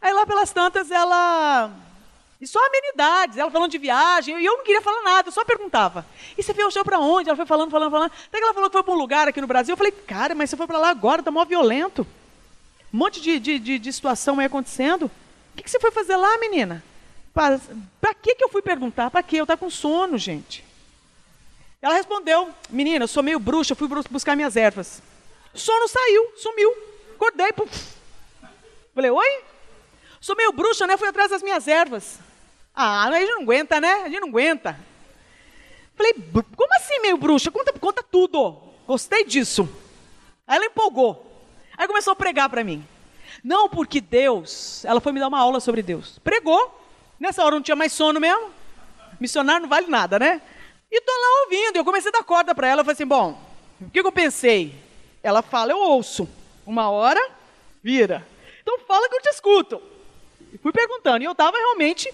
Aí 0.00 0.12
lá 0.12 0.26
pelas 0.26 0.52
tantas, 0.52 0.90
ela 0.90 1.72
e 2.40 2.46
só 2.46 2.58
amenidades, 2.66 3.38
ela 3.38 3.50
falando 3.50 3.70
de 3.70 3.78
viagem, 3.78 4.38
e 4.38 4.44
eu 4.44 4.58
não 4.58 4.64
queria 4.64 4.82
falar 4.82 5.00
nada, 5.02 5.28
eu 5.28 5.32
só 5.32 5.42
perguntava. 5.42 6.04
E 6.36 6.42
você 6.42 6.52
viajou 6.52 6.84
para 6.84 6.98
onde? 6.98 7.30
Ela 7.30 7.36
foi 7.36 7.46
falando, 7.46 7.70
falando, 7.70 7.90
falando. 7.90 8.12
Até 8.12 8.38
que 8.38 8.44
ela 8.44 8.52
falou 8.52 8.68
que 8.68 8.74
foi 8.74 8.82
para 8.82 8.92
um 8.92 8.98
lugar 8.98 9.26
aqui 9.26 9.40
no 9.40 9.46
Brasil. 9.46 9.72
Eu 9.72 9.76
falei, 9.76 9.92
cara, 9.92 10.34
mas 10.34 10.50
você 10.50 10.56
foi 10.56 10.66
para 10.66 10.78
lá 10.78 10.90
agora, 10.90 11.22
tá 11.22 11.30
mó 11.30 11.44
violento. 11.46 12.06
Um 12.92 12.98
monte 12.98 13.20
de, 13.20 13.38
de, 13.38 13.58
de, 13.58 13.78
de 13.78 13.92
situação 13.92 14.38
aí 14.38 14.46
acontecendo. 14.46 15.06
O 15.06 15.56
que, 15.56 15.62
que 15.62 15.70
você 15.70 15.80
foi 15.80 15.90
fazer 15.90 16.16
lá, 16.16 16.38
menina? 16.38 16.82
Para, 17.32 17.60
que, 18.14 18.34
que 18.34 18.44
eu 18.44 18.48
fui 18.48 18.62
perguntar? 18.62 19.10
Para 19.10 19.22
quê? 19.22 19.36
Eu 19.36 19.44
estava 19.44 19.58
com 19.58 19.68
sono, 19.68 20.16
gente. 20.16 20.64
Ela 21.82 21.94
respondeu, 21.94 22.50
menina, 22.70 23.04
eu 23.04 23.08
sou 23.08 23.22
meio 23.22 23.38
bruxa, 23.38 23.74
fui 23.74 23.88
buscar 24.10 24.34
minhas 24.34 24.56
ervas. 24.56 25.02
O 25.52 25.58
sono 25.58 25.86
saiu, 25.86 26.32
sumiu. 26.36 26.74
Acordei, 27.14 27.52
puf. 27.52 27.94
Falei, 28.94 29.10
oi? 29.10 29.44
Sou 30.20 30.34
meio 30.34 30.52
bruxa, 30.52 30.86
né? 30.86 30.96
Fui 30.96 31.08
atrás 31.08 31.30
das 31.30 31.42
minhas 31.42 31.68
ervas. 31.68 32.18
Ah, 32.74 33.04
a 33.06 33.20
gente 33.20 33.32
não 33.32 33.42
aguenta, 33.42 33.80
né? 33.80 34.02
A 34.04 34.08
gente 34.08 34.20
não 34.20 34.28
aguenta. 34.28 34.78
Falei, 35.94 36.14
como 36.32 36.74
assim 36.76 37.00
meio 37.00 37.16
bruxa? 37.16 37.50
Conta, 37.50 37.72
conta 37.72 38.02
tudo. 38.02 38.58
Gostei 38.86 39.24
disso. 39.24 39.68
Aí 40.46 40.56
ela 40.56 40.66
empolgou. 40.66 41.25
Aí 41.76 41.86
começou 41.86 42.12
a 42.12 42.16
pregar 42.16 42.48
para 42.48 42.64
mim. 42.64 42.86
Não, 43.42 43.68
porque 43.68 44.00
Deus, 44.00 44.84
ela 44.84 45.00
foi 45.00 45.12
me 45.12 45.20
dar 45.20 45.28
uma 45.28 45.38
aula 45.38 45.60
sobre 45.60 45.82
Deus. 45.82 46.18
Pregou. 46.18 46.80
Nessa 47.18 47.44
hora 47.44 47.54
não 47.54 47.62
tinha 47.62 47.76
mais 47.76 47.92
sono 47.92 48.20
mesmo. 48.20 48.50
Missionário 49.20 49.62
não 49.62 49.68
vale 49.68 49.86
nada, 49.86 50.18
né? 50.18 50.40
E 50.90 51.00
tô 51.00 51.12
lá 51.12 51.44
ouvindo. 51.44 51.76
Eu 51.76 51.84
comecei 51.84 52.10
a 52.10 52.12
dar 52.12 52.24
corda 52.24 52.54
para 52.54 52.68
ela. 52.68 52.80
Eu 52.80 52.84
falei 52.84 52.94
assim: 52.94 53.06
bom, 53.06 53.40
o 53.80 53.90
que, 53.90 54.00
que 54.00 54.06
eu 54.06 54.12
pensei? 54.12 54.74
Ela 55.22 55.42
fala, 55.42 55.72
eu 55.72 55.78
ouço. 55.78 56.28
Uma 56.66 56.90
hora, 56.90 57.20
vira. 57.82 58.26
Então 58.62 58.78
fala 58.80 59.08
que 59.08 59.16
eu 59.16 59.22
te 59.22 59.28
escuto. 59.28 59.80
E 60.52 60.58
fui 60.58 60.72
perguntando. 60.72 61.22
E 61.22 61.24
eu 61.24 61.32
estava 61.32 61.56
realmente 61.56 62.12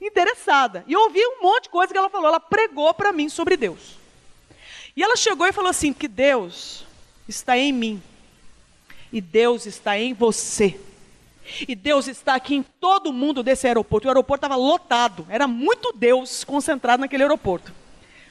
interessada. 0.00 0.84
E 0.86 0.92
eu 0.92 1.00
ouvi 1.00 1.20
um 1.24 1.42
monte 1.42 1.64
de 1.64 1.70
coisa 1.70 1.92
que 1.92 1.98
ela 1.98 2.10
falou. 2.10 2.28
Ela 2.28 2.40
pregou 2.40 2.92
para 2.92 3.12
mim 3.12 3.28
sobre 3.28 3.56
Deus. 3.56 3.96
E 4.96 5.02
ela 5.02 5.16
chegou 5.16 5.46
e 5.46 5.52
falou 5.52 5.70
assim: 5.70 5.92
que 5.92 6.08
Deus 6.08 6.84
está 7.28 7.56
em 7.56 7.72
mim. 7.72 8.02
E 9.12 9.20
Deus 9.20 9.66
está 9.66 9.98
em 9.98 10.14
você. 10.14 10.78
E 11.68 11.74
Deus 11.74 12.06
está 12.08 12.34
aqui 12.34 12.54
em 12.54 12.62
todo 12.62 13.12
mundo 13.12 13.42
desse 13.42 13.66
aeroporto. 13.66 14.06
O 14.06 14.10
aeroporto 14.10 14.46
estava 14.46 14.60
lotado. 14.60 15.26
Era 15.28 15.46
muito 15.46 15.92
Deus 15.92 16.44
concentrado 16.44 17.00
naquele 17.00 17.24
aeroporto. 17.24 17.72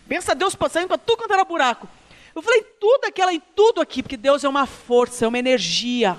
Pensa 0.08 0.34
Deus 0.34 0.56
passando 0.56 0.88
para 0.88 0.98
tudo 0.98 1.20
quanto 1.20 1.34
era 1.34 1.46
buraco. 1.46 1.88
Eu 2.34 2.42
falei, 2.42 2.64
tudo 2.80 3.06
aquela 3.06 3.34
em 3.34 3.42
tudo 3.56 3.82
aqui, 3.82 4.02
porque 4.02 4.18
Deus 4.18 4.44
é 4.44 4.50
uma 4.50 4.66
força, 4.66 5.26
é 5.26 5.28
uma 5.28 5.38
energia. 5.38 6.18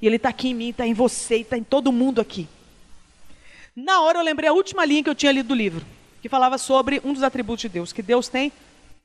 E 0.00 0.06
Ele 0.06 0.16
está 0.16 0.30
aqui 0.30 0.48
em 0.48 0.54
mim, 0.54 0.70
está 0.70 0.86
em 0.86 0.94
você, 0.94 1.36
está 1.36 1.56
em 1.56 1.62
todo 1.62 1.92
mundo 1.92 2.20
aqui. 2.20 2.48
Na 3.76 4.00
hora 4.00 4.18
eu 4.18 4.22
lembrei 4.22 4.48
a 4.48 4.52
última 4.52 4.84
linha 4.84 5.02
que 5.02 5.10
eu 5.10 5.14
tinha 5.14 5.32
lido 5.32 5.48
do 5.48 5.54
livro, 5.54 5.84
que 6.20 6.28
falava 6.28 6.58
sobre 6.58 7.00
um 7.04 7.12
dos 7.12 7.22
atributos 7.22 7.62
de 7.62 7.68
Deus, 7.68 7.92
que 7.92 8.02
Deus 8.02 8.28
tem 8.28 8.52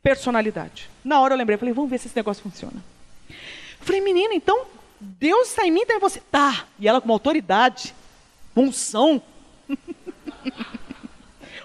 personalidade. 0.01 0.89
Na 1.03 1.21
hora 1.21 1.33
eu 1.33 1.37
lembrei, 1.37 1.57
falei, 1.57 1.73
vamos 1.73 1.89
ver 1.89 1.99
se 1.99 2.07
esse 2.07 2.15
negócio 2.15 2.43
funciona. 2.43 2.83
falei, 3.79 4.01
menina, 4.01 4.33
então 4.33 4.65
Deus 4.99 5.49
está 5.49 5.65
em 5.65 5.71
mim, 5.71 5.81
está 5.81 5.95
em 5.95 5.99
você. 5.99 6.21
Tá. 6.31 6.65
E 6.79 6.87
ela 6.87 6.99
com 6.99 7.07
uma 7.07 7.15
autoridade, 7.15 7.93
uma 8.55 8.67
unção. 8.67 9.21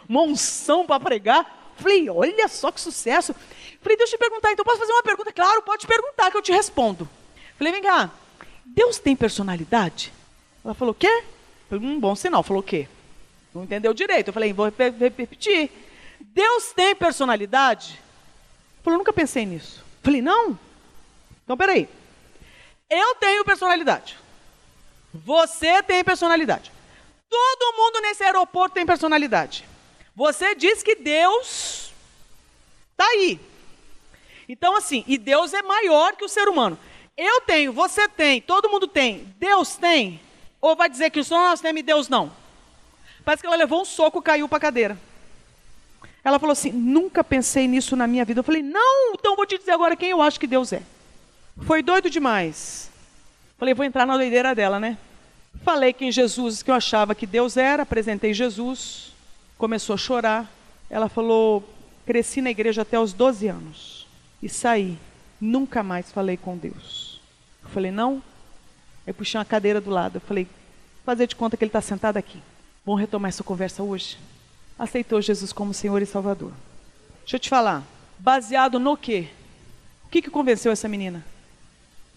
uma 0.09 0.23
unção 0.23 0.87
para 0.87 1.01
pregar. 1.01 1.73
Falei, 1.77 2.09
olha 2.11 2.49
só 2.49 2.71
que 2.71 2.81
sucesso. 2.81 3.35
Falei, 3.81 3.97
deixa 3.97 4.14
eu 4.14 4.18
te 4.18 4.21
perguntar, 4.21 4.53
então 4.53 4.64
posso 4.64 4.79
fazer 4.79 4.92
uma 4.92 5.03
pergunta? 5.03 5.33
Claro, 5.33 5.62
pode 5.62 5.87
perguntar 5.87 6.31
que 6.31 6.37
eu 6.37 6.42
te 6.42 6.53
respondo. 6.53 7.09
Falei, 7.57 7.73
vem 7.73 7.83
cá, 7.83 8.11
Deus 8.64 8.99
tem 8.99 9.16
personalidade? 9.16 10.12
Ela 10.64 10.75
falou, 10.75 10.92
o 10.92 10.95
quê? 10.95 11.25
Um 11.71 11.99
bom 11.99 12.14
sinal. 12.14 12.42
Falou 12.42 12.62
o 12.62 12.64
quê? 12.64 12.87
Não 13.55 13.64
entendeu 13.64 13.92
direito. 13.92 14.29
Eu 14.29 14.33
falei, 14.33 14.53
vou 14.53 14.66
repetir. 14.66 15.71
Deus 16.21 16.73
tem 16.73 16.95
personalidade? 16.95 18.01
Falou, 18.83 18.99
nunca 18.99 19.12
pensei 19.12 19.45
nisso. 19.45 19.85
Falei, 20.03 20.23
não? 20.23 20.59
Então, 21.45 21.57
peraí. 21.57 21.88
Eu 22.92 23.14
tenho 23.14 23.42
personalidade. 23.42 24.19
Você 25.14 25.83
tem 25.83 26.04
personalidade. 26.04 26.71
Todo 27.27 27.75
mundo 27.75 28.02
nesse 28.02 28.23
aeroporto 28.23 28.75
tem 28.75 28.85
personalidade. 28.85 29.64
Você 30.14 30.54
diz 30.54 30.83
que 30.83 30.94
Deus 30.96 31.90
está 32.90 33.06
aí. 33.06 33.40
Então, 34.46 34.77
assim, 34.77 35.04
e 35.06 35.17
Deus 35.17 35.54
é 35.54 35.62
maior 35.62 36.14
que 36.17 36.25
o 36.25 36.29
ser 36.29 36.48
humano. 36.48 36.79
Eu 37.17 37.40
tenho, 37.40 37.73
você 37.73 38.06
tem, 38.06 38.42
todo 38.42 38.69
mundo 38.69 38.87
tem, 38.87 39.35
Deus 39.38 39.77
tem. 39.77 40.21
Ou 40.60 40.77
vai 40.77 40.90
dizer 40.90 41.08
que 41.08 41.25
só 41.25 41.38
nós 41.38 41.62
temos 41.62 41.81
e 41.81 41.83
Deus 41.83 42.10
não? 42.10 42.31
Parece 43.25 43.42
que 43.42 43.46
ela 43.46 43.56
levou 43.56 43.81
um 43.81 43.87
soco 43.87 44.19
e 44.19 44.23
caiu 44.23 44.46
para 44.46 44.58
a 44.58 44.60
cadeira. 44.60 44.98
Ela 46.23 46.38
falou 46.38 46.52
assim: 46.52 46.71
nunca 46.71 47.25
pensei 47.25 47.67
nisso 47.67 47.96
na 47.96 48.06
minha 48.06 48.25
vida. 48.27 48.40
Eu 48.40 48.44
falei: 48.44 48.62
não, 48.62 49.14
então 49.14 49.35
vou 49.35 49.46
te 49.46 49.56
dizer 49.56 49.71
agora 49.71 49.96
quem 49.96 50.10
eu 50.10 50.21
acho 50.21 50.38
que 50.38 50.46
Deus 50.46 50.75
é. 50.75 50.83
Foi 51.59 51.83
doido 51.83 52.11
demais. 52.11 52.90
Falei: 53.59 53.75
vou 53.75 53.85
entrar 53.85 54.07
na 54.07 54.17
doideira 54.17 54.55
dela, 54.55 54.81
né? 54.81 54.98
Falei 55.65 55.92
que 55.92 56.05
em 56.05 56.13
Jesus 56.13 56.63
que 56.63 56.71
eu 56.71 56.75
achava 56.75 57.15
que 57.15 57.27
Deus 57.27 57.57
era, 57.57 57.83
apresentei 57.83 58.35
Jesus. 58.35 59.13
Começou 59.57 59.94
a 59.94 59.98
chorar. 59.98 60.50
Ela 60.90 61.09
falou: 61.09 61.63
cresci 62.07 62.40
na 62.40 62.50
igreja 62.50 62.83
até 62.83 62.98
os 62.98 63.13
12 63.13 63.48
anos 63.48 64.07
e 64.42 64.48
saí. 64.48 64.98
Nunca 65.40 65.83
mais 65.83 66.11
falei 66.13 66.37
com 66.37 66.57
Deus. 66.57 67.21
Eu 67.63 67.71
falei: 67.71 67.90
não, 67.90 68.23
Aí 69.07 69.13
puxei 69.13 69.38
uma 69.38 69.44
cadeira 69.44 69.81
do 69.81 69.90
lado. 69.90 70.17
Eu 70.17 70.21
falei, 70.21 70.46
fazer 71.05 71.27
de 71.27 71.37
conta 71.37 71.57
que 71.57 71.65
ele 71.65 71.69
está 71.69 71.81
sentado 71.81 72.17
aqui. 72.17 72.38
Vamos 72.85 73.00
retomar 73.00 73.29
essa 73.29 73.42
conversa 73.42 73.83
hoje? 73.83 74.19
Aceitou 74.79 75.21
Jesus 75.21 75.53
como 75.53 75.75
Senhor 75.75 76.00
e 76.03 76.07
Salvador. 76.07 76.53
Deixa 77.21 77.37
eu 77.37 77.40
te 77.40 77.48
falar. 77.48 77.83
Baseado 78.19 78.79
no 78.79 78.96
quê? 78.96 79.29
O 80.05 80.09
que, 80.09 80.23
que 80.23 80.31
convenceu 80.31 80.71
essa 80.71 80.88
menina? 80.88 81.25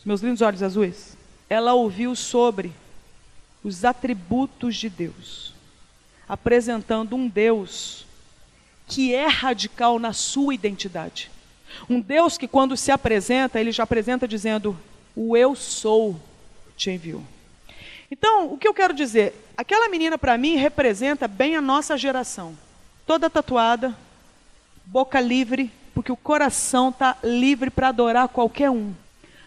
Meus 0.06 0.22
lindos 0.22 0.42
olhos 0.42 0.62
azuis, 0.62 1.18
ela 1.50 1.74
ouviu 1.74 2.16
sobre 2.16 2.72
os 3.64 3.84
atributos 3.84 4.76
de 4.76 4.88
Deus, 4.88 5.54
apresentando 6.30 7.16
um 7.16 7.28
Deus 7.28 8.06
que 8.88 9.16
é 9.16 9.26
radical 9.26 9.98
na 9.98 10.14
sua 10.14 10.54
identidade. 10.54 11.32
Um 11.90 12.00
Deus 12.00 12.38
que, 12.38 12.48
quando 12.48 12.78
se 12.78 12.92
apresenta, 12.92 13.60
ele 13.60 13.72
já 13.72 13.84
apresenta 13.84 14.28
dizendo: 14.28 14.78
O 15.16 15.36
eu 15.36 15.56
sou 15.56 16.20
te 16.78 16.92
enviou. 16.92 17.24
Então, 18.10 18.54
o 18.54 18.58
que 18.58 18.68
eu 18.68 18.74
quero 18.74 18.94
dizer? 18.94 19.34
Aquela 19.58 19.90
menina, 19.90 20.18
para 20.18 20.38
mim, 20.38 20.56
representa 20.56 21.28
bem 21.28 21.56
a 21.56 21.62
nossa 21.62 21.98
geração. 21.98 22.56
Toda 23.08 23.30
tatuada, 23.30 23.96
boca 24.86 25.20
livre, 25.20 25.72
porque 25.94 26.12
o 26.12 26.18
coração 26.18 26.90
está 26.90 27.18
livre 27.24 27.72
para 27.72 27.88
adorar 27.88 28.28
qualquer 28.28 28.70
um. 28.70 28.94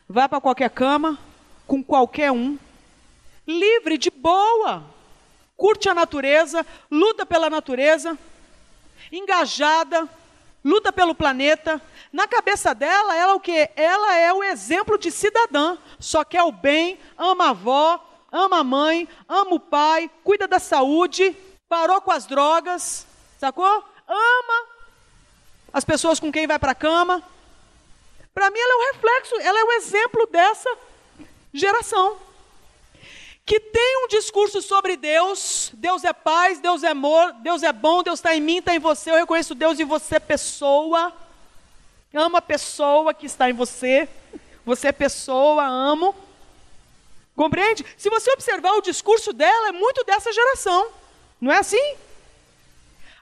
Vai 0.09 0.27
para 0.27 0.41
qualquer 0.41 0.71
cama, 0.71 1.19
com 1.67 1.85
qualquer 1.85 2.33
um, 2.33 2.59
livre, 3.47 3.99
de 3.99 4.11
boa. 4.11 4.83
Curte 5.55 5.89
a 5.89 5.95
natureza, 5.95 6.65
luta 6.91 7.27
pela 7.27 7.51
natureza, 7.51 8.17
engajada, 9.13 10.09
luta 10.65 10.91
pelo 10.91 11.15
planeta. 11.15 11.79
Na 12.11 12.27
cabeça 12.27 12.75
dela, 12.75 13.15
ela 13.15 13.33
é 13.33 13.35
o 13.35 13.41
que? 13.41 13.71
Ela 13.77 14.17
é 14.17 14.33
o 14.33 14.43
exemplo 14.43 14.97
de 14.97 15.11
cidadã. 15.11 15.77
Só 16.01 16.25
quer 16.25 16.43
o 16.43 16.53
bem, 16.53 16.99
ama 17.19 17.49
a 17.49 17.51
avó, 17.51 18.03
ama 18.33 18.61
a 18.61 18.65
mãe, 18.65 19.07
ama 19.29 19.57
o 19.57 19.61
pai, 19.61 20.11
cuida 20.25 20.49
da 20.49 20.59
saúde, 20.59 21.37
parou 21.69 22.01
com 22.01 22.13
as 22.13 22.25
drogas, 22.25 23.07
sacou? 23.39 23.85
Ama 24.09 24.69
as 25.71 25.85
pessoas 25.85 26.19
com 26.19 26.33
quem 26.33 26.47
vai 26.47 26.59
para 26.59 26.73
a 26.73 26.75
cama. 26.75 27.23
Para 28.39 28.53
mim, 28.53 28.61
ela 28.61 28.73
é 28.73 28.77
o 28.77 28.93
reflexo, 28.93 29.35
ela 29.41 29.59
é 29.59 29.65
o 29.65 29.73
exemplo 29.73 30.25
dessa 30.29 30.71
geração. 31.53 32.17
Que 33.45 33.59
tem 33.59 34.05
um 34.05 34.07
discurso 34.07 34.63
sobre 34.63 34.97
Deus, 34.97 35.73
Deus 35.75 36.05
é 36.05 36.13
paz, 36.13 36.61
Deus 36.61 36.85
é 36.85 36.91
amor, 36.91 37.33
Deus 37.41 37.65
é 37.65 37.73
bom, 37.73 38.01
Deus 38.01 38.21
está 38.21 38.37
em 38.37 38.41
mim, 38.41 38.59
está 38.59 38.77
em 38.77 38.79
você, 38.79 39.11
eu 39.11 39.17
reconheço 39.17 39.57
Deus 39.57 39.81
em 39.81 39.85
você, 39.85 40.21
pessoa. 40.21 41.13
Amo 42.15 42.37
a 42.37 42.41
pessoa 42.41 43.13
que 43.13 43.27
está 43.27 43.51
em 43.51 43.55
você. 43.55 44.09
Você 44.65 44.87
é 44.87 44.93
pessoa, 44.93 45.67
amo. 45.67 46.15
Compreende? 47.35 47.85
Se 47.97 48.09
você 48.09 48.31
observar 48.31 48.75
o 48.75 48.81
discurso 48.81 49.33
dela, 49.33 49.71
é 49.71 49.73
muito 49.73 50.05
dessa 50.05 50.33
geração. 50.33 50.91
Não 51.41 51.51
é 51.51 51.59
assim? 51.59 51.97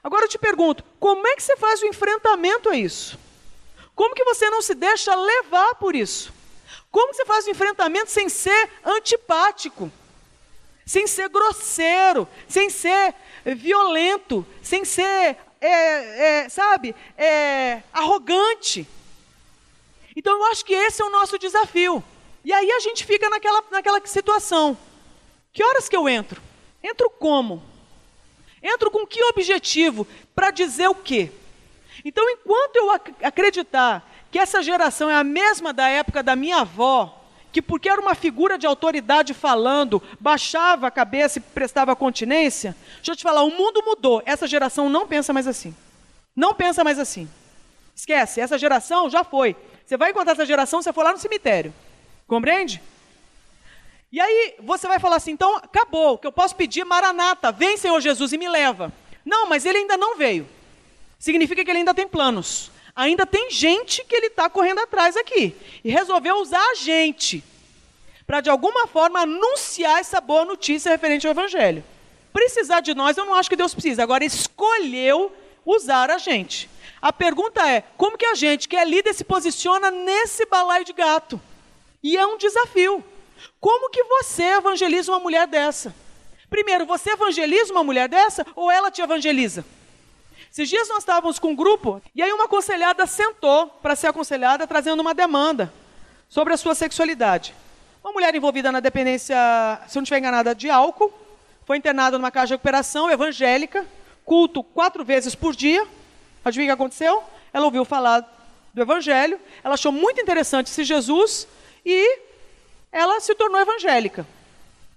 Agora 0.03 0.25
eu 0.25 0.29
te 0.29 0.37
pergunto, 0.37 0.83
como 0.99 1.25
é 1.25 1.35
que 1.35 1.41
você 1.41 1.57
faz 1.57 1.81
o 1.81 1.87
enfrentamento 1.87 2.69
a 2.69 2.77
isso? 2.77 3.17
Como 3.97 4.13
que 4.13 4.23
você 4.23 4.47
não 4.51 4.61
se 4.61 4.75
deixa 4.75 5.15
levar 5.15 5.73
por 5.73 5.95
isso? 5.95 6.31
Como 6.91 7.09
que 7.09 7.15
você 7.15 7.25
faz 7.25 7.47
o 7.47 7.49
enfrentamento 7.49 8.11
sem 8.11 8.29
ser 8.29 8.69
antipático? 8.85 9.91
Sem 10.85 11.07
ser 11.07 11.27
grosseiro, 11.29 12.27
sem 12.47 12.69
ser 12.69 13.15
violento, 13.43 14.45
sem 14.61 14.85
ser, 14.85 15.35
é, 15.59 16.43
é, 16.43 16.47
sabe, 16.47 16.95
é, 17.17 17.81
arrogante. 17.91 18.87
Então 20.15 20.37
eu 20.37 20.45
acho 20.51 20.63
que 20.63 20.75
esse 20.75 21.01
é 21.01 21.05
o 21.05 21.09
nosso 21.09 21.39
desafio. 21.39 22.03
E 22.45 22.53
aí 22.53 22.71
a 22.71 22.79
gente 22.79 23.03
fica 23.03 23.27
naquela, 23.31 23.63
naquela 23.71 23.99
situação. 24.05 24.77
Que 25.51 25.63
horas 25.63 25.89
que 25.89 25.97
eu 25.97 26.07
entro? 26.07 26.39
Entro 26.83 27.09
como? 27.09 27.63
Entro 28.61 28.91
com 28.91 29.07
que 29.07 29.23
objetivo? 29.23 30.05
Para 30.35 30.51
dizer 30.51 30.87
o 30.87 30.93
quê? 30.93 31.31
Então, 32.07 32.23
enquanto 32.29 32.77
eu 32.77 32.89
ac 32.89 33.13
acreditar 33.21 34.09
que 34.31 34.39
essa 34.39 34.63
geração 34.63 35.09
é 35.09 35.15
a 35.15 35.25
mesma 35.25 35.73
da 35.73 35.89
época 35.89 36.23
da 36.23 36.37
minha 36.37 36.61
avó, 36.61 37.21
que 37.51 37.61
porque 37.61 37.89
era 37.89 37.99
uma 37.99 38.15
figura 38.15 38.57
de 38.57 38.65
autoridade 38.65 39.33
falando, 39.33 40.01
baixava 40.17 40.87
a 40.87 40.91
cabeça 40.91 41.37
e 41.37 41.41
prestava 41.41 41.97
continência, 41.97 42.73
deixa 42.95 43.11
eu 43.11 43.15
te 43.17 43.23
falar, 43.23 43.43
o 43.43 43.51
mundo 43.51 43.83
mudou. 43.85 44.23
Essa 44.25 44.47
geração 44.47 44.87
não 44.87 45.05
pensa 45.05 45.33
mais 45.33 45.49
assim. 45.49 45.75
Não 46.33 46.53
pensa 46.53 46.81
mais 46.81 46.97
assim. 46.97 47.29
Esquece, 47.93 48.39
essa 48.39 48.57
geração 48.57 49.09
já 49.09 49.25
foi. 49.25 49.53
Você 49.85 49.97
vai 49.97 50.11
encontrar 50.11 50.31
essa 50.31 50.45
geração, 50.45 50.81
você 50.81 50.93
for 50.93 51.03
lá 51.03 51.11
no 51.11 51.17
cemitério. 51.17 51.73
Compreende? 52.25 52.81
E 54.13 54.21
aí 54.21 54.55
você 54.61 54.87
vai 54.87 54.97
falar 54.97 55.17
assim, 55.17 55.31
então 55.31 55.57
acabou, 55.57 56.17
que 56.17 56.25
eu 56.25 56.31
posso 56.31 56.55
pedir, 56.55 56.85
Maranata, 56.85 57.51
vem 57.51 57.75
Senhor 57.75 57.99
Jesus 57.99 58.31
e 58.31 58.37
me 58.37 58.47
leva. 58.47 58.93
Não, 59.25 59.49
mas 59.49 59.65
ele 59.65 59.79
ainda 59.79 59.97
não 59.97 60.15
veio. 60.15 60.47
Significa 61.19 61.63
que 61.63 61.71
ele 61.71 61.79
ainda 61.79 61.93
tem 61.93 62.07
planos. 62.07 62.71
Ainda 62.95 63.25
tem 63.25 63.51
gente 63.51 64.03
que 64.05 64.15
ele 64.15 64.27
está 64.27 64.49
correndo 64.49 64.79
atrás 64.79 65.15
aqui. 65.15 65.55
E 65.83 65.89
resolveu 65.89 66.37
usar 66.37 66.63
a 66.71 66.75
gente 66.75 67.43
para 68.25 68.41
de 68.41 68.49
alguma 68.49 68.87
forma 68.87 69.21
anunciar 69.21 69.99
essa 69.99 70.19
boa 70.19 70.43
notícia 70.43 70.91
referente 70.91 71.25
ao 71.25 71.31
Evangelho. 71.31 71.83
Precisar 72.33 72.81
de 72.81 72.93
nós, 72.93 73.17
eu 73.17 73.25
não 73.25 73.33
acho 73.33 73.49
que 73.49 73.55
Deus 73.55 73.73
precisa. 73.73 74.03
Agora, 74.03 74.25
escolheu 74.25 75.31
usar 75.65 76.11
a 76.11 76.17
gente. 76.17 76.69
A 77.01 77.13
pergunta 77.13 77.67
é: 77.67 77.83
como 77.95 78.17
que 78.17 78.25
a 78.25 78.35
gente, 78.35 78.67
que 78.67 78.75
é 78.75 78.83
líder, 78.83 79.13
se 79.13 79.23
posiciona 79.23 79.89
nesse 79.89 80.45
balaio 80.45 80.83
de 80.83 80.93
gato? 80.93 81.39
E 82.03 82.17
é 82.17 82.25
um 82.25 82.37
desafio. 82.37 83.03
Como 83.59 83.89
que 83.89 84.03
você 84.03 84.43
evangeliza 84.43 85.11
uma 85.11 85.19
mulher 85.19 85.47
dessa? 85.47 85.95
Primeiro, 86.49 86.85
você 86.85 87.11
evangeliza 87.11 87.71
uma 87.71 87.83
mulher 87.83 88.07
dessa 88.07 88.45
ou 88.55 88.71
ela 88.71 88.91
te 88.91 89.01
evangeliza? 89.01 89.65
Esses 90.57 90.69
dias 90.69 90.89
nós 90.89 90.97
estávamos 91.03 91.37
com 91.37 91.49
um 91.49 91.55
grupo 91.55 92.01
e 92.15 92.23
aí 92.23 92.33
uma 92.33 92.45
aconselhada 92.45 93.05
sentou 93.05 93.67
para 93.67 93.95
ser 93.95 94.07
aconselhada 94.07 94.65
trazendo 94.65 94.99
uma 94.99 95.13
demanda 95.13 95.71
sobre 96.27 96.51
a 96.51 96.57
sua 96.57 96.73
sexualidade. 96.73 97.53
Uma 98.03 98.11
mulher 98.11 98.33
envolvida 98.33 98.71
na 98.71 98.79
dependência, 98.79 99.35
se 99.87 99.95
eu 99.95 99.99
não 99.99 100.03
estiver 100.03 100.17
enganada, 100.17 100.55
de 100.55 100.67
álcool, 100.67 101.13
foi 101.63 101.77
internada 101.77 102.17
numa 102.17 102.31
casa 102.31 102.47
de 102.47 102.53
recuperação 102.53 103.07
evangélica, 103.07 103.85
culto 104.25 104.63
quatro 104.63 105.05
vezes 105.05 105.35
por 105.35 105.55
dia. 105.55 105.85
Adivinha 106.43 106.73
o 106.73 106.75
que 106.75 106.81
aconteceu? 106.81 107.23
Ela 107.53 107.65
ouviu 107.65 107.85
falar 107.85 108.21
do 108.73 108.81
evangelho, 108.81 109.39
ela 109.63 109.75
achou 109.75 109.91
muito 109.91 110.19
interessante 110.19 110.71
esse 110.71 110.83
Jesus 110.83 111.47
e 111.85 112.19
ela 112.91 113.19
se 113.19 113.35
tornou 113.35 113.61
evangélica. 113.61 114.25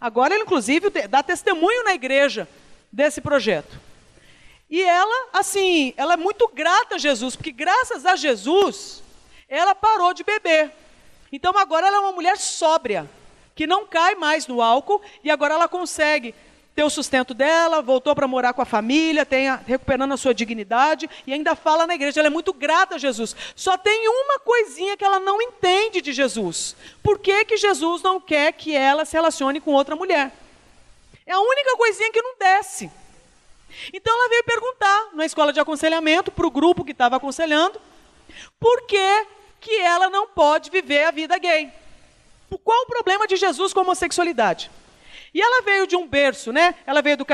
Agora 0.01 0.33
ela, 0.33 0.43
inclusive, 0.43 0.89
dá 1.07 1.23
testemunho 1.23 1.85
na 1.85 1.93
igreja 1.93 2.49
desse 2.91 3.21
projeto. 3.21 3.89
E 4.71 4.83
ela, 4.83 5.29
assim, 5.33 5.93
ela 5.97 6.14
é 6.14 6.16
muito 6.16 6.49
grata 6.49 6.95
a 6.95 6.99
Jesus, 6.99 7.35
porque 7.35 7.51
graças 7.51 8.07
a 8.07 8.14
Jesus, 8.14 9.03
ela 9.49 9.75
parou 9.75 10.14
de 10.14 10.23
beber. 10.23 10.71
Então 11.33 11.57
agora 11.59 11.89
ela 11.89 11.97
é 11.97 12.01
uma 12.01 12.12
mulher 12.12 12.37
sóbria, 12.39 13.11
que 13.55 13.66
não 13.66 13.85
cai 13.85 14.14
mais 14.14 14.47
no 14.47 14.62
álcool, 14.62 15.03
e 15.25 15.31
agora 15.31 15.55
ela 15.55 15.68
consegue 15.68 16.35
ter 16.75 16.85
o 16.85 16.91
sustento 16.91 17.35
dela, 17.35 17.83
voltou 17.83 18.14
para 18.14 18.29
morar 18.29 18.53
com 18.53 18.62
a 18.62 18.64
família, 18.64 19.27
tem 19.27 19.49
a, 19.49 19.57
recuperando 19.57 20.14
a 20.14 20.16
sua 20.16 20.33
dignidade 20.33 21.11
e 21.27 21.33
ainda 21.33 21.57
fala 21.57 21.87
na 21.87 21.95
igreja, 21.95 22.21
ela 22.21 22.29
é 22.29 22.31
muito 22.31 22.53
grata 22.53 22.95
a 22.95 22.99
Jesus. 22.99 23.35
Só 23.57 23.77
tem 23.77 24.09
uma 24.09 24.39
coisinha 24.39 24.97
que 24.97 25.05
ela 25.05 25.18
não 25.18 25.43
entende 25.43 26.01
de 26.01 26.12
Jesus. 26.12 26.77
Por 27.03 27.18
que, 27.18 27.45
que 27.45 27.57
Jesus 27.57 28.03
não 28.03 28.21
quer 28.21 28.53
que 28.53 28.75
ela 28.75 29.05
se 29.05 29.14
relacione 29.14 29.61
com 29.61 29.73
outra 29.73 29.97
mulher? 29.97 30.33
É 31.27 31.33
a 31.33 31.41
única 31.41 31.77
coisinha 31.77 32.12
que 32.12 32.23
não 32.23 32.37
desce. 32.39 32.91
Então 33.93 34.14
ela 34.14 34.29
veio 34.29 34.45
perguntar 34.45 35.09
na 35.14 35.25
escola 35.25 35.53
de 35.53 35.61
aconselhamento 35.61 36.31
para 36.31 36.47
o 36.47 36.51
grupo 36.51 36.85
que 36.85 36.93
estava 36.93 37.16
aconselhando 37.16 37.81
por 38.59 38.83
que, 38.87 39.27
que 39.61 39.75
ela 39.81 40.09
não 40.09 40.29
pode 40.29 40.71
viver 40.71 41.05
a 41.05 41.11
vida 41.11 41.39
gay. 41.39 41.71
Qual 42.64 42.83
o 42.83 42.87
problema 42.87 43.27
de 43.27 43.37
Jesus 43.37 43.73
com 43.73 43.81
a 43.81 43.83
homossexualidade? 43.83 44.71
E 45.33 45.41
ela 45.41 45.62
veio 45.62 45.87
de 45.87 45.97
um 45.97 46.07
berço, 46.07 46.53
né? 46.53 46.75
Ela 46.87 47.01
veio 47.01 47.16
do, 47.16 47.27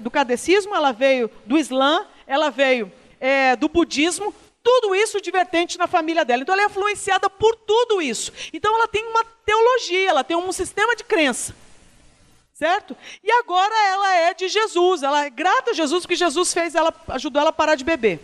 do 0.00 0.10
catecismo, 0.10 0.74
ela 0.74 0.92
veio 0.92 1.30
do 1.46 1.56
Islã, 1.56 2.04
ela 2.26 2.50
veio 2.50 2.90
é, 3.20 3.54
do 3.54 3.68
budismo, 3.68 4.34
tudo 4.62 4.94
isso 4.94 5.20
divertente 5.20 5.78
na 5.78 5.86
família 5.86 6.24
dela. 6.24 6.42
Então 6.42 6.54
ela 6.54 6.64
é 6.64 6.66
influenciada 6.66 7.30
por 7.30 7.54
tudo 7.54 8.02
isso. 8.02 8.32
Então 8.52 8.74
ela 8.74 8.88
tem 8.88 9.06
uma 9.06 9.24
teologia, 9.24 10.10
ela 10.10 10.24
tem 10.24 10.36
um 10.36 10.52
sistema 10.52 10.96
de 10.96 11.04
crença. 11.04 11.54
Certo? 12.60 12.94
E 13.24 13.32
agora 13.32 13.74
ela 13.88 14.16
é 14.16 14.34
de 14.34 14.46
Jesus, 14.46 15.02
ela 15.02 15.24
é 15.24 15.30
grata 15.30 15.70
a 15.70 15.74
Jesus 15.74 16.02
porque 16.02 16.14
Jesus 16.14 16.52
fez 16.52 16.74
ela, 16.74 16.94
ajudou 17.08 17.40
ela 17.40 17.48
a 17.48 17.54
parar 17.54 17.74
de 17.74 17.82
beber. 17.82 18.20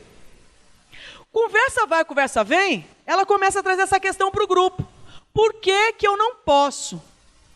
Conversa 1.32 1.86
vai, 1.86 2.04
conversa 2.04 2.44
vem, 2.44 2.86
ela 3.06 3.24
começa 3.24 3.60
a 3.60 3.62
trazer 3.62 3.80
essa 3.80 3.98
questão 3.98 4.30
para 4.30 4.44
o 4.44 4.46
grupo. 4.46 4.86
Por 5.32 5.54
que, 5.54 5.94
que 5.94 6.06
eu 6.06 6.18
não 6.18 6.34
posso 6.34 7.00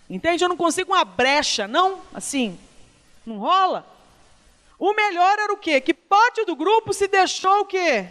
Entende? 0.08 0.42
Eu 0.42 0.48
não 0.48 0.56
consigo 0.56 0.92
uma 0.92 1.04
brecha, 1.04 1.68
não, 1.68 2.00
assim, 2.14 2.58
não 3.26 3.36
rola. 3.36 3.86
O 4.78 4.94
melhor 4.94 5.38
era 5.38 5.52
o 5.52 5.58
quê? 5.58 5.82
Que 5.82 5.92
parte 5.92 6.46
do 6.46 6.56
grupo 6.56 6.94
se 6.94 7.06
deixou 7.06 7.60
o 7.60 7.64
quê? 7.66 8.06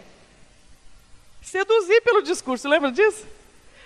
Seduzir 1.42 2.00
pelo 2.02 2.22
discurso, 2.22 2.68
lembra 2.68 2.92
disso? 2.92 3.26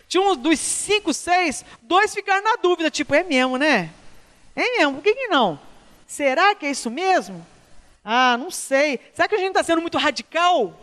Tinha 0.06 0.22
uns 0.22 0.36
dos 0.36 0.60
cinco, 0.60 1.14
seis, 1.14 1.64
dois 1.80 2.14
ficaram 2.14 2.44
na 2.44 2.56
dúvida, 2.56 2.90
tipo, 2.90 3.14
é 3.14 3.24
mesmo, 3.24 3.56
né? 3.56 3.90
É 4.56 4.78
mesmo, 4.78 4.94
por 4.94 5.02
que, 5.02 5.14
que 5.14 5.28
não? 5.28 5.58
Será 6.06 6.54
que 6.54 6.66
é 6.66 6.70
isso 6.70 6.90
mesmo? 6.90 7.44
Ah, 8.04 8.36
não 8.36 8.50
sei. 8.50 9.00
Será 9.12 9.26
que 9.26 9.34
a 9.34 9.38
gente 9.38 9.48
está 9.48 9.62
sendo 9.62 9.80
muito 9.80 9.98
radical? 9.98 10.78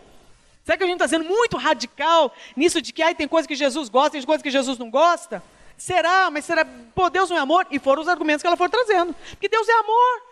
Será 0.64 0.76
que 0.76 0.84
a 0.84 0.86
gente 0.86 0.96
está 0.96 1.08
sendo 1.08 1.24
muito 1.24 1.56
radical 1.56 2.32
nisso 2.56 2.80
de 2.80 2.92
que 2.92 3.02
ai, 3.02 3.14
tem 3.14 3.26
coisa 3.26 3.48
que 3.48 3.54
Jesus 3.54 3.88
gosta, 3.88 4.12
tem 4.12 4.22
coisa 4.22 4.42
que 4.42 4.50
Jesus 4.50 4.78
não 4.78 4.90
gosta? 4.90 5.42
Será? 5.76 6.30
Mas 6.30 6.44
será? 6.44 6.64
Pô, 6.94 7.08
Deus 7.10 7.30
não 7.30 7.36
é 7.36 7.40
amor? 7.40 7.66
E 7.70 7.78
foram 7.78 8.02
os 8.02 8.08
argumentos 8.08 8.42
que 8.42 8.46
ela 8.46 8.56
foi 8.56 8.68
trazendo. 8.68 9.14
Porque 9.30 9.48
Deus 9.48 9.68
é 9.68 9.72
amor. 9.72 10.22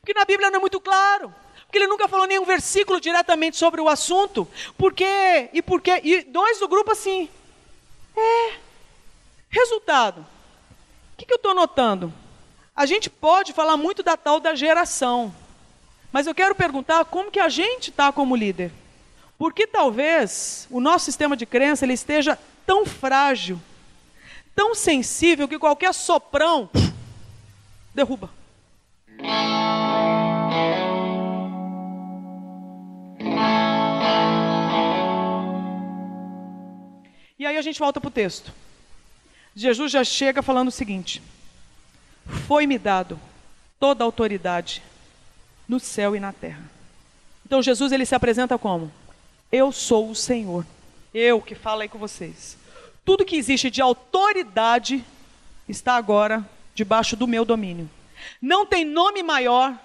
Porque 0.00 0.12
na 0.12 0.24
Bíblia 0.24 0.50
não 0.50 0.58
é 0.58 0.60
muito 0.60 0.80
claro. 0.80 1.32
Porque 1.64 1.78
ele 1.78 1.86
nunca 1.86 2.08
falou 2.08 2.26
nenhum 2.26 2.44
versículo 2.44 3.00
diretamente 3.00 3.56
sobre 3.56 3.80
o 3.80 3.88
assunto. 3.88 4.46
Por 4.76 4.92
quê? 4.92 5.48
E 5.52 5.62
por 5.62 5.80
quê? 5.80 6.00
E 6.04 6.22
dois 6.24 6.58
do 6.58 6.68
grupo 6.68 6.92
assim. 6.92 7.30
É. 8.14 8.54
Resultado. 9.48 10.20
O 10.20 11.16
que, 11.16 11.24
que 11.24 11.32
eu 11.32 11.36
estou 11.36 11.54
notando? 11.54 12.12
A 12.74 12.86
gente 12.86 13.10
pode 13.10 13.52
falar 13.52 13.76
muito 13.76 14.02
da 14.02 14.16
tal 14.16 14.40
da 14.40 14.54
geração. 14.54 15.34
Mas 16.10 16.26
eu 16.26 16.34
quero 16.34 16.54
perguntar 16.54 17.04
como 17.04 17.30
que 17.30 17.38
a 17.38 17.48
gente 17.48 17.90
está 17.90 18.10
como 18.10 18.34
líder. 18.34 18.72
Porque 19.36 19.66
talvez 19.66 20.66
o 20.70 20.80
nosso 20.80 21.04
sistema 21.04 21.36
de 21.36 21.44
crença 21.44 21.84
ele 21.84 21.92
esteja 21.92 22.38
tão 22.66 22.86
frágil, 22.86 23.60
tão 24.54 24.74
sensível 24.74 25.46
que 25.48 25.58
qualquer 25.58 25.92
soprão 25.92 26.70
derruba. 27.94 28.30
E 37.38 37.46
aí 37.46 37.56
a 37.56 37.62
gente 37.62 37.78
volta 37.78 38.00
para 38.00 38.08
o 38.08 38.10
texto. 38.10 38.52
Jesus 39.54 39.92
já 39.92 40.04
chega 40.04 40.42
falando 40.42 40.68
o 40.68 40.72
seguinte: 40.72 41.20
Foi-me 42.26 42.78
dado 42.78 43.18
toda 43.78 44.04
a 44.04 44.06
autoridade 44.06 44.82
no 45.68 45.80
céu 45.80 46.14
e 46.14 46.20
na 46.20 46.32
terra. 46.32 46.70
Então 47.44 47.62
Jesus 47.62 47.92
ele 47.92 48.06
se 48.06 48.14
apresenta 48.14 48.56
como: 48.58 48.92
Eu 49.50 49.72
sou 49.72 50.10
o 50.10 50.14
Senhor. 50.14 50.64
Eu 51.12 51.40
que 51.40 51.54
falo 51.54 51.82
aí 51.82 51.88
com 51.88 51.98
vocês. 51.98 52.56
Tudo 53.04 53.24
que 53.24 53.36
existe 53.36 53.70
de 53.70 53.82
autoridade 53.82 55.04
está 55.68 55.96
agora 55.96 56.48
debaixo 56.74 57.16
do 57.16 57.26
meu 57.26 57.44
domínio. 57.44 57.90
Não 58.40 58.64
tem 58.64 58.84
nome 58.84 59.22
maior, 59.22 59.76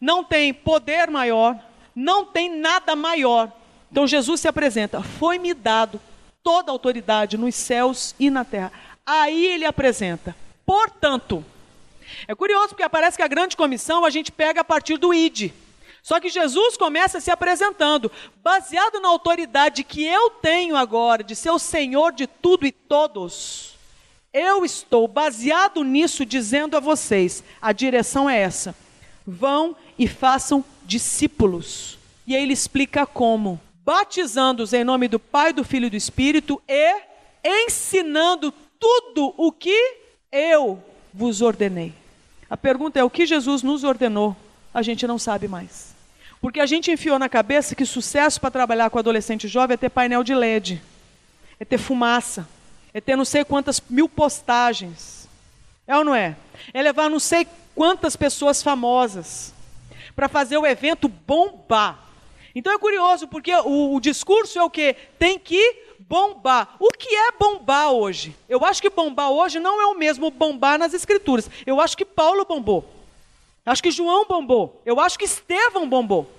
não 0.00 0.22
tem 0.22 0.52
poder 0.52 1.10
maior, 1.10 1.58
não 1.94 2.24
tem 2.24 2.54
nada 2.54 2.94
maior. 2.94 3.50
Então 3.90 4.06
Jesus 4.06 4.40
se 4.40 4.48
apresenta: 4.48 5.02
Foi-me 5.02 5.54
dado 5.54 6.00
toda 6.42 6.70
a 6.70 6.74
autoridade 6.74 7.36
nos 7.36 7.54
céus 7.54 8.14
e 8.20 8.30
na 8.30 8.44
terra. 8.44 8.70
Aí 9.04 9.46
ele 9.46 9.64
apresenta. 9.64 10.36
Portanto, 10.64 11.44
é 12.26 12.34
curioso 12.34 12.68
porque 12.68 12.88
parece 12.88 13.16
que 13.16 13.22
a 13.22 13.28
grande 13.28 13.56
comissão 13.56 14.04
a 14.04 14.10
gente 14.10 14.32
pega 14.32 14.60
a 14.60 14.64
partir 14.64 14.96
do 14.96 15.12
ID. 15.12 15.52
Só 16.02 16.20
que 16.20 16.28
Jesus 16.28 16.76
começa 16.76 17.20
se 17.20 17.32
apresentando, 17.32 18.12
baseado 18.36 19.00
na 19.00 19.08
autoridade 19.08 19.82
que 19.82 20.04
eu 20.04 20.30
tenho 20.30 20.76
agora 20.76 21.24
de 21.24 21.34
ser 21.34 21.50
o 21.50 21.58
Senhor 21.58 22.12
de 22.12 22.28
tudo 22.28 22.64
e 22.64 22.70
todos. 22.70 23.74
Eu 24.32 24.64
estou 24.64 25.08
baseado 25.08 25.82
nisso 25.82 26.24
dizendo 26.24 26.76
a 26.76 26.80
vocês: 26.80 27.42
a 27.60 27.72
direção 27.72 28.30
é 28.30 28.38
essa. 28.38 28.72
Vão 29.26 29.74
e 29.98 30.06
façam 30.06 30.64
discípulos. 30.84 31.98
E 32.24 32.36
aí 32.36 32.42
ele 32.44 32.52
explica 32.52 33.04
como: 33.04 33.60
batizando-os 33.84 34.72
em 34.72 34.84
nome 34.84 35.08
do 35.08 35.18
Pai, 35.18 35.52
do 35.52 35.64
Filho 35.64 35.86
e 35.86 35.90
do 35.90 35.96
Espírito 35.96 36.62
e 36.68 37.02
ensinando 37.44 38.52
tudo 38.78 39.34
o 39.36 39.50
que 39.50 39.96
eu 40.30 40.82
vos 41.16 41.40
ordenei. 41.40 41.94
A 42.48 42.56
pergunta 42.56 43.00
é: 43.00 43.04
o 43.04 43.10
que 43.10 43.24
Jesus 43.24 43.62
nos 43.62 43.82
ordenou? 43.82 44.36
A 44.72 44.82
gente 44.82 45.06
não 45.06 45.18
sabe 45.18 45.48
mais. 45.48 45.94
Porque 46.40 46.60
a 46.60 46.66
gente 46.66 46.90
enfiou 46.90 47.18
na 47.18 47.28
cabeça 47.28 47.74
que 47.74 47.86
sucesso 47.86 48.38
para 48.38 48.50
trabalhar 48.50 48.90
com 48.90 48.98
adolescente 48.98 49.48
jovem 49.48 49.74
é 49.74 49.78
ter 49.78 49.88
painel 49.88 50.22
de 50.22 50.34
LED, 50.34 50.82
é 51.58 51.64
ter 51.64 51.78
fumaça, 51.78 52.46
é 52.92 53.00
ter 53.00 53.16
não 53.16 53.24
sei 53.24 53.42
quantas 53.42 53.82
mil 53.88 54.08
postagens. 54.08 55.26
É 55.86 55.96
ou 55.96 56.04
não 56.04 56.14
é? 56.14 56.36
É 56.74 56.82
levar 56.82 57.08
não 57.08 57.18
sei 57.18 57.46
quantas 57.74 58.14
pessoas 58.16 58.62
famosas 58.62 59.54
para 60.14 60.28
fazer 60.28 60.58
o 60.58 60.66
evento 60.66 61.08
bombar. 61.08 61.98
Então 62.54 62.72
é 62.72 62.78
curioso, 62.78 63.26
porque 63.28 63.54
o, 63.54 63.94
o 63.94 64.00
discurso 64.00 64.58
é 64.58 64.62
o 64.62 64.70
que? 64.70 64.94
Tem 65.18 65.38
que 65.38 65.85
bombar. 66.08 66.76
O 66.78 66.90
que 66.90 67.14
é 67.14 67.32
bombar 67.32 67.90
hoje? 67.92 68.36
Eu 68.48 68.64
acho 68.64 68.80
que 68.80 68.90
bombar 68.90 69.30
hoje 69.30 69.58
não 69.58 69.80
é 69.80 69.86
o 69.86 69.98
mesmo 69.98 70.30
bombar 70.30 70.78
nas 70.78 70.94
escrituras. 70.94 71.50
Eu 71.66 71.80
acho 71.80 71.96
que 71.96 72.04
Paulo 72.04 72.44
bombou. 72.44 72.84
Acho 73.64 73.82
que 73.82 73.90
João 73.90 74.24
bombou. 74.24 74.80
Eu 74.84 75.00
acho 75.00 75.18
que 75.18 75.24
Estevão 75.24 75.88
bombou. 75.88 76.30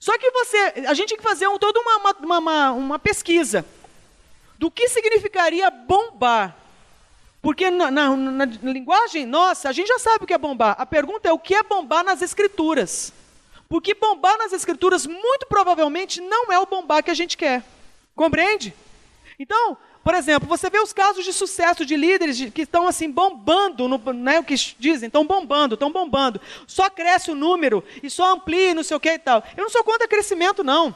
Só 0.00 0.16
que 0.18 0.30
você, 0.30 0.56
a 0.86 0.94
gente 0.94 1.10
tem 1.10 1.16
que 1.16 1.22
fazer 1.22 1.48
um, 1.48 1.58
toda 1.58 1.80
uma, 1.80 1.96
uma, 1.96 2.38
uma, 2.38 2.72
uma 2.72 2.98
pesquisa 2.98 3.64
do 4.58 4.70
que 4.70 4.88
significaria 4.88 5.70
bombar. 5.70 6.56
Porque 7.40 7.70
na, 7.70 7.90
na, 7.90 8.16
na, 8.16 8.44
linguagem 8.62 9.24
nossa, 9.24 9.68
a 9.68 9.72
gente 9.72 9.88
já 9.88 9.98
sabe 9.98 10.24
o 10.24 10.26
que 10.26 10.34
é 10.34 10.38
bombar. 10.38 10.74
A 10.78 10.84
pergunta 10.84 11.28
é 11.28 11.32
o 11.32 11.38
que 11.38 11.54
é 11.54 11.62
bombar 11.62 12.04
nas 12.04 12.22
escrituras. 12.22 13.12
Porque 13.68 13.94
bombar 13.94 14.36
nas 14.38 14.52
escrituras, 14.52 15.06
muito 15.06 15.46
provavelmente, 15.48 16.20
não 16.20 16.52
é 16.52 16.58
o 16.58 16.66
bombar 16.66 17.02
que 17.02 17.10
a 17.10 17.14
gente 17.14 17.36
quer. 17.36 17.62
Compreende? 18.14 18.74
Então, 19.38 19.78
por 20.02 20.14
exemplo, 20.14 20.48
você 20.48 20.68
vê 20.68 20.80
os 20.80 20.92
casos 20.92 21.24
de 21.24 21.32
sucesso 21.32 21.86
de 21.86 21.96
líderes 21.96 22.36
de, 22.36 22.50
que 22.50 22.62
estão 22.62 22.88
assim 22.88 23.08
bombando, 23.08 23.86
no, 23.86 23.98
né, 24.12 24.40
o 24.40 24.44
que 24.44 24.54
dizem, 24.78 25.06
estão 25.06 25.24
bombando, 25.24 25.74
estão 25.74 25.92
bombando. 25.92 26.40
Só 26.66 26.90
cresce 26.90 27.30
o 27.30 27.36
número 27.36 27.84
e 28.02 28.10
só 28.10 28.32
amplia, 28.32 28.74
não 28.74 28.82
sei 28.82 28.96
o 28.96 29.00
que 29.00 29.10
e 29.10 29.18
tal. 29.18 29.44
Eu 29.56 29.62
não 29.62 29.70
sou 29.70 29.84
contra 29.84 30.08
crescimento, 30.08 30.64
não. 30.64 30.92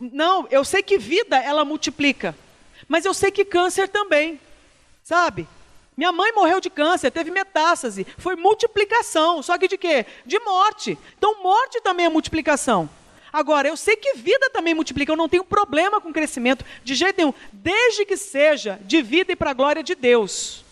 Não, 0.00 0.46
eu 0.50 0.64
sei 0.64 0.82
que 0.82 0.98
vida 0.98 1.36
ela 1.36 1.64
multiplica, 1.64 2.36
mas 2.88 3.04
eu 3.04 3.12
sei 3.12 3.30
que 3.30 3.44
câncer 3.44 3.88
também, 3.88 4.40
sabe? 5.02 5.46
Minha 5.96 6.12
mãe 6.12 6.32
morreu 6.32 6.60
de 6.60 6.70
câncer, 6.70 7.10
teve 7.10 7.30
metástase, 7.30 8.06
foi 8.16 8.34
multiplicação, 8.36 9.42
só 9.42 9.58
que 9.58 9.68
de 9.68 9.76
quê? 9.76 10.06
De 10.24 10.38
morte. 10.38 10.98
Então, 11.18 11.42
morte 11.42 11.80
também 11.82 12.06
é 12.06 12.08
multiplicação. 12.08 12.88
Agora, 13.32 13.68
eu 13.68 13.76
sei 13.76 13.96
que 13.96 14.14
vida 14.14 14.50
também 14.50 14.74
multiplica, 14.74 15.12
eu 15.12 15.16
não 15.16 15.28
tenho 15.28 15.44
problema 15.44 16.00
com 16.00 16.12
crescimento, 16.12 16.64
de 16.82 16.94
jeito 16.94 17.18
nenhum, 17.18 17.34
desde 17.52 18.04
que 18.04 18.16
seja 18.16 18.78
de 18.82 19.02
vida 19.02 19.32
e 19.32 19.36
para 19.36 19.50
a 19.50 19.54
glória 19.54 19.82
de 19.82 19.94
Deus. 19.94 20.64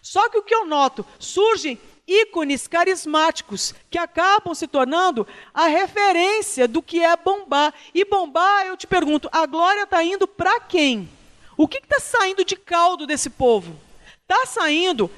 Só 0.00 0.28
que 0.28 0.38
o 0.38 0.42
que 0.42 0.54
eu 0.54 0.64
noto, 0.64 1.04
surgem 1.18 1.78
ícones 2.08 2.66
carismáticos 2.66 3.74
que 3.90 3.98
acabam 3.98 4.54
se 4.54 4.66
tornando 4.66 5.26
a 5.52 5.66
referência 5.66 6.66
do 6.66 6.82
que 6.82 7.04
é 7.04 7.14
bombar. 7.16 7.74
E 7.94 8.04
bombar, 8.04 8.66
eu 8.66 8.76
te 8.76 8.86
pergunto, 8.86 9.28
a 9.30 9.44
glória 9.44 9.82
está 9.82 10.02
indo 10.02 10.26
para 10.26 10.58
quem? 10.60 11.08
O 11.56 11.68
que 11.68 11.78
está 11.78 12.00
saindo 12.00 12.44
de 12.44 12.56
caldo 12.56 13.06
desse 13.06 13.28
povo? 13.28 13.76
Está 14.22 14.46
saindo, 14.46 15.10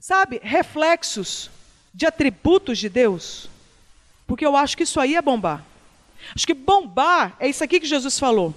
sabe, 0.00 0.40
reflexos 0.42 1.50
de 1.94 2.06
atributos 2.06 2.78
de 2.78 2.88
Deus? 2.88 3.48
Porque 4.26 4.44
eu 4.44 4.56
acho 4.56 4.76
que 4.76 4.82
isso 4.82 5.00
aí 5.00 5.14
é 5.14 5.22
bombar. 5.22 5.64
Acho 6.34 6.46
que 6.46 6.54
bombar 6.54 7.36
é 7.38 7.48
isso 7.48 7.62
aqui 7.62 7.78
que 7.78 7.86
Jesus 7.86 8.18
falou. 8.18 8.54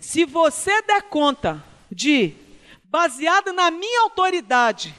Se 0.00 0.24
você 0.24 0.82
der 0.82 1.02
conta 1.02 1.62
de, 1.90 2.34
baseado 2.84 3.52
na 3.52 3.70
minha 3.70 4.02
autoridade, 4.02 4.94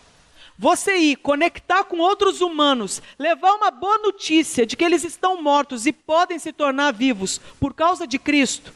você 0.57 0.97
ir 0.97 1.15
conectar 1.15 1.85
com 1.85 1.99
outros 1.99 2.41
humanos, 2.41 3.01
levar 3.17 3.53
uma 3.53 3.71
boa 3.71 3.97
notícia 3.99 4.65
de 4.65 4.75
que 4.75 4.83
eles 4.83 5.05
estão 5.05 5.41
mortos 5.41 5.85
e 5.85 5.93
podem 5.93 6.37
se 6.37 6.51
tornar 6.51 6.91
vivos 6.91 7.39
por 7.59 7.73
causa 7.73 8.05
de 8.05 8.19
Cristo. 8.19 8.73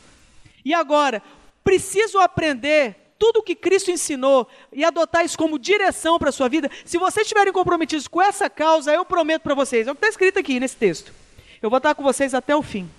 E 0.64 0.74
agora, 0.74 1.22
preciso 1.62 2.20
aprender 2.20 3.03
tudo 3.18 3.40
o 3.40 3.44
que 3.44 3.56
Cristo 3.56 3.92
ensinou 3.92 4.48
e 4.72 4.84
adotar 4.84 5.24
isso 5.24 5.38
como 5.38 5.60
direção 5.60 6.20
para 6.20 6.30
a 6.30 6.32
sua 6.32 6.50
vida, 6.50 6.70
se 6.86 6.98
vocês 6.98 7.26
estiverem 7.26 7.54
comprometidos 7.54 8.08
com 8.08 8.22
essa 8.22 8.50
causa, 8.50 8.94
eu 8.94 9.06
prometo 9.06 9.44
para 9.44 9.56
vocês, 9.56 9.88
é 9.88 9.92
o 9.92 9.96
que 9.96 10.00
está 10.00 10.10
escrito 10.10 10.40
aqui 10.40 10.60
nesse 10.60 10.76
texto. 10.76 11.14
Eu 11.62 11.70
vou 11.70 11.78
estar 11.78 11.96
com 11.96 12.04
vocês 12.04 12.34
até 12.34 12.56
o 12.56 12.62
fim. 12.62 12.90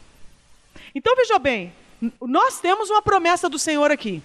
Então 0.94 1.14
veja 1.16 1.38
bem, 1.38 1.72
nós 2.20 2.60
temos 2.60 2.90
uma 2.90 3.02
promessa 3.02 3.48
do 3.48 3.58
Senhor 3.58 3.90
aqui, 3.90 4.22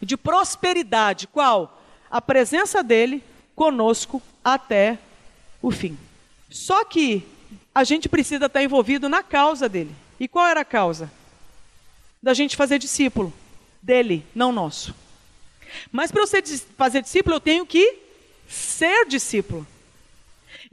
de 0.00 0.16
prosperidade, 0.16 1.26
qual? 1.26 1.80
A 2.10 2.20
presença 2.20 2.82
dele 2.82 3.22
conosco 3.54 4.22
até 4.44 4.98
o 5.60 5.70
fim. 5.70 5.98
Só 6.50 6.84
que 6.84 7.26
a 7.74 7.84
gente 7.84 8.08
precisa 8.08 8.46
estar 8.46 8.62
envolvido 8.62 9.08
na 9.08 9.22
causa 9.22 9.68
dele. 9.68 9.94
E 10.18 10.28
qual 10.28 10.46
era 10.46 10.60
a 10.60 10.64
causa? 10.64 11.10
Da 12.22 12.32
gente 12.32 12.56
fazer 12.56 12.78
discípulo 12.78 13.32
dele, 13.84 14.24
não 14.34 14.50
nosso. 14.50 14.94
Mas 15.92 16.10
para 16.10 16.26
ser, 16.26 16.42
fazer 16.76 17.02
discípulo, 17.02 17.36
eu 17.36 17.40
tenho 17.40 17.66
que 17.66 17.98
ser 18.48 19.06
discípulo. 19.06 19.66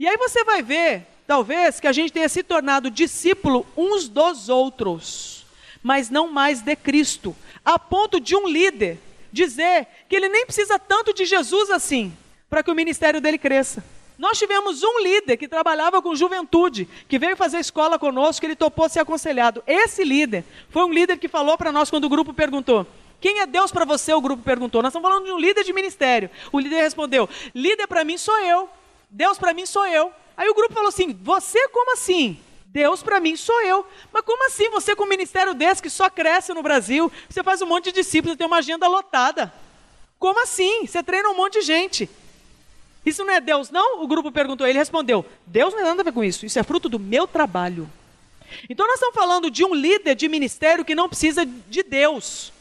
E 0.00 0.08
aí 0.08 0.16
você 0.16 0.42
vai 0.44 0.62
ver, 0.62 1.06
talvez, 1.26 1.78
que 1.78 1.86
a 1.86 1.92
gente 1.92 2.12
tenha 2.12 2.28
se 2.28 2.42
tornado 2.42 2.90
discípulo 2.90 3.66
uns 3.76 4.08
dos 4.08 4.48
outros, 4.48 5.44
mas 5.82 6.08
não 6.08 6.32
mais 6.32 6.62
de 6.62 6.74
Cristo, 6.74 7.36
a 7.62 7.78
ponto 7.78 8.18
de 8.18 8.34
um 8.34 8.48
líder 8.48 8.98
dizer 9.30 9.86
que 10.08 10.16
ele 10.16 10.28
nem 10.28 10.46
precisa 10.46 10.78
tanto 10.78 11.12
de 11.12 11.26
Jesus 11.26 11.70
assim, 11.70 12.16
para 12.48 12.62
que 12.62 12.70
o 12.70 12.74
ministério 12.74 13.20
dele 13.20 13.38
cresça. 13.38 13.84
Nós 14.18 14.38
tivemos 14.38 14.82
um 14.82 15.00
líder 15.00 15.36
que 15.36 15.48
trabalhava 15.48 16.00
com 16.00 16.14
juventude, 16.14 16.88
que 17.08 17.18
veio 17.18 17.36
fazer 17.36 17.58
escola 17.58 17.98
conosco, 17.98 18.40
que 18.40 18.46
ele 18.46 18.56
topou 18.56 18.88
ser 18.88 19.00
aconselhado. 19.00 19.62
Esse 19.66 20.04
líder 20.04 20.44
foi 20.70 20.84
um 20.84 20.92
líder 20.92 21.18
que 21.18 21.28
falou 21.28 21.58
para 21.58 21.72
nós 21.72 21.90
quando 21.90 22.04
o 22.04 22.08
grupo 22.08 22.32
perguntou: 22.32 22.86
Quem 23.22 23.38
é 23.38 23.46
Deus 23.46 23.70
para 23.70 23.84
você? 23.84 24.12
O 24.12 24.20
grupo 24.20 24.42
perguntou. 24.42 24.82
Nós 24.82 24.90
estamos 24.90 25.08
falando 25.08 25.24
de 25.24 25.30
um 25.30 25.38
líder 25.38 25.62
de 25.62 25.72
ministério. 25.72 26.28
O 26.50 26.58
líder 26.58 26.82
respondeu: 26.82 27.28
Líder 27.54 27.86
para 27.86 28.04
mim 28.04 28.18
sou 28.18 28.36
eu. 28.40 28.68
Deus 29.08 29.38
para 29.38 29.54
mim 29.54 29.64
sou 29.64 29.86
eu. 29.86 30.12
Aí 30.36 30.48
o 30.48 30.54
grupo 30.54 30.74
falou 30.74 30.88
assim: 30.88 31.16
Você 31.22 31.68
como 31.68 31.92
assim? 31.92 32.36
Deus 32.66 33.00
para 33.00 33.20
mim 33.20 33.36
sou 33.36 33.62
eu. 33.62 33.86
Mas 34.12 34.24
como 34.24 34.44
assim 34.46 34.68
você 34.70 34.96
com 34.96 35.04
um 35.04 35.08
ministério 35.08 35.54
desse 35.54 35.80
que 35.80 35.88
só 35.88 36.10
cresce 36.10 36.52
no 36.52 36.64
Brasil? 36.64 37.12
Você 37.28 37.44
faz 37.44 37.62
um 37.62 37.66
monte 37.66 37.92
de 37.92 37.92
discípulos, 37.92 38.36
tem 38.36 38.46
uma 38.46 38.56
agenda 38.58 38.88
lotada. 38.88 39.52
Como 40.18 40.42
assim? 40.42 40.84
Você 40.84 41.00
treina 41.00 41.28
um 41.28 41.36
monte 41.36 41.60
de 41.60 41.62
gente. 41.62 42.10
Isso 43.06 43.24
não 43.24 43.34
é 43.34 43.40
Deus, 43.40 43.70
não? 43.70 44.02
O 44.02 44.08
grupo 44.08 44.32
perguntou. 44.32 44.66
Ele 44.66 44.80
respondeu: 44.80 45.24
Deus 45.46 45.72
não 45.72 45.78
tem 45.78 45.88
nada 45.90 46.00
a 46.00 46.04
ver 46.04 46.12
com 46.12 46.24
isso. 46.24 46.44
Isso 46.44 46.58
é 46.58 46.64
fruto 46.64 46.88
do 46.88 46.98
meu 46.98 47.28
trabalho. 47.28 47.88
Então 48.68 48.84
nós 48.84 48.96
estamos 48.96 49.14
falando 49.14 49.48
de 49.48 49.64
um 49.64 49.72
líder 49.72 50.16
de 50.16 50.28
ministério 50.28 50.84
que 50.84 50.96
não 50.96 51.08
precisa 51.08 51.46
de 51.46 51.84
Deus. 51.84 52.52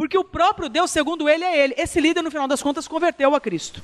Porque 0.00 0.16
o 0.16 0.24
próprio 0.24 0.70
Deus, 0.70 0.90
segundo 0.90 1.28
ele, 1.28 1.44
é 1.44 1.62
ele. 1.62 1.74
Esse 1.76 2.00
líder, 2.00 2.22
no 2.22 2.30
final 2.30 2.48
das 2.48 2.62
contas, 2.62 2.88
converteu 2.88 3.34
a 3.34 3.40
Cristo. 3.40 3.82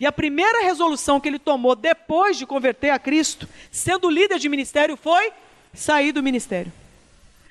E 0.00 0.06
a 0.06 0.10
primeira 0.10 0.62
resolução 0.62 1.20
que 1.20 1.28
ele 1.28 1.38
tomou 1.38 1.76
depois 1.76 2.38
de 2.38 2.46
converter 2.46 2.88
a 2.88 2.98
Cristo, 2.98 3.46
sendo 3.70 4.08
líder 4.08 4.38
de 4.38 4.48
ministério, 4.48 4.96
foi 4.96 5.30
sair 5.74 6.10
do 6.10 6.22
ministério. 6.22 6.72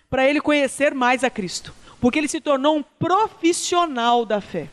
Para 0.10 0.28
ele 0.28 0.42
conhecer 0.42 0.96
mais 0.96 1.24
a 1.24 1.30
Cristo. 1.30 1.72
Porque 2.02 2.18
ele 2.18 2.28
se 2.28 2.42
tornou 2.42 2.78
um 2.78 2.82
profissional 2.82 4.26
da 4.26 4.42
fé. 4.42 4.68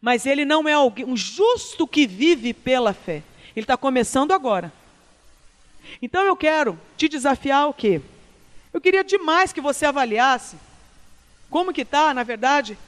Mas 0.00 0.26
ele 0.26 0.44
não 0.44 0.68
é 0.68 0.72
alguém, 0.72 1.04
um 1.04 1.16
justo 1.16 1.86
que 1.86 2.08
vive 2.08 2.52
pela 2.52 2.92
fé. 2.92 3.22
Ele 3.54 3.62
está 3.62 3.76
começando 3.76 4.32
agora. 4.32 4.72
Então 6.02 6.24
eu 6.24 6.34
quero 6.34 6.76
te 6.96 7.08
desafiar 7.08 7.68
o 7.68 7.72
quê? 7.72 8.00
Eu 8.72 8.80
queria 8.80 9.04
demais 9.04 9.52
que 9.52 9.60
você 9.60 9.86
avaliasse 9.86 10.65
como 11.50 11.72
que 11.72 11.82
está, 11.82 12.12
na 12.12 12.22
verdade, 12.22 12.78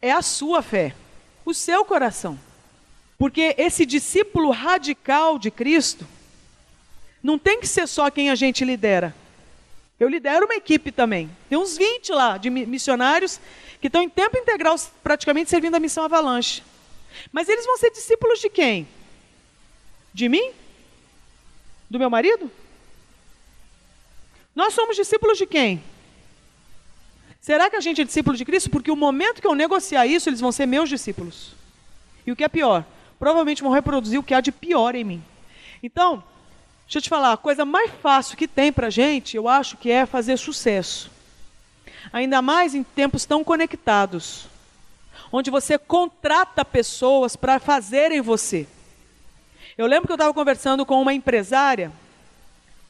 é 0.00 0.10
a 0.12 0.22
sua 0.22 0.62
fé 0.62 0.94
o 1.44 1.52
seu 1.52 1.84
coração. 1.84 2.38
Porque 3.18 3.54
esse 3.58 3.86
discípulo 3.86 4.50
radical 4.50 5.38
de 5.38 5.50
Cristo 5.50 6.06
não 7.22 7.38
tem 7.38 7.60
que 7.60 7.66
ser 7.66 7.86
só 7.86 8.10
quem 8.10 8.30
a 8.30 8.34
gente 8.34 8.64
lidera. 8.64 9.14
Eu 9.98 10.08
lidero 10.08 10.46
uma 10.46 10.56
equipe 10.56 10.90
também. 10.90 11.30
Tem 11.48 11.56
uns 11.56 11.76
20 11.76 12.10
lá 12.12 12.36
de 12.36 12.50
missionários 12.50 13.38
que 13.80 13.86
estão 13.86 14.02
em 14.02 14.08
tempo 14.08 14.36
integral 14.36 14.76
praticamente 15.02 15.50
servindo 15.50 15.76
a 15.76 15.80
missão 15.80 16.04
Avalanche. 16.04 16.62
Mas 17.30 17.48
eles 17.48 17.64
vão 17.64 17.76
ser 17.76 17.90
discípulos 17.90 18.40
de 18.40 18.48
quem? 18.48 18.88
De 20.12 20.28
mim? 20.28 20.52
Do 21.88 21.98
meu 21.98 22.10
marido? 22.10 22.50
Nós 24.54 24.74
somos 24.74 24.96
discípulos 24.96 25.38
de 25.38 25.46
quem? 25.46 25.82
Será 27.42 27.68
que 27.68 27.74
a 27.74 27.80
gente 27.80 28.00
é 28.00 28.04
discípulo 28.04 28.36
de 28.36 28.44
Cristo? 28.44 28.70
Porque 28.70 28.88
o 28.88 28.94
momento 28.94 29.40
que 29.40 29.46
eu 29.48 29.54
negociar 29.56 30.06
isso, 30.06 30.28
eles 30.28 30.38
vão 30.38 30.52
ser 30.52 30.64
meus 30.64 30.88
discípulos. 30.88 31.56
E 32.24 32.30
o 32.30 32.36
que 32.36 32.44
é 32.44 32.48
pior? 32.48 32.84
Provavelmente 33.18 33.64
vão 33.64 33.72
reproduzir 33.72 34.20
o 34.20 34.22
que 34.22 34.32
há 34.32 34.40
de 34.40 34.52
pior 34.52 34.94
em 34.94 35.02
mim. 35.02 35.24
Então, 35.82 36.22
deixa 36.84 36.98
eu 36.98 37.02
te 37.02 37.08
falar, 37.08 37.32
a 37.32 37.36
coisa 37.36 37.64
mais 37.64 37.90
fácil 38.00 38.36
que 38.36 38.46
tem 38.46 38.72
para 38.72 38.90
gente, 38.90 39.36
eu 39.36 39.48
acho 39.48 39.76
que 39.76 39.90
é 39.90 40.06
fazer 40.06 40.36
sucesso. 40.36 41.10
Ainda 42.12 42.40
mais 42.40 42.76
em 42.76 42.84
tempos 42.84 43.24
tão 43.24 43.42
conectados, 43.42 44.46
onde 45.32 45.50
você 45.50 45.76
contrata 45.76 46.64
pessoas 46.64 47.34
para 47.34 47.58
fazerem 47.58 48.20
você. 48.20 48.68
Eu 49.76 49.86
lembro 49.86 50.06
que 50.06 50.12
eu 50.12 50.16
estava 50.16 50.32
conversando 50.32 50.86
com 50.86 51.02
uma 51.02 51.12
empresária, 51.12 51.90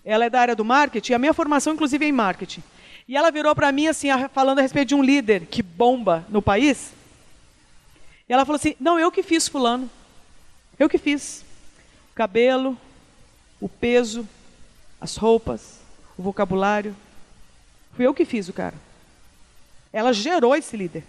ela 0.05 0.26
é 0.26 0.30
da 0.30 0.42
área 0.42 0.55
do 0.55 0.64
marketing, 0.64 1.14
a 1.14 1.18
minha 1.18 1.32
formação 1.32 1.72
inclusive 1.72 2.05
é 2.05 2.09
em 2.09 2.12
marketing. 2.12 2.62
E 3.09 3.16
ela 3.16 3.30
virou 3.30 3.55
para 3.55 3.72
mim 3.72 3.86
assim, 3.86 4.09
falando 4.32 4.61
a 4.61 4.62
respeito 4.62 4.88
de 4.88 4.94
um 4.94 5.03
líder 5.03 5.46
que 5.46 5.62
bomba 5.62 6.24
no 6.28 6.40
país. 6.40 6.92
E 8.28 8.32
ela 8.32 8.44
falou 8.44 8.57
assim: 8.57 8.74
Não, 8.78 8.98
eu 8.98 9.11
que 9.11 9.22
fiz, 9.22 9.48
Fulano. 9.48 9.90
Eu 10.78 10.88
que 10.88 10.98
fiz. 10.98 11.44
O 12.11 12.14
cabelo, 12.14 12.78
o 13.61 13.68
peso, 13.68 14.28
as 15.00 15.16
roupas, 15.16 15.80
o 16.16 16.22
vocabulário. 16.22 16.96
Fui 17.94 18.07
eu 18.07 18.14
que 18.14 18.24
fiz 18.24 18.48
o 18.48 18.53
cara. 18.53 18.76
Ela 19.92 20.12
gerou 20.12 20.57
esse 20.57 20.76
líder. 20.76 21.05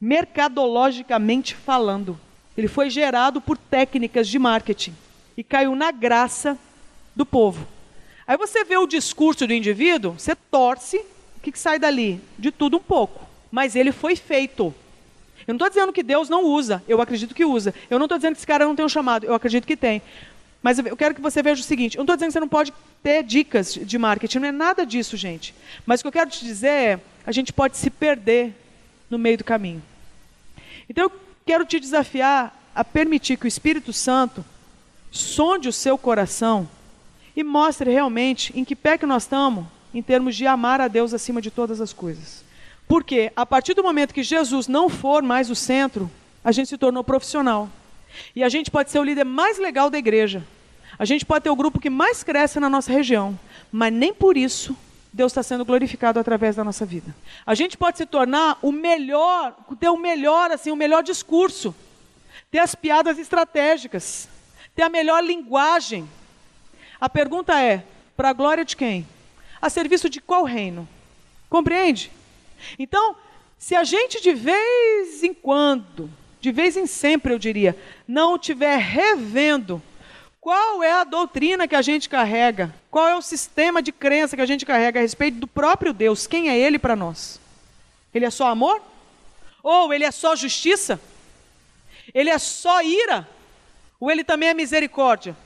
Mercadologicamente 0.00 1.54
falando. 1.54 2.18
Ele 2.56 2.68
foi 2.68 2.90
gerado 2.90 3.40
por 3.40 3.56
técnicas 3.58 4.26
de 4.26 4.38
marketing 4.38 4.94
e 5.36 5.44
caiu 5.44 5.76
na 5.76 5.92
graça 5.92 6.58
do 7.14 7.24
povo. 7.24 7.66
Aí 8.26 8.36
você 8.36 8.64
vê 8.64 8.76
o 8.76 8.86
discurso 8.86 9.46
do 9.46 9.52
indivíduo, 9.52 10.14
você 10.18 10.34
torce, 10.34 10.96
o 10.96 11.40
que, 11.42 11.52
que 11.52 11.58
sai 11.58 11.78
dali? 11.78 12.20
De 12.38 12.50
tudo 12.50 12.78
um 12.78 12.82
pouco. 12.82 13.24
Mas 13.50 13.76
ele 13.76 13.92
foi 13.92 14.16
feito. 14.16 14.74
Eu 15.46 15.52
não 15.52 15.56
estou 15.56 15.68
dizendo 15.68 15.92
que 15.92 16.02
Deus 16.02 16.28
não 16.28 16.44
usa, 16.44 16.82
eu 16.88 17.00
acredito 17.00 17.34
que 17.34 17.44
usa. 17.44 17.72
Eu 17.88 17.98
não 17.98 18.06
estou 18.06 18.18
dizendo 18.18 18.32
que 18.32 18.40
esse 18.40 18.46
cara 18.46 18.64
não 18.64 18.74
tem 18.74 18.84
um 18.84 18.88
chamado, 18.88 19.24
eu 19.24 19.34
acredito 19.34 19.66
que 19.66 19.76
tem. 19.76 20.02
Mas 20.60 20.80
eu 20.80 20.96
quero 20.96 21.14
que 21.14 21.20
você 21.20 21.40
veja 21.40 21.60
o 21.60 21.64
seguinte: 21.64 21.96
eu 21.96 22.00
não 22.00 22.04
estou 22.04 22.16
dizendo 22.16 22.30
que 22.30 22.32
você 22.32 22.40
não 22.40 22.48
pode 22.48 22.74
ter 23.00 23.22
dicas 23.22 23.74
de 23.74 23.98
marketing, 23.98 24.38
não 24.40 24.48
é 24.48 24.52
nada 24.52 24.84
disso, 24.84 25.16
gente. 25.16 25.54
Mas 25.84 26.00
o 26.00 26.02
que 26.02 26.08
eu 26.08 26.12
quero 26.12 26.28
te 26.28 26.44
dizer 26.44 26.68
é: 26.68 27.00
a 27.24 27.30
gente 27.30 27.52
pode 27.52 27.76
se 27.76 27.90
perder 27.90 28.52
no 29.08 29.16
meio 29.16 29.38
do 29.38 29.44
caminho. 29.44 29.80
Então 30.90 31.04
eu 31.04 31.12
quero 31.46 31.64
te 31.64 31.78
desafiar 31.78 32.52
a 32.74 32.82
permitir 32.82 33.36
que 33.36 33.44
o 33.44 33.48
Espírito 33.48 33.92
Santo 33.92 34.44
sonde 35.12 35.68
o 35.68 35.72
seu 35.72 35.96
coração 35.96 36.68
e 37.36 37.44
mostre 37.44 37.90
realmente 37.90 38.52
em 38.58 38.64
que 38.64 38.74
pé 38.74 38.96
que 38.96 39.04
nós 39.04 39.24
estamos 39.24 39.66
em 39.92 40.02
termos 40.02 40.34
de 40.34 40.46
amar 40.46 40.80
a 40.80 40.88
Deus 40.88 41.12
acima 41.12 41.40
de 41.40 41.50
todas 41.50 41.80
as 41.80 41.92
coisas. 41.92 42.44
Porque 42.88 43.30
a 43.36 43.44
partir 43.44 43.74
do 43.74 43.82
momento 43.82 44.14
que 44.14 44.22
Jesus 44.22 44.66
não 44.66 44.88
for 44.88 45.22
mais 45.22 45.50
o 45.50 45.54
centro, 45.54 46.10
a 46.42 46.50
gente 46.50 46.68
se 46.68 46.78
tornou 46.78 47.04
profissional. 47.04 47.68
E 48.34 48.42
a 48.42 48.48
gente 48.48 48.70
pode 48.70 48.90
ser 48.90 48.98
o 48.98 49.04
líder 49.04 49.24
mais 49.24 49.58
legal 49.58 49.90
da 49.90 49.98
igreja. 49.98 50.42
A 50.98 51.04
gente 51.04 51.26
pode 51.26 51.44
ter 51.44 51.50
o 51.50 51.56
grupo 51.56 51.80
que 51.80 51.90
mais 51.90 52.22
cresce 52.22 52.58
na 52.58 52.70
nossa 52.70 52.90
região. 52.90 53.38
Mas 53.70 53.92
nem 53.92 54.14
por 54.14 54.36
isso 54.36 54.76
Deus 55.12 55.32
está 55.32 55.42
sendo 55.42 55.64
glorificado 55.64 56.20
através 56.20 56.56
da 56.56 56.64
nossa 56.64 56.86
vida. 56.86 57.14
A 57.44 57.54
gente 57.54 57.76
pode 57.76 57.98
se 57.98 58.06
tornar 58.06 58.58
o 58.62 58.70
melhor, 58.70 59.56
ter 59.80 59.88
o 59.88 59.96
melhor, 59.96 60.50
assim, 60.50 60.70
o 60.70 60.76
melhor 60.76 61.02
discurso, 61.02 61.74
ter 62.50 62.58
as 62.58 62.74
piadas 62.74 63.18
estratégicas, 63.18 64.28
ter 64.74 64.82
a 64.82 64.88
melhor 64.88 65.24
linguagem, 65.24 66.08
a 67.00 67.08
pergunta 67.08 67.60
é: 67.60 67.84
para 68.16 68.30
a 68.30 68.32
glória 68.32 68.64
de 68.64 68.76
quem? 68.76 69.06
A 69.60 69.70
serviço 69.70 70.08
de 70.08 70.20
qual 70.20 70.44
reino? 70.44 70.88
Compreende? 71.48 72.10
Então, 72.78 73.16
se 73.58 73.74
a 73.74 73.84
gente 73.84 74.20
de 74.20 74.32
vez 74.32 75.22
em 75.22 75.32
quando, 75.32 76.10
de 76.40 76.52
vez 76.52 76.76
em 76.76 76.86
sempre 76.86 77.32
eu 77.32 77.38
diria, 77.38 77.76
não 78.06 78.36
estiver 78.36 78.78
revendo 78.78 79.82
qual 80.40 80.82
é 80.82 80.92
a 80.92 81.04
doutrina 81.04 81.66
que 81.66 81.74
a 81.74 81.82
gente 81.82 82.08
carrega, 82.08 82.74
qual 82.90 83.08
é 83.08 83.16
o 83.16 83.22
sistema 83.22 83.82
de 83.82 83.92
crença 83.92 84.36
que 84.36 84.42
a 84.42 84.46
gente 84.46 84.64
carrega 84.64 85.00
a 85.00 85.02
respeito 85.02 85.38
do 85.38 85.46
próprio 85.46 85.92
Deus, 85.92 86.26
quem 86.26 86.48
é 86.48 86.58
Ele 86.58 86.78
para 86.78 86.94
nós? 86.94 87.40
Ele 88.14 88.24
é 88.24 88.30
só 88.30 88.48
amor? 88.48 88.80
Ou 89.62 89.92
ele 89.92 90.04
é 90.04 90.10
só 90.12 90.36
justiça? 90.36 91.00
Ele 92.14 92.30
é 92.30 92.38
só 92.38 92.80
ira? 92.82 93.28
Ou 93.98 94.10
ele 94.10 94.22
também 94.22 94.48
é 94.48 94.54
misericórdia? 94.54 95.36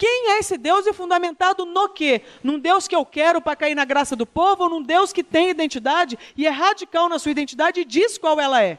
Quem 0.00 0.30
é 0.30 0.38
esse 0.38 0.56
Deus 0.56 0.86
e 0.86 0.94
fundamentado 0.94 1.66
no 1.66 1.86
quê? 1.86 2.22
Num 2.42 2.58
Deus 2.58 2.88
que 2.88 2.96
eu 2.96 3.04
quero 3.04 3.38
para 3.38 3.54
cair 3.54 3.74
na 3.74 3.84
graça 3.84 4.16
do 4.16 4.24
povo 4.24 4.62
ou 4.62 4.70
num 4.70 4.82
Deus 4.82 5.12
que 5.12 5.22
tem 5.22 5.50
identidade 5.50 6.18
e 6.34 6.46
é 6.46 6.48
radical 6.48 7.06
na 7.06 7.18
sua 7.18 7.32
identidade 7.32 7.82
e 7.82 7.84
diz 7.84 8.16
qual 8.16 8.40
ela 8.40 8.62
é? 8.62 8.78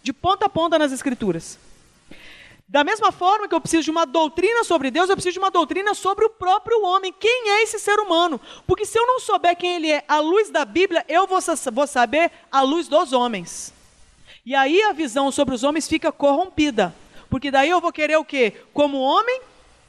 De 0.00 0.12
ponta 0.12 0.46
a 0.46 0.48
ponta 0.48 0.78
nas 0.78 0.92
Escrituras. 0.92 1.58
Da 2.68 2.84
mesma 2.84 3.10
forma 3.10 3.48
que 3.48 3.54
eu 3.56 3.60
preciso 3.60 3.82
de 3.82 3.90
uma 3.90 4.06
doutrina 4.06 4.62
sobre 4.62 4.92
Deus, 4.92 5.10
eu 5.10 5.16
preciso 5.16 5.32
de 5.32 5.38
uma 5.40 5.50
doutrina 5.50 5.92
sobre 5.92 6.24
o 6.24 6.30
próprio 6.30 6.84
homem. 6.84 7.12
Quem 7.12 7.50
é 7.50 7.64
esse 7.64 7.80
ser 7.80 7.98
humano? 7.98 8.40
Porque 8.64 8.86
se 8.86 8.96
eu 8.96 9.04
não 9.08 9.18
souber 9.18 9.56
quem 9.56 9.74
ele 9.74 9.90
é 9.90 10.04
à 10.06 10.20
luz 10.20 10.50
da 10.50 10.64
Bíblia, 10.64 11.04
eu 11.08 11.26
vou, 11.26 11.40
saber 11.88 12.30
à 12.52 12.60
luz 12.60 12.86
dos 12.86 13.12
homens. 13.12 13.74
E 14.46 14.54
aí 14.54 14.80
a 14.82 14.92
visão 14.92 15.32
sobre 15.32 15.52
os 15.52 15.64
homens 15.64 15.88
fica 15.88 16.12
corrompida. 16.12 16.94
Porque 17.28 17.50
daí 17.50 17.70
eu 17.70 17.80
vou 17.80 17.90
querer 17.90 18.18
o 18.18 18.24
quê? 18.24 18.52
Como 18.72 19.00
homem, 19.00 19.40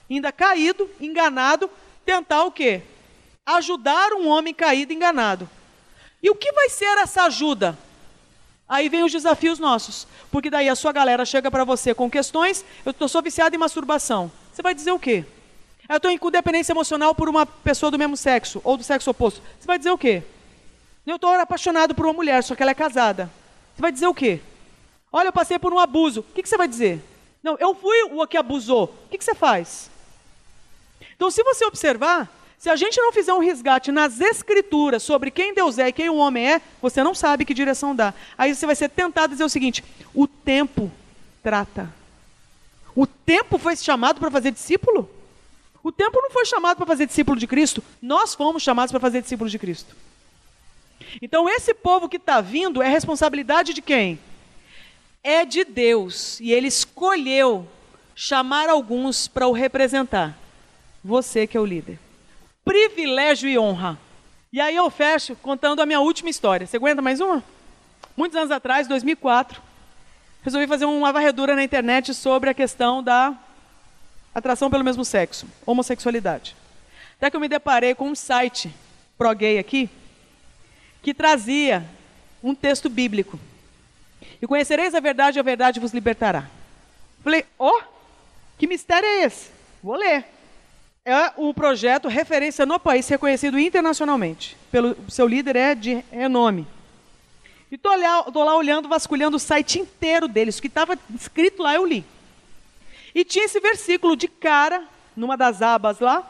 ainda 0.10 0.32
caído, 0.32 0.90
enganado, 1.00 1.70
tentar 2.06 2.44
o 2.44 2.52
quê? 2.52 2.82
Ajudar 3.46 4.14
um 4.14 4.28
homem 4.28 4.54
caído, 4.54 4.94
enganado. 4.94 5.50
E 6.22 6.30
o 6.30 6.36
que 6.36 6.52
vai 6.52 6.70
ser 6.70 6.98
essa 6.98 7.24
ajuda? 7.24 7.78
Aí 8.68 8.90
vem 8.90 9.04
os 9.04 9.12
desafios 9.12 9.60
nossos. 9.60 10.08
Porque 10.32 10.50
daí 10.50 10.68
a 10.68 10.76
sua 10.76 10.92
galera 10.92 11.24
chega 11.24 11.52
para 11.52 11.64
você 11.64 11.94
com 11.94 12.10
questões, 12.10 12.66
eu 12.86 12.94
tô, 12.94 13.08
sou 13.08 13.22
viciado 13.22 13.56
em 13.56 13.60
masturbação. 13.60 14.32
Você 14.52 14.62
vai 14.62 14.74
dizer 14.74 14.92
o 14.92 15.00
quê? 15.00 15.24
Eu 15.88 15.98
estou 15.98 16.10
em 16.10 16.20
dependência 16.32 16.74
emocional 16.74 17.14
por 17.14 17.30
uma 17.30 17.46
pessoa 17.46 17.92
do 17.92 18.00
mesmo 18.00 18.18
sexo, 18.18 18.60
ou 18.64 18.76
do 18.76 18.84
sexo 18.84 19.12
oposto. 19.12 19.42
Você 19.60 19.68
vai 19.68 19.78
dizer 19.78 19.92
o 19.92 19.98
quê? 19.98 20.24
Eu 21.06 21.18
estou 21.18 21.32
apaixonado 21.34 21.94
por 21.94 22.06
uma 22.06 22.14
mulher, 22.14 22.44
só 22.44 22.56
que 22.56 22.64
ela 22.64 22.72
é 22.72 22.76
casada. 22.76 23.30
Você 23.76 23.82
vai 23.82 23.92
dizer 23.92 24.08
o 24.08 24.14
quê? 24.14 24.42
Olha, 25.12 25.28
eu 25.28 25.34
passei 25.34 25.60
por 25.60 25.72
um 25.72 25.80
abuso. 25.80 26.22
O 26.22 26.24
que, 26.24 26.42
que 26.42 26.50
você 26.50 26.58
vai 26.58 26.68
dizer? 26.68 27.04
Não, 27.44 27.56
eu 27.60 27.76
fui 27.76 27.96
o 28.12 28.26
que 28.26 28.36
abusou. 28.36 28.86
O 28.86 29.10
que, 29.10 29.20
que 29.20 29.24
você 29.24 29.36
faz? 29.36 29.92
Então, 31.16 31.32
se 31.32 31.44
você 31.44 31.66
observar, 31.66 32.30
Se 32.58 32.70
a 32.70 32.76
gente 32.76 33.00
não 33.00 33.12
fizer 33.12 33.34
um 33.34 33.40
resgate 33.40 33.92
nas 33.92 34.20
escrituras 34.20 35.04
sobre 35.04 35.30
quem 35.30 35.54
Deus 35.54 35.78
é 35.78 35.90
e 35.90 35.94
quem 35.94 36.10
o 36.10 36.16
homem 36.16 36.54
é, 36.54 36.62
você 36.82 37.04
não 37.04 37.14
sabe 37.14 37.46
que 37.46 37.54
direção 37.54 37.96
dá. 37.96 38.14
Aí 38.38 38.56
você 38.56 38.66
vai 38.66 38.76
ser 38.76 38.90
tentado 38.90 39.26
a 39.26 39.28
dizer 39.28 39.44
o 39.44 39.50
seguinte: 39.50 39.84
o 40.14 40.28
tempo 40.28 40.92
trata. 41.44 41.94
O 42.96 43.06
tempo 43.06 43.58
foi 43.58 43.76
chamado 43.76 44.20
para 44.20 44.32
fazer 44.32 44.52
discípulo? 44.52 45.10
O 45.84 45.92
tempo 45.92 46.20
não 46.20 46.32
foi 46.32 46.46
chamado 46.46 46.78
para 46.78 46.86
fazer 46.88 47.06
discípulo 47.06 47.38
de 47.38 47.46
Cristo, 47.46 47.84
nós 48.02 48.34
fomos 48.34 48.64
chamados 48.64 48.92
para 48.92 49.00
fazer 49.00 49.22
discípulo 49.22 49.50
de 49.50 49.60
Cristo. 49.60 49.96
Então, 51.22 51.48
esse 51.48 51.74
povo 51.74 52.10
que 52.10 52.18
está 52.18 52.42
vindo 52.42 52.82
é 52.82 52.88
responsabilidade 52.88 53.74
de 53.74 53.82
quem? 53.82 54.18
É 55.24 55.46
de 55.46 55.64
Deus. 55.64 56.40
E 56.40 56.52
ele 56.52 56.68
escolheu 56.68 57.68
chamar 58.16 58.70
alguns 58.70 59.28
para 59.28 59.48
o 59.48 59.52
representar. 59.52 60.36
Você 61.06 61.46
que 61.46 61.56
é 61.56 61.60
o 61.60 61.66
líder. 61.66 62.00
Privilégio 62.64 63.48
e 63.48 63.60
honra. 63.60 63.96
E 64.52 64.60
aí 64.60 64.76
eu 64.76 64.90
fecho 64.90 65.36
contando 65.36 65.80
a 65.80 65.86
minha 65.86 66.00
última 66.00 66.32
história. 66.32 66.66
Você 66.66 66.78
aguenta 66.78 67.00
mais 67.00 67.20
uma? 67.20 67.44
Muitos 68.18 68.36
anos 68.36 68.50
atrás, 68.50 68.88
2004, 68.88 69.62
resolvi 70.42 70.66
fazer 70.66 70.86
uma 70.86 71.14
varredura 71.14 71.56
na 71.56 71.64
internet 71.64 72.12
sobre 72.16 72.50
a 72.50 72.56
questão 72.56 73.04
da 73.04 73.36
atração 74.34 74.68
pelo 74.68 74.84
mesmo 74.84 75.06
sexo, 75.06 75.46
homossexualidade. 75.64 76.56
Até 77.18 77.30
que 77.30 77.36
eu 77.36 77.40
me 77.42 77.48
deparei 77.48 77.94
com 77.94 78.10
um 78.10 78.16
site 78.16 78.74
pro-gay 79.16 79.60
aqui, 79.60 79.88
que 81.04 81.14
trazia 81.14 81.86
um 82.42 82.56
texto 82.56 82.90
bíblico. 82.90 83.40
E 84.42 84.48
conhecereis 84.48 84.96
a 84.96 85.00
verdade, 85.00 85.38
e 85.38 85.40
a 85.40 85.44
verdade 85.44 85.80
vos 85.80 85.94
libertará. 85.94 86.50
Falei, 87.24 87.46
ó, 87.60 87.70
oh, 87.70 87.84
que 88.58 88.66
mistério 88.66 89.08
é 89.08 89.24
esse? 89.24 89.52
Vou 89.84 89.96
ler. 89.96 90.34
É 91.08 91.32
um 91.38 91.54
projeto 91.54 92.08
referência 92.08 92.66
no 92.66 92.80
país, 92.80 93.08
reconhecido 93.08 93.60
internacionalmente. 93.60 94.58
Pelo 94.72 94.98
seu 95.08 95.28
líder 95.28 95.56
é 95.56 95.76
de 95.76 96.04
renome. 96.12 96.68
E 97.72 97.78
tô 97.78 97.94
lá, 97.96 98.24
tô 98.24 98.44
lá 98.44 98.58
olhando, 98.58 98.90
vasculhando 98.90 99.38
o 99.38 99.40
site 99.40 99.78
inteiro 99.78 100.28
deles. 100.28 100.58
O 100.58 100.62
que 100.64 100.68
estava 100.68 100.98
escrito 101.14 101.62
lá 101.62 101.76
eu 101.76 101.86
li. 101.86 102.04
E 103.14 103.24
tinha 103.24 103.46
esse 103.46 103.60
versículo 103.60 104.16
de 104.16 104.28
cara, 104.28 104.84
numa 105.16 105.38
das 105.38 105.62
abas 105.62 106.00
lá. 106.00 106.28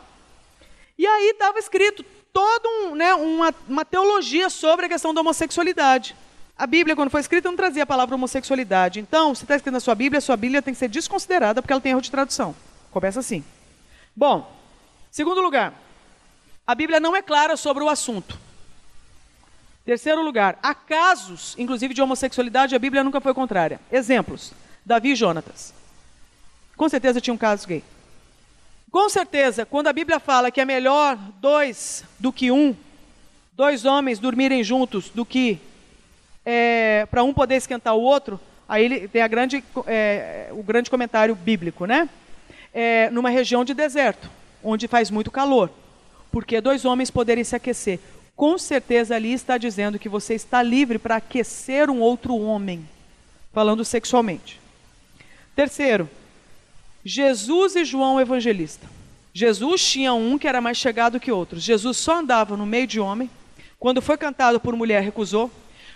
E 0.97 1.07
aí 1.07 1.29
estava 1.29 1.57
escrito: 1.57 2.03
toda 2.33 2.67
um, 2.67 2.95
né, 2.95 3.13
uma, 3.13 3.55
uma 3.69 3.85
teologia 3.85 4.49
sobre 4.49 4.87
a 4.87 4.89
questão 4.89 5.13
da 5.13 5.21
homossexualidade. 5.21 6.17
A 6.57 6.67
Bíblia, 6.67 6.97
quando 6.97 7.11
foi 7.11 7.21
escrita, 7.21 7.47
não 7.47 7.55
trazia 7.55 7.83
a 7.83 7.87
palavra 7.87 8.15
homossexualidade. 8.15 8.99
Então, 8.99 9.33
se 9.33 9.45
está 9.45 9.55
escrito 9.55 9.73
na 9.73 9.79
sua 9.79 9.95
Bíblia, 9.95 10.17
a 10.17 10.21
sua 10.21 10.35
Bíblia 10.35 10.61
tem 10.61 10.73
que 10.73 10.79
ser 10.79 10.89
desconsiderada 10.89 11.61
porque 11.61 11.71
ela 11.71 11.81
tem 11.81 11.93
erro 11.93 12.01
de 12.01 12.11
tradução. 12.11 12.53
Começa 12.91 13.21
assim. 13.21 13.41
Bom, 14.13 14.53
segundo 15.15 15.39
lugar, 15.39 15.73
a 16.67 16.75
Bíblia 16.75 16.99
não 16.99 17.15
é 17.15 17.21
clara 17.21 17.55
sobre 17.55 17.81
o 17.81 17.87
assunto. 17.87 18.37
Terceiro 19.85 20.21
lugar, 20.21 20.59
há 20.61 20.75
casos, 20.75 21.55
inclusive 21.57 21.93
de 21.93 22.01
homossexualidade, 22.01 22.75
a 22.75 22.79
Bíblia 22.79 23.01
nunca 23.01 23.21
foi 23.21 23.33
contrária. 23.33 23.79
Exemplos: 23.89 24.51
Davi 24.85 25.11
e 25.11 25.15
Jonatas. 25.15 25.73
Com 26.75 26.89
certeza 26.89 27.21
tinha 27.21 27.33
um 27.33 27.37
caso 27.37 27.65
gay. 27.65 27.81
Com 28.91 29.07
certeza, 29.07 29.65
quando 29.65 29.87
a 29.87 29.93
Bíblia 29.93 30.19
fala 30.19 30.51
que 30.51 30.59
é 30.59 30.65
melhor 30.65 31.15
dois 31.39 32.03
do 32.19 32.33
que 32.33 32.51
um, 32.51 32.75
dois 33.53 33.85
homens 33.85 34.19
dormirem 34.19 34.65
juntos 34.65 35.09
do 35.11 35.25
que 35.25 35.61
é, 36.45 37.07
para 37.09 37.23
um 37.23 37.33
poder 37.33 37.55
esquentar 37.55 37.95
o 37.95 38.01
outro, 38.01 38.37
aí 38.67 38.83
ele 38.83 39.07
tem 39.07 39.21
a 39.21 39.29
grande, 39.29 39.63
é, 39.87 40.49
o 40.51 40.61
grande 40.61 40.89
comentário 40.89 41.35
bíblico, 41.35 41.85
né? 41.85 42.09
É, 42.73 43.09
numa 43.11 43.29
região 43.29 43.63
de 43.63 43.73
deserto, 43.73 44.29
onde 44.65 44.87
faz 44.87 45.11
muito 45.11 45.29
calor, 45.29 45.69
porque 46.31 46.59
dois 46.59 46.83
homens 46.83 47.11
poderem 47.11 47.43
se 47.43 47.55
aquecer. 47.55 47.99
Com 48.35 48.57
certeza 48.57 49.15
ali 49.15 49.31
está 49.31 49.57
dizendo 49.57 49.99
que 49.99 50.09
você 50.09 50.33
está 50.33 50.61
livre 50.61 50.97
para 50.97 51.17
aquecer 51.17 51.89
um 51.89 52.01
outro 52.01 52.35
homem, 52.35 52.85
falando 53.53 53.85
sexualmente. 53.85 54.59
Terceiro, 55.55 56.09
Jesus 57.05 57.75
e 57.75 57.85
João 57.85 58.19
Evangelista. 58.19 58.89
Jesus 59.33 59.85
tinha 59.85 60.13
um 60.13 60.37
que 60.37 60.47
era 60.47 60.59
mais 60.59 60.77
chegado 60.77 61.19
que 61.19 61.31
outros. 61.31 61.61
Jesus 61.61 61.97
só 61.97 62.19
andava 62.19 62.57
no 62.57 62.65
meio 62.65 62.87
de 62.87 62.99
homem. 62.99 63.29
Quando 63.79 64.01
foi 64.01 64.17
cantado 64.17 64.59
por 64.59 64.75
mulher, 64.75 65.03
recusou. 65.03 65.51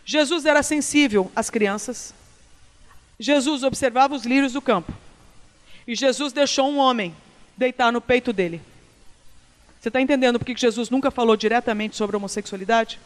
Jesus 0.06 0.46
era 0.46 0.62
sensível 0.62 1.32
às 1.36 1.50
crianças. 1.50 2.14
Jesus 3.20 3.64
observava 3.64 4.16
os 4.16 4.24
lírios 4.24 4.54
do 4.54 4.62
campo. 4.62 4.94
E 5.88 5.96
Jesus 5.96 6.32
deixou 6.32 6.70
um 6.70 6.78
homem 6.78 7.14
deitar 7.60 7.92
no 7.92 8.00
peito 8.00 8.32
dele. 8.32 8.62
Você 9.80 9.90
está 9.90 10.02
entendendo 10.02 10.40
por 10.40 10.46
que 10.46 10.56
Jesus 10.56 10.90
nunca 10.90 11.12
falou 11.12 11.36
diretamente 11.36 11.96
sobre 11.96 12.16
homossexualidade? 12.16 13.00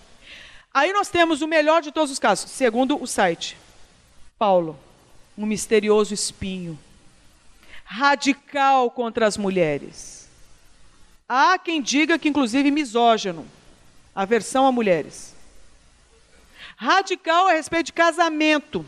Aí 0.73 0.93
nós 0.93 1.09
temos 1.09 1.41
o 1.41 1.47
melhor 1.47 1.81
de 1.81 1.91
todos 1.91 2.11
os 2.11 2.19
casos, 2.19 2.49
segundo 2.51 3.01
o 3.01 3.05
site. 3.05 3.57
Paulo, 4.37 4.79
um 5.37 5.45
misterioso 5.45 6.13
espinho 6.13 6.79
radical 7.83 8.89
contra 8.89 9.27
as 9.27 9.37
mulheres. 9.37 10.29
Há 11.27 11.57
quem 11.57 11.81
diga 11.81 12.17
que, 12.17 12.29
inclusive, 12.29 12.71
misógino, 12.71 13.45
aversão 14.15 14.65
a 14.65 14.71
mulheres. 14.71 15.35
Radical 16.75 17.47
a 17.47 17.53
respeito 17.53 17.87
de 17.87 17.93
casamento. 17.93 18.85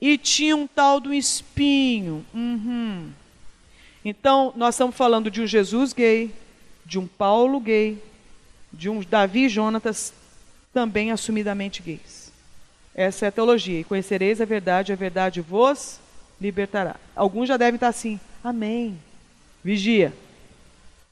E 0.00 0.16
tinha 0.16 0.56
um 0.56 0.66
tal 0.66 1.00
do 1.00 1.12
espinho. 1.12 2.24
Uhum. 2.32 3.12
Então, 4.04 4.52
nós 4.56 4.74
estamos 4.74 4.96
falando 4.96 5.30
de 5.30 5.42
um 5.42 5.46
Jesus 5.46 5.92
gay, 5.92 6.34
de 6.84 6.98
um 6.98 7.06
Paulo 7.06 7.60
gay, 7.60 8.02
de 8.72 8.88
um 8.88 9.00
Davi 9.00 9.46
e 9.46 9.48
Jonatas 9.48 10.12
também 10.72 11.10
assumidamente 11.10 11.82
gays. 11.82 12.32
Essa 12.94 13.26
é 13.26 13.28
a 13.28 13.32
teologia. 13.32 13.80
E 13.80 13.84
conhecereis 13.84 14.40
a 14.40 14.44
verdade, 14.44 14.92
a 14.92 14.96
verdade 14.96 15.40
vos 15.40 16.00
libertará. 16.40 16.96
Alguns 17.14 17.48
já 17.48 17.56
devem 17.56 17.74
estar 17.74 17.88
assim. 17.88 18.18
Amém. 18.42 18.98
Vigia. 19.62 20.12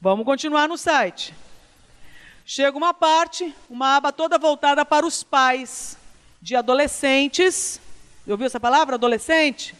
Vamos 0.00 0.24
continuar 0.24 0.68
no 0.68 0.78
site. 0.78 1.34
Chega 2.44 2.76
uma 2.76 2.94
parte, 2.94 3.52
uma 3.68 3.96
aba 3.96 4.12
toda 4.12 4.38
voltada 4.38 4.84
para 4.84 5.04
os 5.04 5.24
pais 5.24 5.98
de 6.40 6.54
adolescentes. 6.54 7.80
Ouviu 8.26 8.46
essa 8.46 8.60
palavra? 8.60 8.94
Adolescente? 8.94 9.74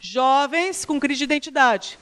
Jovens 0.00 0.84
com 0.84 0.98
crise 0.98 1.18
de 1.18 1.24
identidade. 1.24 1.98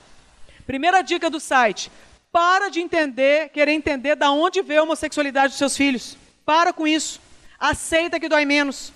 Primeira 0.66 1.02
dica 1.02 1.28
do 1.30 1.40
site: 1.40 1.90
para 2.32 2.68
de 2.68 2.80
entender, 2.80 3.48
querer 3.50 3.72
entender 3.72 4.14
da 4.14 4.30
onde 4.30 4.62
veio 4.62 4.80
a 4.80 4.82
homossexualidade 4.84 5.48
dos 5.48 5.58
seus 5.58 5.76
filhos. 5.76 6.16
Para 6.44 6.72
com 6.72 6.86
isso. 6.86 7.20
Aceita 7.58 8.20
que 8.20 8.28
dói 8.28 8.44
menos. 8.44 8.92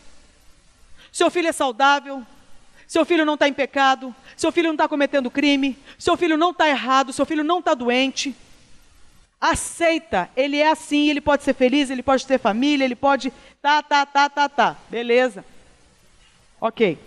Seu 1.12 1.31
filho 1.31 1.49
é 1.49 1.53
saudável, 1.53 2.25
seu 2.89 3.05
filho 3.05 3.25
não 3.25 3.35
está 3.35 3.49
em 3.49 3.53
pecado, 3.53 4.15
seu 4.37 4.51
filho 4.51 4.69
não 4.69 4.75
está 4.75 4.89
cometendo 4.89 5.31
crime, 5.31 5.79
seu 5.99 6.17
filho 6.17 6.37
não 6.37 6.51
está 6.51 6.69
errado, 6.69 7.12
seu 7.12 7.27
filho 7.27 7.45
não 7.45 7.59
está 7.61 7.75
doente. 7.75 8.35
Aceita, 9.41 10.31
ele 10.37 10.57
é 10.57 10.71
assim, 10.71 11.11
ele 11.11 11.21
pode 11.21 11.45
ser 11.45 11.55
feliz, 11.55 11.91
ele 11.91 12.03
pode 12.03 12.27
ter 12.27 12.39
família, 12.39 12.85
ele 12.85 12.97
pode. 12.97 13.33
Tá, 13.61 13.83
tá, 13.83 14.07
tá, 14.07 14.29
tá, 14.29 14.49
tá. 14.49 14.77
Beleza. 14.89 15.45
Ok. 16.61 16.99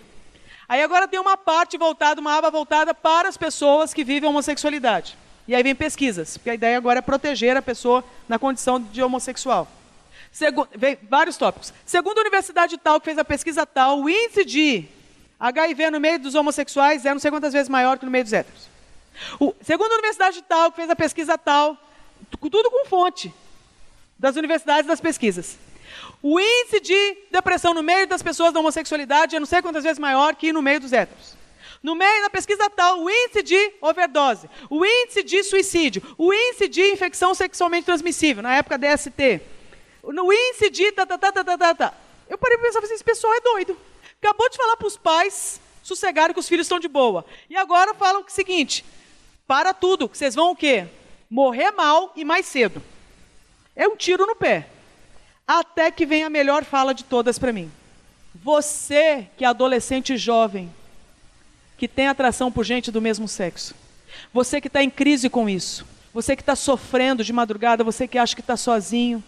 Aí 0.70 0.82
agora 0.84 1.08
tem 1.08 1.20
uma 1.20 1.38
parte 1.38 1.78
voltada, 1.78 2.20
uma 2.20 2.38
aba 2.38 2.52
voltada 2.52 2.94
para 2.94 3.30
as 3.30 3.38
pessoas 3.38 3.94
que 3.94 4.04
vivem 4.04 4.30
homossexualidade. 4.30 5.18
E 5.48 5.56
aí 5.56 5.64
vem 5.64 5.74
pesquisas, 5.74 6.38
porque 6.38 6.50
a 6.50 6.56
ideia 6.56 6.78
agora 6.78 7.00
é 7.00 7.02
proteger 7.02 7.56
a 7.56 7.62
pessoa 7.62 8.04
na 8.28 8.38
condição 8.38 8.82
de 8.82 9.02
homossexual. 9.02 9.68
Segu 10.30 10.68
vem 10.76 10.98
vários 11.10 11.38
tópicos. 11.38 11.74
Segundo 11.86 12.18
a 12.18 12.22
universidade 12.22 12.78
tal, 12.78 13.00
que 13.00 13.06
fez 13.06 13.18
a 13.18 13.24
pesquisa 13.24 13.66
tal, 13.66 14.02
o 14.02 14.10
índice 14.10 14.44
de 14.44 14.86
HIV 15.40 15.90
no 15.92 16.00
meio 16.02 16.20
dos 16.20 16.36
homossexuais 16.36 17.06
é 17.06 17.12
não 17.14 17.20
sei 17.20 17.32
quantas 17.32 17.54
vezes 17.54 17.70
maior 17.70 17.98
que 17.98 18.06
no 18.06 18.12
meio 18.12 18.26
dos 18.26 18.34
héteros. 18.34 18.68
O, 19.40 19.56
segundo 19.62 19.92
a 19.92 19.96
universidade 19.96 20.42
tal, 20.44 20.70
que 20.70 20.76
fez 20.76 20.90
a 20.90 20.96
pesquisa 20.96 21.38
tal, 21.38 21.78
tudo 22.40 22.70
com 22.70 22.86
fonte 22.86 23.34
das 24.20 24.36
universidades 24.36 24.86
das 24.86 25.00
pesquisas. 25.00 25.58
O 26.22 26.40
índice 26.40 26.80
de 26.80 27.18
depressão 27.32 27.74
no 27.74 27.84
meio 27.84 28.08
das 28.08 28.22
pessoas 28.22 28.54
da 28.54 28.60
homossexualidade 28.60 29.36
é 29.36 29.40
não 29.40 29.46
sei 29.46 29.62
quantas 29.62 29.84
vezes 29.84 30.00
maior 30.00 30.36
que 30.36 30.52
no 30.52 30.62
meio 30.62 30.80
dos 30.80 30.94
héteros. 30.94 31.36
No 31.82 31.96
meio 31.96 32.24
da 32.24 32.30
pesquisa 32.30 32.70
tal, 32.70 33.02
o 33.02 33.10
índice 33.10 33.44
de 33.44 33.74
overdose, 33.82 34.50
o 34.70 34.86
índice 34.86 35.24
de 35.24 35.44
suicídio, 35.44 36.02
o 36.18 36.34
índice 36.34 36.68
de 36.68 36.82
infecção 36.92 37.34
sexualmente 37.36 37.86
transmissível, 37.86 38.42
na 38.42 38.56
época 38.56 38.78
DST, 38.78 39.42
no 40.04 40.32
índice 40.34 40.70
de. 40.70 40.92
Tá, 40.92 41.06
tá, 41.06 41.18
tá, 41.18 41.32
tá, 41.32 41.44
tá, 41.44 41.58
tá, 41.58 41.76
tá. 41.76 41.94
Eu 42.30 42.38
parei 42.38 42.58
para 42.58 42.68
pensar, 42.68 42.80
assim, 42.80 42.94
esse 42.94 43.04
pessoal 43.04 43.34
é 43.34 43.42
doido. 43.42 43.78
Acabou 44.22 44.50
de 44.50 44.58
falar 44.58 44.76
para 44.76 44.88
os 44.88 44.98
pais 44.98 45.62
sossegarem 45.84 46.34
que 46.34 46.40
os 46.40 46.48
filhos 46.50 46.66
estão 46.66 46.80
de 46.80 46.88
boa. 46.88 47.26
E 47.50 47.56
agora 47.56 47.94
falam 47.94 48.24
o 48.24 48.30
seguinte: 48.30 48.84
para 49.46 49.74
tudo, 49.74 50.10
vocês 50.12 50.36
vão 50.36 50.52
o 50.52 50.56
quê? 50.56 50.88
Morrer 51.30 51.72
mal 51.72 52.12
e 52.16 52.26
mais 52.26 52.46
cedo. 52.46 52.82
É 53.76 53.88
um 53.88 53.96
tiro 53.96 54.26
no 54.26 54.36
pé. 54.36 54.68
Até 55.48 55.90
que 55.90 56.06
vem 56.06 56.24
a 56.24 56.30
melhor 56.30 56.66
fala 56.66 56.94
de 56.94 57.06
todas 57.06 57.40
para 57.40 57.54
mim. 57.54 57.72
Você 58.36 59.28
que 59.38 59.46
é 59.46 59.48
adolescente 59.48 60.18
jovem, 60.18 60.70
que 61.78 61.88
tem 61.88 62.08
atração 62.08 62.52
por 62.52 62.66
gente 62.66 62.92
do 62.92 63.02
mesmo 63.02 63.28
sexo. 63.28 63.74
Você 64.34 64.60
que 64.60 64.68
está 64.68 64.84
em 64.84 64.90
crise 64.90 65.30
com 65.30 65.48
isso. 65.48 65.86
Você 66.14 66.36
que 66.36 66.42
está 66.42 66.56
sofrendo 66.56 67.24
de 67.24 67.32
madrugada, 67.32 67.84
você 67.84 68.08
que 68.08 68.18
acha 68.18 68.36
que 68.36 68.42
está 68.42 68.58
sozinho, 68.58 69.24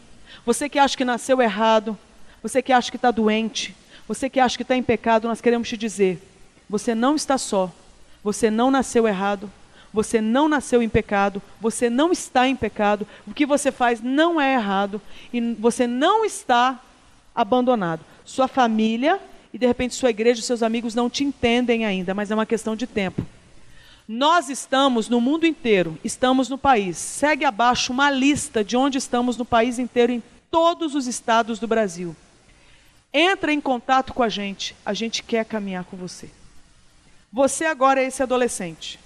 você 0.46 0.68
que 0.68 0.80
acha 0.80 0.98
que 0.98 1.06
nasceu 1.06 1.42
errado, 1.42 1.98
você 2.42 2.62
que 2.62 2.74
acha 2.74 2.90
que 2.90 2.98
está 2.98 3.12
doente, 3.12 3.76
você 4.08 4.30
que 4.30 4.40
acha 4.40 4.58
que 4.58 4.64
está 4.64 4.76
em 4.76 4.84
pecado, 4.84 5.28
nós 5.28 5.40
queremos 5.40 5.70
te 5.70 5.78
dizer: 5.78 6.22
você 6.68 6.96
não 6.96 7.16
está 7.16 7.38
só, 7.38 7.72
você 8.24 8.50
não 8.50 8.72
nasceu 8.72 9.08
errado, 9.08 9.52
você 9.94 10.22
não 10.22 10.48
nasceu 10.48 10.82
em 10.82 10.90
pecado, 10.90 11.42
você 11.60 11.90
não 11.90 12.12
está 12.12 12.48
em 12.48 12.56
pecado, 12.56 13.08
o 13.26 13.34
que 13.34 13.46
você 13.46 13.72
faz 13.72 14.02
não 14.02 14.40
é 14.40 14.54
errado 14.54 15.02
e 15.34 15.54
você 15.56 15.88
não 15.88 16.24
está 16.24 16.80
abandonado. 17.34 18.06
Sua 18.24 18.48
família 18.48 19.20
e 19.54 19.58
de 19.58 19.66
repente 19.66 19.96
sua 19.96 20.12
igreja 20.12 20.42
seus 20.42 20.62
amigos 20.62 20.94
não 20.94 21.10
te 21.10 21.24
entendem 21.24 21.86
ainda, 21.86 22.14
mas 22.14 22.30
é 22.30 22.36
uma 22.36 22.46
questão 22.46 22.76
de 22.76 22.86
tempo. 22.86 23.26
Nós 24.08 24.50
estamos 24.50 25.08
no 25.08 25.22
mundo 25.22 25.46
inteiro, 25.46 25.98
estamos 26.04 26.50
no 26.50 26.58
país. 26.58 26.98
Segue 26.98 27.46
abaixo 27.46 27.94
uma 27.94 28.10
lista 28.10 28.64
de 28.64 28.76
onde 28.76 28.98
estamos 28.98 29.38
no 29.38 29.46
país 29.46 29.78
inteiro, 29.78 30.12
em 30.12 30.24
todos 30.50 30.96
os 30.96 31.06
estados 31.06 31.60
do 31.60 31.68
Brasil. 31.68 32.16
Entra 33.14 33.52
em 33.52 33.62
contato 33.62 34.14
com 34.14 34.24
a 34.24 34.30
gente, 34.30 34.76
a 34.86 34.94
gente 34.94 35.24
quer 35.24 35.46
caminhar 35.46 35.84
com 35.84 35.98
você. 35.98 36.30
Você 37.32 37.66
agora 37.66 38.02
é 38.02 38.08
esse 38.08 38.22
adolescente 38.22 39.00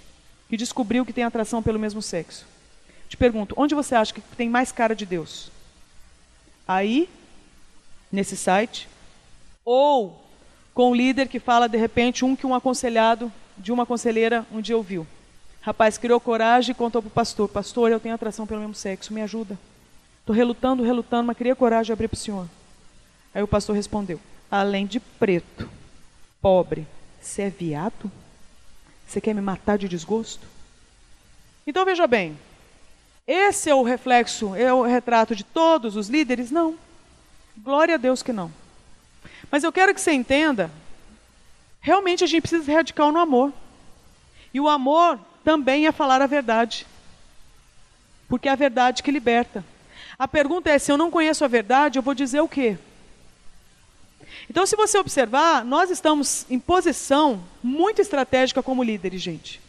que 0.54 0.58
descobriu 0.58 1.04
que 1.04 1.12
tem 1.12 1.24
atração 1.24 1.64
pelo 1.64 1.80
mesmo 1.80 2.00
sexo. 2.00 2.46
Te 3.10 3.18
pergunto, 3.18 3.56
onde 3.58 3.74
você 3.74 3.96
acha 3.96 4.14
que 4.14 4.22
tem 4.38 4.48
mais 4.48 4.72
cara 4.72 4.96
de 4.96 5.04
Deus? 5.04 5.50
Aí, 6.68 7.10
nesse 8.12 8.38
site, 8.38 8.88
ou 9.66 10.24
com 10.72 10.92
o 10.92 10.96
líder 10.96 11.28
que 11.28 11.40
fala 11.40 11.68
de 11.68 11.76
repente 11.76 12.24
um 12.24 12.36
que 12.36 12.46
um 12.46 12.54
aconselhado 12.54 13.34
de 13.58 13.72
uma 13.72 13.84
conselheira 13.84 14.46
um 14.52 14.62
dia 14.62 14.78
ouviu. 14.78 15.08
Rapaz 15.60 15.98
criou 15.98 16.20
coragem 16.20 16.72
e 16.72 16.76
contou 16.76 17.02
para 17.02 17.10
o 17.10 17.12
pastor: 17.12 17.50
Pastor, 17.50 17.90
eu 17.90 18.00
tenho 18.00 18.14
atração 18.14 18.46
pelo 18.46 18.60
mesmo 18.60 18.76
sexo, 18.76 19.12
me 19.12 19.24
ajuda. 19.24 19.58
Estou 20.20 20.36
relutando, 20.36 20.84
relutando, 20.84 21.26
mas 21.26 21.36
queria 21.36 21.56
coragem 21.56 21.86
de 21.88 21.94
abrir 21.94 22.10
para 22.10 22.16
o 22.16 22.20
senhor. 22.20 22.48
Aí 23.34 23.42
o 23.42 23.48
pastor 23.48 23.76
respondeu: 23.76 24.20
Além 24.52 24.86
de 24.86 25.00
preto, 25.00 25.68
pobre, 26.40 26.86
você 27.20 27.42
é 27.42 27.50
viado? 27.50 28.12
Você 29.14 29.22
quer 29.22 29.34
me 29.34 29.42
matar 29.42 29.78
de 29.78 29.88
desgosto? 29.88 30.46
Então 31.66 31.86
veja 31.86 32.08
bem, 32.08 32.38
esse 33.28 33.70
é 33.70 33.76
o 33.76 33.84
reflexo, 33.84 34.56
é 34.56 34.74
o 34.74 34.82
retrato 34.82 35.36
de 35.36 35.44
todos 35.44 35.96
os 35.96 36.10
líderes? 36.10 36.52
Não. 36.52 36.76
Glória 37.58 37.96
a 37.96 37.98
Deus 37.98 38.22
que 38.24 38.34
não. 38.34 38.52
Mas 39.52 39.64
eu 39.64 39.72
quero 39.72 39.94
que 39.94 40.02
você 40.02 40.12
entenda 40.12 40.70
Realmente 41.84 42.24
a 42.24 42.28
gente 42.28 42.44
precisa 42.44 42.64
ser 42.64 42.74
radical 42.74 43.12
no 43.12 43.20
amor. 43.20 43.52
E 44.54 44.60
o 44.60 44.70
amor 44.70 45.20
também 45.44 45.86
é 45.86 45.92
falar 45.92 46.22
a 46.22 46.26
verdade. 46.26 46.88
Porque 48.30 48.48
é 48.48 48.52
a 48.54 48.56
verdade 48.56 49.04
que 49.04 49.12
liberta. 49.12 49.66
A 50.18 50.26
pergunta 50.26 50.70
é: 50.70 50.80
se 50.80 50.90
eu 50.90 50.98
não 50.98 51.12
conheço 51.12 51.44
a 51.44 51.50
verdade, 51.50 52.00
eu 52.00 52.04
vou 52.04 52.14
dizer 52.14 52.40
o 52.40 52.48
quê? 52.48 52.78
Então, 54.50 54.66
se 54.66 54.76
você 54.76 54.98
observar, 54.98 55.64
nós 55.64 55.90
estamos 55.90 56.46
em 56.50 56.60
posição 56.60 57.44
muito 57.62 58.02
estratégica 58.02 58.62
como 58.62 58.84
líderes, 58.84 59.22
gente. 59.22 59.62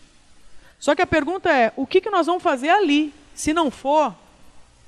Só 0.78 0.94
que 0.94 1.02
a 1.02 1.06
pergunta 1.06 1.50
é: 1.50 1.72
o 1.76 1.86
que, 1.86 2.00
que 2.00 2.10
nós 2.10 2.26
vamos 2.26 2.42
fazer 2.42 2.70
ali, 2.70 3.14
se 3.34 3.52
não 3.52 3.70
for 3.70 4.14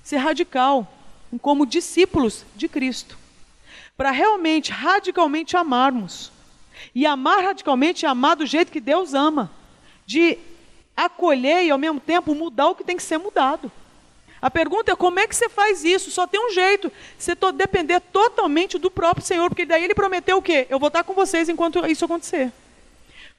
ser 0.02 0.16
radical, 0.16 0.86
como 1.40 1.66
discípulos 1.66 2.44
de 2.54 2.68
Cristo? 2.68 3.16
Para 3.96 4.10
realmente, 4.10 4.72
radicalmente 4.72 5.56
amarmos. 5.56 6.30
E 6.94 7.06
amar 7.06 7.42
radicalmente 7.42 8.04
é 8.04 8.08
amar 8.08 8.36
do 8.36 8.44
jeito 8.44 8.70
que 8.70 8.80
Deus 8.80 9.14
ama. 9.14 9.50
De 10.04 10.38
acolher 10.96 11.64
e 11.64 11.70
ao 11.70 11.78
mesmo 11.78 12.00
tempo 12.00 12.34
mudar 12.34 12.68
o 12.68 12.74
que 12.74 12.84
tem 12.84 12.96
que 12.96 13.02
ser 13.02 13.18
mudado. 13.18 13.70
A 14.46 14.50
pergunta 14.50 14.92
é 14.92 14.94
como 14.94 15.18
é 15.18 15.26
que 15.26 15.34
você 15.34 15.48
faz 15.48 15.82
isso? 15.82 16.08
Só 16.08 16.24
tem 16.24 16.38
um 16.38 16.52
jeito. 16.52 16.92
Você 17.18 17.34
to 17.34 17.50
depender 17.50 17.98
totalmente 17.98 18.78
do 18.78 18.88
próprio 18.88 19.26
Senhor, 19.26 19.48
porque 19.48 19.66
daí 19.66 19.82
ele 19.82 19.92
prometeu 19.92 20.36
o 20.36 20.42
quê? 20.42 20.68
Eu 20.70 20.78
vou 20.78 20.86
estar 20.86 21.02
com 21.02 21.14
vocês 21.14 21.48
enquanto 21.48 21.84
isso 21.84 22.04
acontecer. 22.04 22.52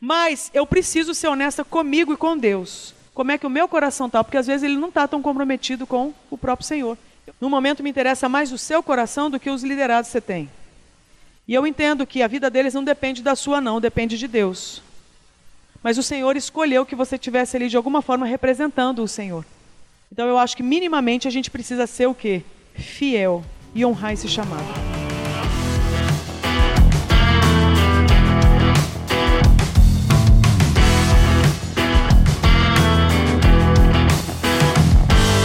Mas 0.02 0.52
eu 0.54 0.68
preciso 0.68 1.14
ser 1.14 1.30
honesta 1.30 1.64
comigo 1.64 2.12
e 2.12 2.18
com 2.18 2.38
Deus. 2.38 2.94
Como 3.14 3.32
é 3.32 3.38
que 3.38 3.48
o 3.48 3.50
meu 3.50 3.70
coração 3.70 4.08
está? 4.08 4.22
Porque 4.22 4.36
às 4.36 4.48
vezes 4.48 4.64
ele 4.64 4.76
não 4.76 4.90
está 4.90 5.08
tão 5.08 5.22
comprometido 5.22 5.88
com 5.88 6.14
o 6.30 6.38
próprio 6.38 6.68
Senhor. 6.68 6.98
No 7.40 7.50
momento 7.50 7.82
me 7.82 7.90
interessa 7.90 8.28
mais 8.28 8.52
o 8.52 8.58
seu 8.58 8.84
coração 8.84 9.30
do 9.30 9.40
que 9.40 9.50
os 9.50 9.64
liderados 9.64 10.10
que 10.10 10.12
você 10.12 10.20
tem. 10.20 10.50
E 11.48 11.54
eu 11.54 11.66
entendo 11.66 12.06
que 12.06 12.22
a 12.22 12.28
vida 12.28 12.50
deles 12.50 12.74
não 12.74 12.84
depende 12.84 13.24
da 13.24 13.34
sua, 13.34 13.62
não, 13.62 13.80
depende 13.80 14.18
de 14.18 14.28
Deus. 14.28 14.82
Mas 15.82 15.98
o 15.98 16.04
Senhor 16.04 16.36
escolheu 16.36 16.86
que 16.86 16.98
você 16.98 17.18
tivesse 17.18 17.56
ali 17.56 17.70
de 17.70 17.78
alguma 17.78 18.02
forma 18.02 18.26
representando 18.26 19.02
o 19.02 19.08
Senhor. 19.08 19.46
Então 20.12 20.28
eu 20.28 20.38
acho 20.38 20.56
que 20.56 20.64
minimamente 20.64 21.28
a 21.28 21.32
gente 21.32 21.52
precisa 21.52 21.86
ser 21.86 22.08
o 22.08 22.14
quê? 22.14 22.42
Fiel 22.74 23.44
e 23.76 23.86
honrar 23.86 24.14
esse 24.14 24.28
chamado. 24.28 24.64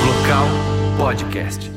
Local 0.06 0.46
Podcast. 0.96 1.71